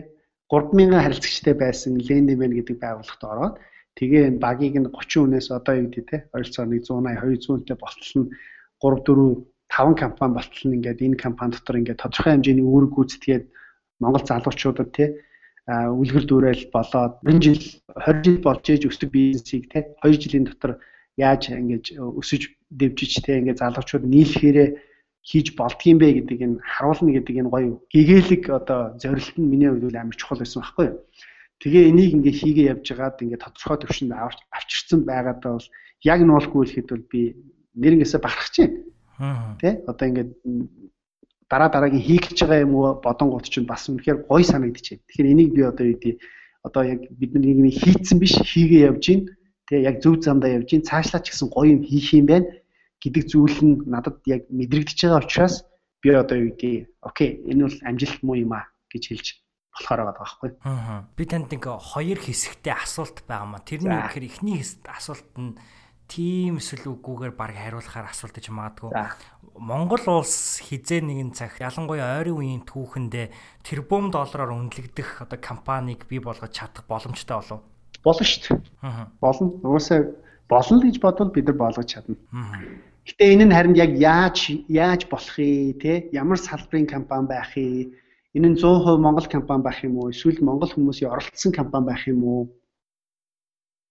[0.51, 3.55] 3000 харилцагчтай байсан Lendman гэдэг байгууллагт ороод
[3.99, 8.27] Тэгээ энэ багийг нь 30 хүнээс одоо юу гэдэг те ойролцоогоор 180 200-тэй болтол нь
[8.79, 13.45] 3 4 5 компани болтол нь ингээд энэ компани дотор ингээд тодорхой хэмжээний үүрэг гүйцэтгээд
[13.99, 15.05] Монгол залуучуудад те
[15.67, 17.61] үлгэр дуурайл болоод 20 жил
[17.99, 20.79] 20 жил болж ээж өсдөг бизнесийг те 2 жилийн дотор
[21.19, 22.41] яаж ингэж өсөж
[22.71, 24.69] дэвжиж те ингээд залуучууд нийлэхээрээ
[25.21, 29.95] хийж болдгийм бэ гэдэг энэ харуулна гэдэг энэ гоё гэгээлэг одоо зорилт нь миний хувьд
[29.95, 30.97] амар чухал байсан байхгүй юу.
[31.61, 35.67] Тэгээ энийг ингээ хийгээ явж байгаад ингээ тодорхой төвшөнд авчирсан байгаадаа бол
[36.01, 37.21] яг нуулгүй хэлэхэд бол би
[37.77, 39.57] нэрнгээсээ бахархаж байна.
[39.61, 39.85] Тэ?
[39.85, 40.27] Одоо ингээ
[41.45, 45.05] дараа дараагийн хийх гэж байгаа юм уу бодонгууд чинь бас үнэхээр гоё санагдчихэв.
[45.05, 46.17] Тэгэхээр энийг би одоо юу гэдэг
[46.65, 49.21] одоо яг бид нар нэг хийцэн биш хийгээ явж гин
[49.69, 52.47] тэ яг зөв замдаа явж гин цаашлаа ч гэсэн гоё юм хийх юм байна
[53.01, 55.65] гэдэг зүйл нь надад яг мэдрэгдэж байгаа учраас
[56.01, 59.27] би одоо юу гэдэг окей энэ бол амжилт муу юм а гэж хэлж
[59.73, 60.49] болохоор байгаа байхгүй.
[60.63, 61.03] Аа.
[61.17, 63.65] Би танд нэг хоёр хэсэгтэй асуулт байгаамаа.
[63.65, 65.57] Тэрний ихэр эхний асуулт нь
[66.11, 68.91] тийм эсвэл үгүйгээр баг хариулахаар асуулт гэж магадгүй.
[69.55, 76.19] Монгол улс хизээ нэгэн цаг ялангуяа ойрын үеийн түүхэндээ тэрбум доллараар үнэлэгдэх одоо компанийг бий
[76.19, 77.61] болгож чадах боломжтой болов
[78.03, 79.07] болно шүү дээ.
[79.21, 79.47] Болно.
[79.63, 79.99] Угаасаа
[80.49, 82.15] болно л гэж бодвол бид нар болгож чадна.
[83.07, 84.37] Гэтэ энэ нь харин яг яаж
[84.69, 87.91] яаж болох юм те ямар салбарын компани байх юм
[88.33, 90.11] Энэ нь 100% Монгол компани байх юм уу?
[90.11, 92.43] Эсвэл Монгол хүмүүсийн оролцсон компани байх юм уу?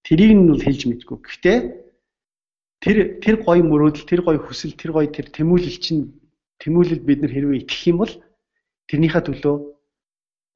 [0.00, 1.18] Тэрийг нь бол хэлж мэдгүй.
[1.20, 1.58] Гэхдээ
[2.80, 6.16] тэр тэр гоё мөрөөдөл, тэр гоё хүсэл, тэр гоё тэр тэмүүлэл чинь
[6.64, 8.12] тэмүүлэл бид нар хэрвээ итгэх юм бол
[8.88, 9.56] тэрнийхээ төлөө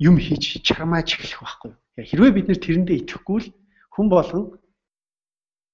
[0.01, 1.73] юм хийж чармааж эхлэх байхгүй?
[2.09, 3.49] Хэрвээ бид нар тэрэндээ итгэхгүй л
[3.93, 4.45] хүн болгон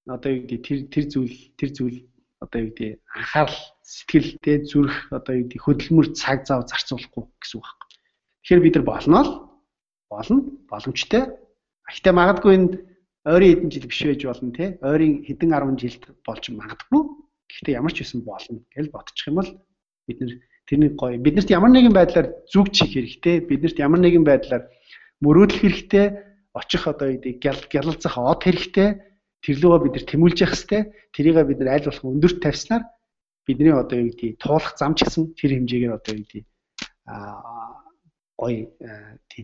[0.03, 1.97] одоо юу гэдэг тэр тэр зүйл тэр зүйл
[2.41, 7.65] одоо юу гэдэг анхаарал сэтгэлтэй зүрх одоо юу гэдэг хөдөлмөр цаг зав зарцуулахгүй гэсэн үг
[7.69, 7.85] байна.
[8.41, 9.31] Тэгэхээр бид нар болно л
[10.09, 10.37] болно
[10.67, 11.23] боломжтой.
[11.85, 12.67] Гэхдээ магадгүй энэ
[13.29, 14.65] ойрын хэдэн жил биш байж болно те.
[14.81, 17.01] Ойрын хэдэн 10 жилд болж магадгүй.
[17.45, 19.49] Гэхдээ ямар ч байсан болно гэж бодчих юм бол
[20.09, 20.33] бид нэр
[20.65, 24.65] тэрний гоё биднэрт ямар нэгэн байдлаар зүг чих хэрэгтэй биднэрт ямар нэгэн байдлаар
[25.21, 26.05] мөрөөдлөх хэрэгтэй
[26.55, 28.89] очих одоо юу гялалцах од хэрэгтэй
[29.43, 30.81] тэр лугаа бид нар тэмүүлж явах хэрэгтэй
[31.13, 32.83] тэрийг бид нар аль болох өндөрт тавьснаар
[33.45, 36.45] бидний одоо юу гэдэг туулах зам ч гэсэн тэр хэмжээгээр одоо юу гэдэг
[37.09, 37.81] аа
[38.41, 38.69] гоё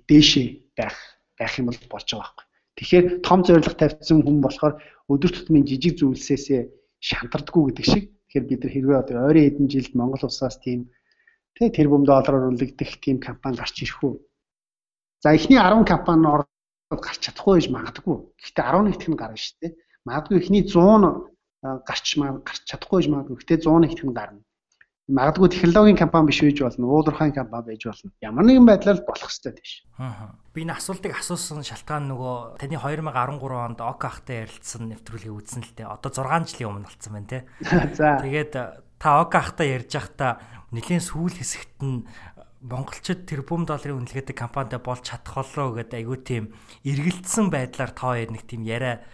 [0.09, 0.97] дээшээ байх
[1.37, 2.45] байх юм бол болж байгаа байхгүй.
[2.77, 4.73] Тэгэхээр том зорилго тавьсан хүн болохоор
[5.09, 6.61] өдөр тутмын жижиг зүйлсээсээ
[7.01, 8.03] шантардаггүй гэдэг шиг.
[8.29, 10.89] Тэгэхээр бид нар хэрвээ одоо ойрын хэдэн жилд Монгол улсаас тийм
[11.57, 14.13] тэгээ тэрбум доллараар үнэлэгдэх тийм компани гарч ирэх үү?
[15.21, 16.49] За эхний 10 компани ороод
[16.89, 18.17] гарч чадахгүй байж магадгүй.
[18.37, 19.73] Гэхдээ 11-т нь гарна шүү дээ.
[20.07, 21.27] Магадгүй эхний 100
[21.83, 23.35] гарч гарч чадахгүй байж магадгүй.
[23.43, 24.41] Гэхдээ 101-т нь гарна
[25.07, 28.11] магадгүй технологийн компани биш байж болно, уулуурхайн компани байж болно.
[28.19, 29.71] Ямар нэгэн байдлаар болох хэрэгтэй тийш.
[29.95, 30.35] Аа.
[30.51, 35.75] Би энэ асуултыг асуусан шалтгаан нөгөө таны 2013 онд ОК ахтай ярилцсан нэвтрүүлгийг үзсэн л
[35.79, 35.87] дээ.
[35.87, 37.39] Одоо 6 жилийн өмнө болсон байна те.
[37.95, 38.19] За.
[38.19, 38.53] Тэгээд
[38.99, 40.43] та ОК ахтай ярьж байхдаа
[40.75, 42.03] нэлийн сүүл хэсэгт нь
[42.67, 46.43] монголчууд тэрбум долларын үнэлгээтэй компанитай болж чадах болоо гэдэг айгүй тийм
[46.83, 49.07] эргэлдсэн байдлаар та хоёр нэг тийм яриа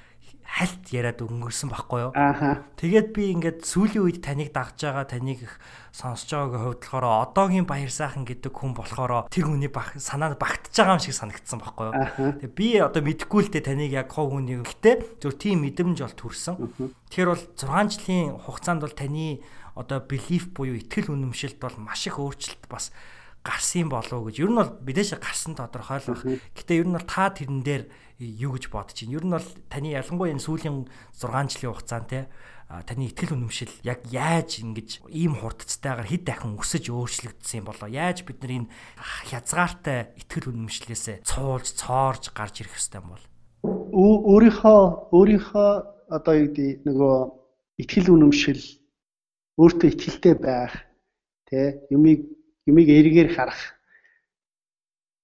[0.54, 2.12] хальт яриад өнгөрсөн байхгүй юу.
[2.14, 2.62] Ааха.
[2.78, 5.58] Тэгээд би ингээд сүүлийн үед таныг дагж байгаа, таныг их
[5.89, 10.70] сонсож байгаагийн хувьд болохоор одоогийн баяр сайхан гэдэг хүн болохоор тэр хүний баг санаанд багтж
[10.78, 11.93] байгаа юм шиг санагдсан байхгүй юу.
[12.38, 16.22] Тэгээд би одоо мэдэхгүй л дээ таныг яг хов хүний гэхдээ зөв тийм мэдрэмж бол
[16.22, 16.56] төрсэн.
[17.10, 19.41] Тэгэхээр бол 6 жилийн хугацаанд бол таны
[19.74, 22.93] одоо belief буюу итгэл үнэмшилт бол маш их өөрчлөлт бас
[23.43, 24.39] гарсан болов гэж.
[24.39, 26.23] Ер нь бол мэдээж гарсан тодорхой л баг.
[26.55, 27.83] Гэтэ ер нь бол та тэрэн дээр
[28.17, 29.15] юу гэж бодож байна?
[29.19, 32.31] Ер нь бол таны ялангуяа энэ сүүлийн 6 жилийн хугацаанд те
[32.81, 38.25] таны ихтгэл үнэмшил яг яаж ингэж ийм хурдцтайгаар хэд дахин өсөж өөрчлөгдсөн юм болоо яаж
[38.25, 38.71] бид нар энэ
[39.29, 43.25] хязгаартай ихтгэл үнэмшлээсээ цуулж цоорж гарч ирэх хэвтэй юм бол
[43.61, 44.81] өөрийнхөө
[45.13, 45.71] өөрийнхөө
[46.09, 47.15] одоо юу гэдэг нөгөө
[47.83, 48.61] ихтгэл үнэмшил
[49.61, 50.73] өөртөө ихтгэлтэй байх
[51.45, 52.25] тэ юмыг
[52.70, 53.61] юмыг эргээр харах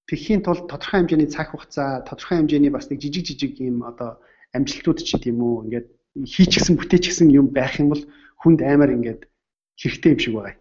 [0.10, 4.18] Тэхийн тулд тодорхой хэмжээний цаг хугацаа, тодорхой хэмжээний бас нэг жижиг жижиг юм одоо
[4.58, 5.88] амжилтууд ч тийм үү ингээд
[6.26, 8.04] хийчихсэн бүтээчихсэн юм байх юм бол
[8.42, 9.30] хүнд аймаар ингээд
[9.78, 10.58] хэрэгтэй юм шиг байгаа.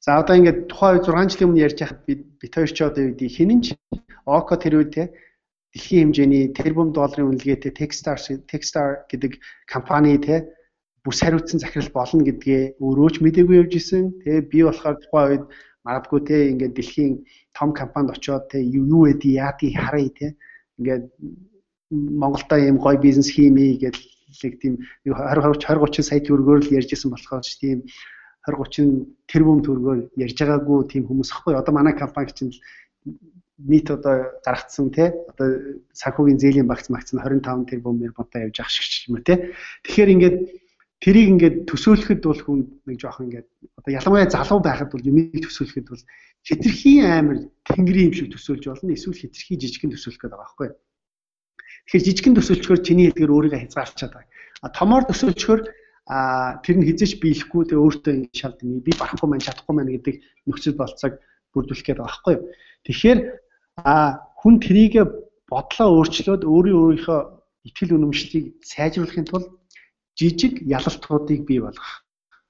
[0.00, 3.12] За одоо ингээд тухайн 6 жилийн өмнө ярьж байхад би бит хоёр ч одоо юу
[3.12, 3.76] гэдэг хинэн ч
[4.24, 5.12] Око тэр үед те
[5.76, 8.16] дэлхийн хэмжээний тэрбум долларын үнэлгээтэй Techstar
[8.48, 9.36] Techstar гэдэг
[9.68, 10.56] компани те
[11.04, 14.16] бүс хариуцсан захирал болно гэдгээ өөрөө ч мдэггүй явж исэн.
[14.24, 15.44] Тэгээ би болохоор тухайн үед
[15.88, 17.12] магадгүй те ингээд дэлхийн
[17.56, 20.26] том компанид очиод те юу эдий яадгийг харъя те.
[20.78, 21.04] Ингээд
[21.90, 23.96] Монголда ийм гоё бизнес хиймээ гэж
[24.60, 27.78] тийм 20 20 30 сая төгрөгөөр л ярьжсэн болохоор ч тийм
[28.44, 32.52] 20 30 тэрбум төгрөгөөр ярьж байгаагүй тийм хүмүүс ахгүй одоо манай компани чинь
[33.58, 35.48] нийт одоо гаргацсан тий одоо
[35.96, 39.36] санхүүгийн зээлийн багц магц нь 25 тэрбумээр бодоо явж ах шиг юм тий
[39.84, 40.36] тэгэхээр ингээд
[40.98, 43.46] тэрийг ингээд төсөөлөхөд бол хүн нэг жоох ингээд
[43.78, 46.02] одоо ялангуяа залуу байхад бол юмыг төсөөлөхөд бол
[46.42, 47.38] хитрхи амар
[47.70, 50.68] тэнгэрийн юм шиг төсөөлж болно эсвэл хитрхи жижигхэн төсөөлөх гэдэг байгаа байхгүй.
[51.86, 54.30] Тэгэхээр жижигхэн төсөөлчгөр чиний эдгээр өөрийгөө хязгаарлачаад байгаа.
[54.64, 55.60] А томоор төсөөлчгөр
[56.08, 56.18] а
[56.64, 60.16] тэр нь хизээч биелэхгүй тэгээ өөртөө ингэ шалд би барахгүй маань чадахгүй маань гэдэг
[60.48, 61.14] нөхцөл болцоог
[61.52, 62.36] бүрдүүлэх гээд байгаа байхгүй.
[62.88, 63.18] Тэгэхээр
[63.84, 65.02] а хүн трийгэ
[65.52, 67.20] бодлоо өөрчлөөд өөрийн өөрийнхөө
[67.68, 69.52] итгэл үнэмшлийг сайжруулахын тулд
[70.18, 72.04] жижиг ялалтуудыг бий болгох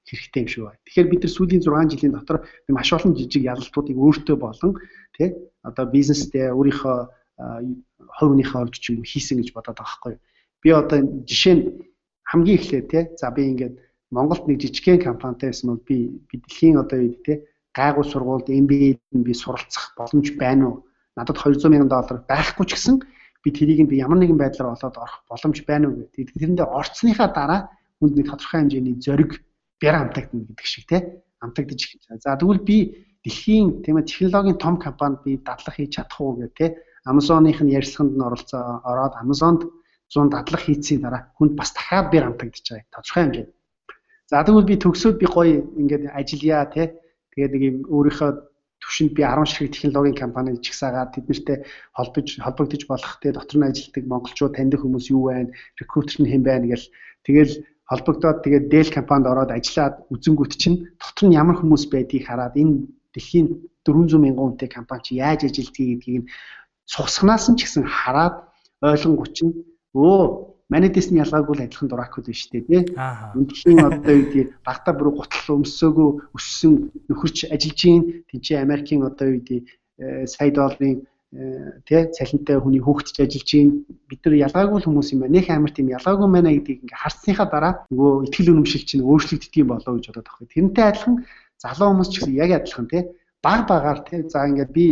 [0.09, 0.81] хэрэгтэй юм шиг байна.
[0.89, 2.37] Тэгэхээр бид нар сүүлийн 6 жилийн дотор
[2.69, 4.73] маш олон жижиг ялалтуудыг өөртөө болон
[5.17, 5.29] тий
[5.63, 6.97] одоо бизнестэй өөрийнхөө
[8.19, 10.21] хувийнхаа орж ч юм уу хийсэн гэж бодоод байгаа юу.
[10.63, 10.99] Би одоо
[11.29, 11.65] жишээ нь
[12.25, 13.75] хамгийн эхлээд тий за би ингээд
[14.11, 17.45] Монголд нэг жижигхэн компанитай байсан бол би би дэлхийн одоо юу тий
[17.77, 20.77] гайгүй сургуульд MBA-д би суралцах боломж байна уу?
[21.17, 22.97] Надад 200 сая доллар байхгүй ч гэсэн
[23.43, 26.35] би тэрийг би ямар нэгэн байдлаар олоод орох боломж байна уу гэдэг.
[26.35, 27.61] Тэрэндээ орцсныхаа дараа
[27.99, 29.31] хүнд нэг тодорхой хэмжээний зориг
[29.81, 31.01] бяр амтагдана гэдэг шиг тий
[31.41, 32.19] амтагдаж байгаа.
[32.23, 32.77] За тэгвэл би
[33.25, 36.71] дэлхийн тийм ээ технологийн том компанид би дадлах хийж чадах уу гэх тий
[37.07, 39.63] Amazon-ийнх нь ярилцлаганд нь оролцоо ороод Amazon-д
[40.11, 43.51] 100 дадлах хийцийн дараа хүнд бас дахиад бэр амтагдаж байгаа тодорхой хэмжээнд.
[44.31, 46.87] За тэгвэл би төгсөөд би гоё ингээд ажиллая тий
[47.33, 48.31] тэгээд нэг юм өөрийнхөө
[48.83, 51.59] төвшөнд би 10 ширхэг технологийн компани жигсаагаад тэднэртэй
[51.97, 53.13] холбож холбогдож болох.
[53.23, 55.51] Те дотор нь ажилладаг монголчууд таньдаг хүмүүс юу байна,
[55.81, 56.87] рекрутер нь хэн байна гэл.
[57.27, 57.53] Тэгэл
[57.91, 62.87] холбогдоод тэгээд Dell компанид ороод ажиллаад үзэнгүүт чинь дотор нь ямар хүмүүс байдгийг хараад энэ
[63.17, 63.47] дэлхийн
[63.83, 66.25] 400 мянган хүнтэй компани чи яаж ажилтгийг гэдгийг
[66.85, 68.35] сусгнаас нь ч гэсэн хараад
[68.85, 69.53] ойлгонгоч нь
[69.97, 70.21] өө
[70.69, 72.83] Манай дэсний ялгаагүй л адилхан дуракуд биш үү тий.
[72.93, 79.33] Үндхийн одоо юу гэдэг багтаа бүр гутал өмсөөгөө өссөн нөхөрч ажиллаж гин тийч Америкийн одоо
[79.33, 81.09] юу гэдэг э, сая долларын
[81.85, 85.37] тий цалинтай хүний хүүхдч ажиллаж чинь бид нар ялгаагүй хүмүүс юм байна.
[85.37, 89.69] Нэх амар тийм ялгаагүй байна гэдгийг ингээ харсныхаа дараа нөгөө ихтгэл үнэмшил чинь өөрчлөгддөг юм
[89.69, 90.53] болоо гэж бодоод байгаа.
[90.57, 91.17] Тэрнтэй адилхан
[91.61, 93.03] залуу хүмүүс ч гэсэн яг адилхан тий
[93.45, 94.87] баг багаар тий за ингээ би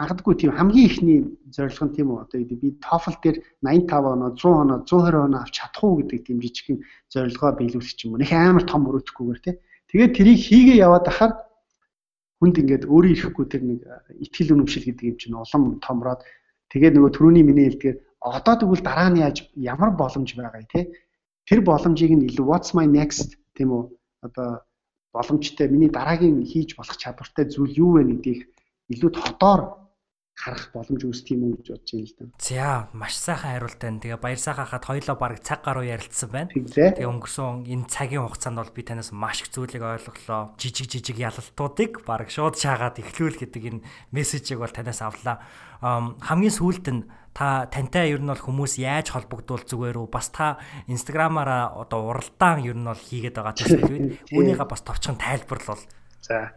[0.00, 1.18] магадгүй тийм хамгийн ихний
[1.52, 5.54] зорилго нь тийм үү одоо би TOEFL дээр 85 оноо 100 оноо 120 оноо авч
[5.58, 6.78] чадах уу гэдэг тийм жижигхэн
[7.12, 8.20] зорилгоо биелүүлэх юм уу.
[8.22, 9.54] Нэх амар том өрөөтгүйгээр тий.
[9.92, 11.32] Тэгээд тэрийг хийгээ яваад ахаар
[12.42, 13.80] хүнд ингээд өөрөө ирэхгүй тэр нэг
[14.18, 16.26] ихтгэл үнэмшил гэдэг юм чинь улам томроод
[16.74, 20.90] тэгээд нөгөө төрөний миний хэлдгээр одоо тэгвэл дараа нь яаж ямар боломж байгаа тий
[21.46, 23.82] тэр боломжийг нь илүү what's my next тийм үү
[24.26, 24.66] одоо
[25.14, 28.40] боломжтой миний дараагийн хийж болох чадвартай зүйл юу вэ гэдгийг
[28.90, 29.81] илүү хотоор
[30.34, 32.24] харах боломж үүсэх юм уу гэж бодож байна л да.
[32.40, 34.00] За маш сайхан хариулт байна.
[34.00, 36.50] Тэгээ баяр сайхан хахад хоёлоо баг цаг гаруй ярилцсан байна.
[36.50, 40.56] Тэгээ өнгөрсөн энэ цагийн хугацаанд бол би танаас маш их зүйлийг ойлголоо.
[40.56, 45.44] Жижиг жижиг ялалтуудыг баг шууд шаагаад эхлүүл гэдэг энэ мессежийг бол танаас авлаа.
[45.82, 47.06] хамгийн сүүлд нь
[47.36, 50.08] та тантай ер нь бол хүмүүс яаж холбогдвол зүгээр үү?
[50.08, 50.58] Бас та
[50.88, 54.00] инстаграмаараа одоо уралдаан ер нь бол хийгээд байгаа тийм үү?
[54.36, 55.80] Үүнийгээ бас товчхон тайлбарлал.
[56.20, 56.52] За.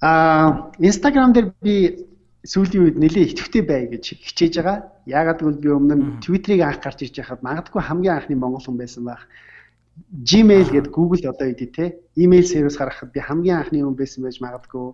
[0.00, 2.06] Аа, инстаграм дээр би
[2.44, 4.78] сүүлийн үед нэлээд идэвхтэй бай гэж хичээж байгаа.
[5.08, 8.76] Яагаад гэвэл би өмнө нь Twitter-ыг анх гарч ирж байхад магадгүй хамгийн анхны монгол хүн
[8.76, 9.24] байсан байх.
[10.12, 11.96] Gmail гэдэг Google одоо идэв те.
[12.20, 14.92] Email сервис гаргахад би хамгийн анхны хүн байсан байж магадгүй.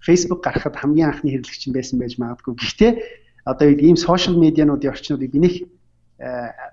[0.00, 2.56] Facebook гаргахад хамгийн анхны хэрэглэгч байсан байж магадгүй.
[2.56, 2.92] Гэхдээ
[3.44, 5.54] одоо ийм сошиал медиануудын орчнуудыг би нэг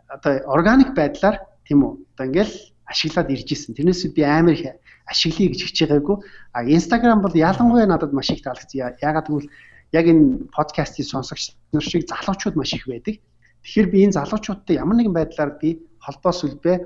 [0.07, 1.93] одоо органик байдлаар тийм үү.
[2.15, 2.55] Одоо ингээл
[2.87, 3.75] ашиглаад ирж исэн.
[3.75, 6.17] Тэрнээс би амар их ашиглая гэж хичээгээгүй.
[6.55, 8.95] А Instagram бол ялангуяа надад маш их таалагдсан.
[9.03, 9.49] Яагаад гэвэл
[9.93, 13.21] яг энэ подкастыг сонсогч нар шиг залуучууд маш их байдаг.
[13.63, 16.77] Тэгэхээр би энэ залуучуудтай ямар нэгэн байдлаар би холбоо сүлбээ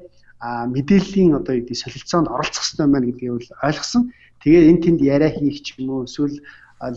[0.44, 3.32] мэдээллийн одоо юу гэдэг солилцоонд оролцох хэрэгтэй байна гэдгийг
[3.64, 4.14] ойлгосон.
[4.44, 6.38] Тэгээд энэ тэнд яриа хийх ч юм уу эсвэл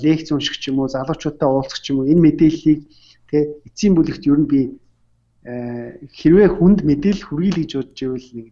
[0.04, 2.80] лекц унших ч юм уу залуучуудтай уулзах ч юм уу энэ мэдээллийг
[3.30, 4.60] тэг эцсийн бүлэгт ер нь би
[5.40, 8.46] хэрвээ хүнд мэдээлэл хүргий л гэж бодож ивэл нэг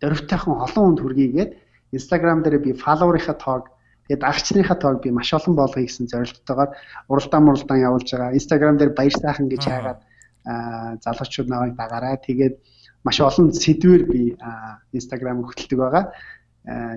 [0.00, 1.50] дөрвтайхан олон хүнд хүргийгээд
[1.92, 3.64] Instagram дээр би фолловерийнхаа тоог
[4.10, 6.74] Тэгээд агчныхаа тоог би маш олон болгоё гэсэн зорилготойгоор
[7.06, 8.34] уралдаан муралдаан явуулж байгаа.
[8.34, 10.00] Instagram дээр баяр сайхан гэж хайгаад
[11.06, 12.18] залуучууд навайг дагаарай.
[12.18, 12.54] Тэгээд
[13.06, 14.34] маш олон сэдвээр би
[14.98, 16.04] Instagram хөтэлдэг байгаа.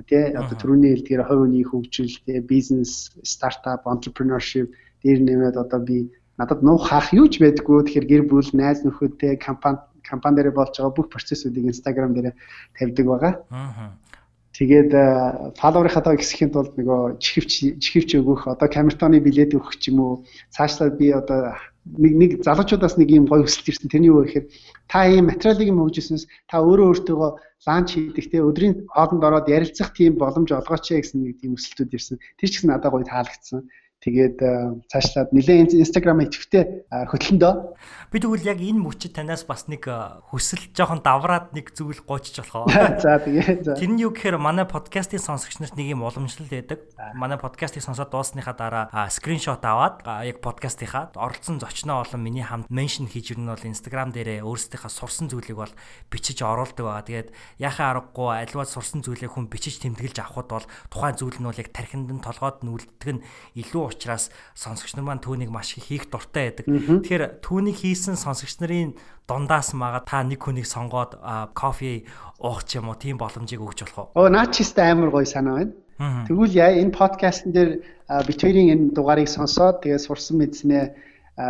[0.10, 4.74] Тэ одоо түрүүний хэлдгээр хувь хүний хөгжил, тэ бизнес, стартап, entrepreneurship
[5.06, 6.10] дээр нэмээд одоо би
[6.42, 7.94] надад нуух хаах юу ч байдаггүй.
[7.94, 12.34] Тэгэхээр гэр бүл, найз нөхөдтэй компани компани дээр болж байгаа бүх процессуудыг Instagram дээр
[12.74, 13.34] тавьдаг байгаа.
[13.54, 14.02] Аа
[14.54, 14.92] Тэгээд
[15.58, 20.14] фолловерийнхаа тоо ихсэхийн тулд нөгөө чихвч чихвч өгөх одоо камертоны билет өгөх ч юм уу
[20.54, 23.90] цаашлаад би одоо нэг нэг залуучуудаас нэг юм гоё хүсэлт ирсэн.
[23.90, 24.46] Тэрний юу гэхээр
[24.86, 27.32] та ийм материалыг юм хөгжсөнс та өөрөө өөртөөгөө
[27.66, 32.22] ланч хийдэг те өдрийн хоолнд ороод ярилцах тийм боломж олгооч гэсэн нэг тийм хүсэлтүүд ирсэн.
[32.38, 33.66] Тэр ч гэсэн надад гоё таалагдсан
[34.04, 34.38] Тэгээд
[34.92, 37.54] цаашлаад нэлээд Instagram идэвхтэй хөтлөндөө.
[38.12, 39.88] Би тэгвэл яг энэ мөчид танаас бас нэг
[40.30, 42.70] хүсэл жоохон давраад нэг зүйл гоочж болох.
[43.02, 43.64] За тэгээ.
[43.74, 46.84] Тэр нь юу гэхээр манай подкастын сонсогч нарт нэг юм уламжлал байдаг.
[47.16, 53.08] Манай подкастыг сонсоод дуусныхаа дараа скриншот аваад яг подкастынхаа оролцсон зочноо болон миний хамт меншн
[53.08, 55.74] хийж ирнэ бол Instagram дээрээ өөрсдийнхээ сурсан зүйлийг бол
[56.12, 57.08] бичиж оруулдаг байгаа.
[57.08, 61.58] Тэгээд яхаа аргагүй альваа сурсан зүйлээ хүн бичиж тэмдэглэж авахд бол тухайн зүйл нь бол
[61.58, 63.24] яг тархинд нь толгойд нь үлддэг нь
[63.58, 66.66] илүү учраас сонсогч нар маань түүнийг маш их хийх дуртай байдаг.
[66.68, 68.98] Тэгэхээр түүнийг хийсэн сонсогч нарын
[69.30, 71.22] дундаас мага та нэг хүнийг сонгоод
[71.54, 72.04] кофе
[72.42, 74.26] уух ч юм уу тийм боломжийг өгч болох уу?
[74.26, 75.74] Оо наа чистэй амар гоё санаа байна.
[76.28, 77.72] Тэгвэл яа энэ подкастн дээр
[78.10, 80.84] битүүрийн энэ дугаарыг сонсоод тэгээ сурсан мэдснээ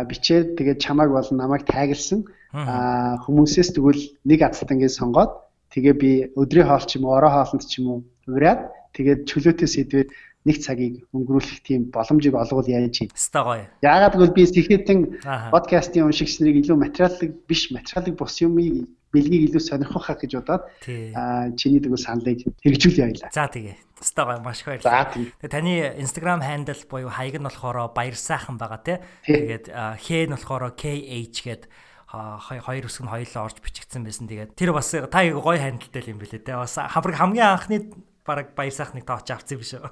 [0.08, 2.24] бичээд тэгээд чамааг бол намайг тайгалсан
[2.54, 5.32] хүмүүсээс тэгвэл нэг азтангийн сонгоод
[5.74, 7.98] тэгээ би өдрийн хоол ч юм уу орой хоолнд ч юм уу
[8.30, 10.08] ураад тэгээд чөлөөтэй сэдвээр
[10.44, 13.08] нэг цагийг өнгөрүүлэх тийм боломжийг олгол яаж юм.
[13.16, 13.64] Хэвээ гоё.
[13.80, 15.00] Яагаад гэвэл би сэхэдэн
[15.50, 18.84] подкастын уншигч нарыг илүү материалыг биш материалыг бус юмыг
[19.14, 20.32] бэлгийг илүү сонирхох гэж
[21.16, 23.30] аа чиний дэгүү саналыг хэрэгжүүл явуулаа.
[23.32, 23.78] За тэгээ.
[24.04, 25.06] Хэвээ гоё маш их баярлалаа.
[25.14, 25.72] Тэгээ таны
[26.02, 28.98] Instagram handle буюу хаяг нь болохоор баяр сайхан байгаа тий.
[29.24, 31.70] Тэгээд х нь болохоор KH гэдэг
[32.10, 34.26] хоёр үсэг нь хоёулаа орж бичигдсэн байсан.
[34.28, 36.58] Тэгээд тэр бас та гоё хандлтай юм билээ те.
[36.58, 37.78] Бас хамгийн анхны
[38.24, 39.84] бараг баяр сайхныг тооч авсан юм биш үү?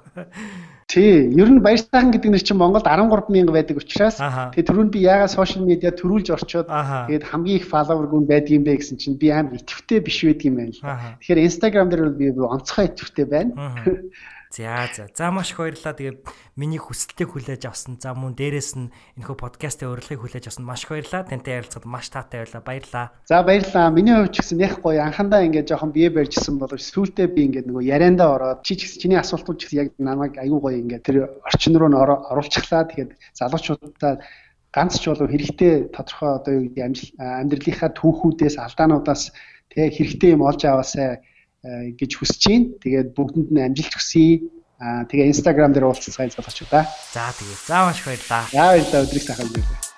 [0.91, 4.91] Тий, ер нь баяр сайхан гэдэг нь чинь Монголд 13 мянга байдаг учраас тэгээ түрүүнд
[4.91, 8.97] би яагаад сошиал медиа төрүүлж орчоод тэгээд хамгийн их фолловер гүн байдаг юм бэ гэсэн
[8.97, 10.81] чинь би амар итгэвтэй биш байдаг юм байна л.
[11.21, 13.53] Тэгэхээр Instagram дээр би онцгой итгэвтэй байна.
[14.53, 15.07] За за.
[15.17, 15.97] За маш их баярлалаа.
[15.97, 16.21] Тэгээ
[16.61, 17.97] миний хүсэлтийг хүлээж авсан.
[17.97, 20.61] За мөн дээрэс нь энэхүү подкастын урилгыг хүлээж авсан.
[20.61, 21.25] Маш их баярлалаа.
[21.25, 22.61] Тантай ярилцахад маш таатай байлаа.
[22.61, 23.07] Баярлалаа.
[23.25, 23.89] За баярлалаа.
[23.89, 27.65] Миний хувьд ч гэсэн яг гоё анхандаа ингээд жоохон бие барьжсэн боловч сүүлдээ би ингээд
[27.65, 31.01] нөгөө яриандаа ороод чи ч гэсэн чиний асуултууд ч гэсэн яг намайг аюу гоё ингээд
[31.01, 32.85] тэр орчин руу н оруулчихлаа.
[32.93, 34.21] Тэгээд залуучуудаа
[34.69, 39.33] ганц ч болов хэрэгтэй тодорхой одоо юу гэдэг амьдралынхаа түүхүүдээс алдаануудаас
[39.73, 41.25] тэгээ хэрэгтэй юм олж аваасаа
[41.63, 42.67] гэж хүсэж байна.
[42.83, 44.51] Тэгээд бүгдэнд нь амжилт хүсье.
[44.83, 46.83] Аа тэгээ Instagram дээр уулзцай залгаач уу да.
[47.15, 47.57] За тэгээ.
[47.67, 48.43] За маш баярлаа.
[48.51, 49.92] За баярлалаа өдрийг сайхан өнгөрөөе.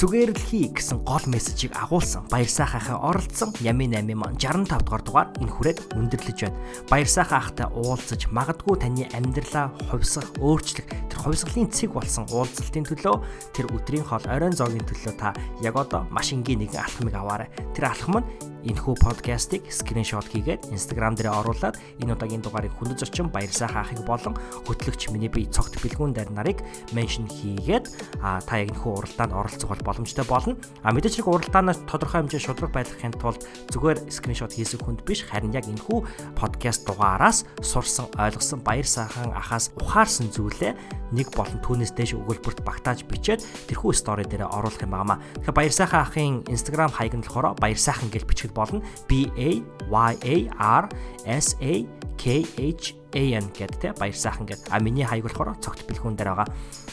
[0.00, 5.04] Зүгээр л хий гэсэн гол мессежийг агуулсан Баяр сайхахаа оролцсон Ями 8 маань 65 дугаар
[5.04, 6.56] дугаар энэ хүрээд өндөрлөж байна.
[6.88, 13.16] Баяр сайхан ахтай уулзаж магадгүй таны амьдралаа хувьсах, өөрчлөх тэр хувьсгалын цэг болсон уулзалтын төлөө
[13.52, 17.52] тэр өдрийн хоол оройн зоогийн төлөө та яг одоо маш энгийн нэгэн алхмыг аваарай.
[17.76, 18.28] Тэр алхам нь
[18.64, 24.04] энэхүү подкастыг скриншот хийгээд Instagram дээр оруулаад энэ удаагийн дугаарыг хүндэт зочин баяр сайхан ахыг
[24.04, 24.36] болон
[24.68, 26.60] хөтлөгч миний бие цогт бэлгүүн дээр нарыг
[26.92, 27.88] меншн хийгээд
[28.20, 30.54] та яг энэхүү уралдаанд оролцох бол боломжтой болно.
[30.86, 33.42] А мэдээж хэрэг уралдаанаас тодорхой хэмжээ шудраг байдлахын тулд
[33.74, 39.74] зүгээр скриншот хийсэн хүнд биш харин яг энэхүү подкаст дугаараас сурсан ойлгосон баяр сайхан ахаас
[39.82, 40.78] ухаарсан зүйлээ
[41.10, 45.18] нэг болон түүнээс дээш өгүүлбэрт багтааж бичээд тэрхүү стори дээр оруулах юм байна.
[45.42, 48.84] Тэгэхээр баяр сайхан ахын Instagram хаяг нь болохоор баяр сайхан гэж бичих болно.
[49.10, 49.58] B A
[49.90, 50.36] Y A
[50.82, 50.84] R
[51.26, 51.82] S A
[52.14, 54.70] K H AN гэдэг те баяр сайхан гэдэг.
[54.70, 56.48] А миний хаяг болохоор цогт бэлгүүн дээр байгаа.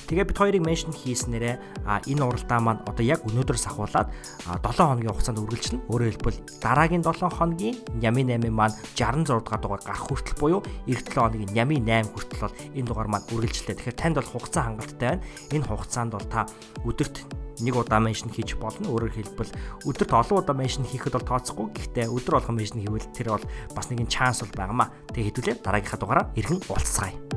[0.07, 4.07] Тэгээ бид хоёрыг меншн хийснээрээ энэ уралдаа маань одоо яг өнөөдрөөс ахуулаад
[4.47, 5.83] 7 хоногийн хугацаанд үргэлжлэнэ.
[5.91, 11.03] Өөрөөр хэлбэл дараагийн 7 хоногийн Нями 8 маань 66 дугаар дугаар гарах хүртэл буюу эх
[11.03, 13.75] 7 хоногийн Нями 8 хүртэл бол энэ дугаар маань үргэлжлэлээ.
[13.83, 15.23] Тэгэхээр танд бол хугацаа хангалттай байна.
[15.51, 16.47] Энэ хугацаанд бол та
[16.87, 17.15] өдөрт
[17.59, 18.87] нэг удаа меншн хийж болно.
[18.87, 19.51] Өөрөөр хэлбэл
[19.91, 21.67] өдөрт олон удаа меншн хийхэд бол тооцохгүй.
[21.75, 24.87] Гэхдээ өдөр болгон меншн хийвэл тэр бол бас нэгэн чанс бол байнамаа.
[25.11, 27.36] Тэгээ хэдүүлээ дараагийнхаа дугаараар иргэн уулзцгаая.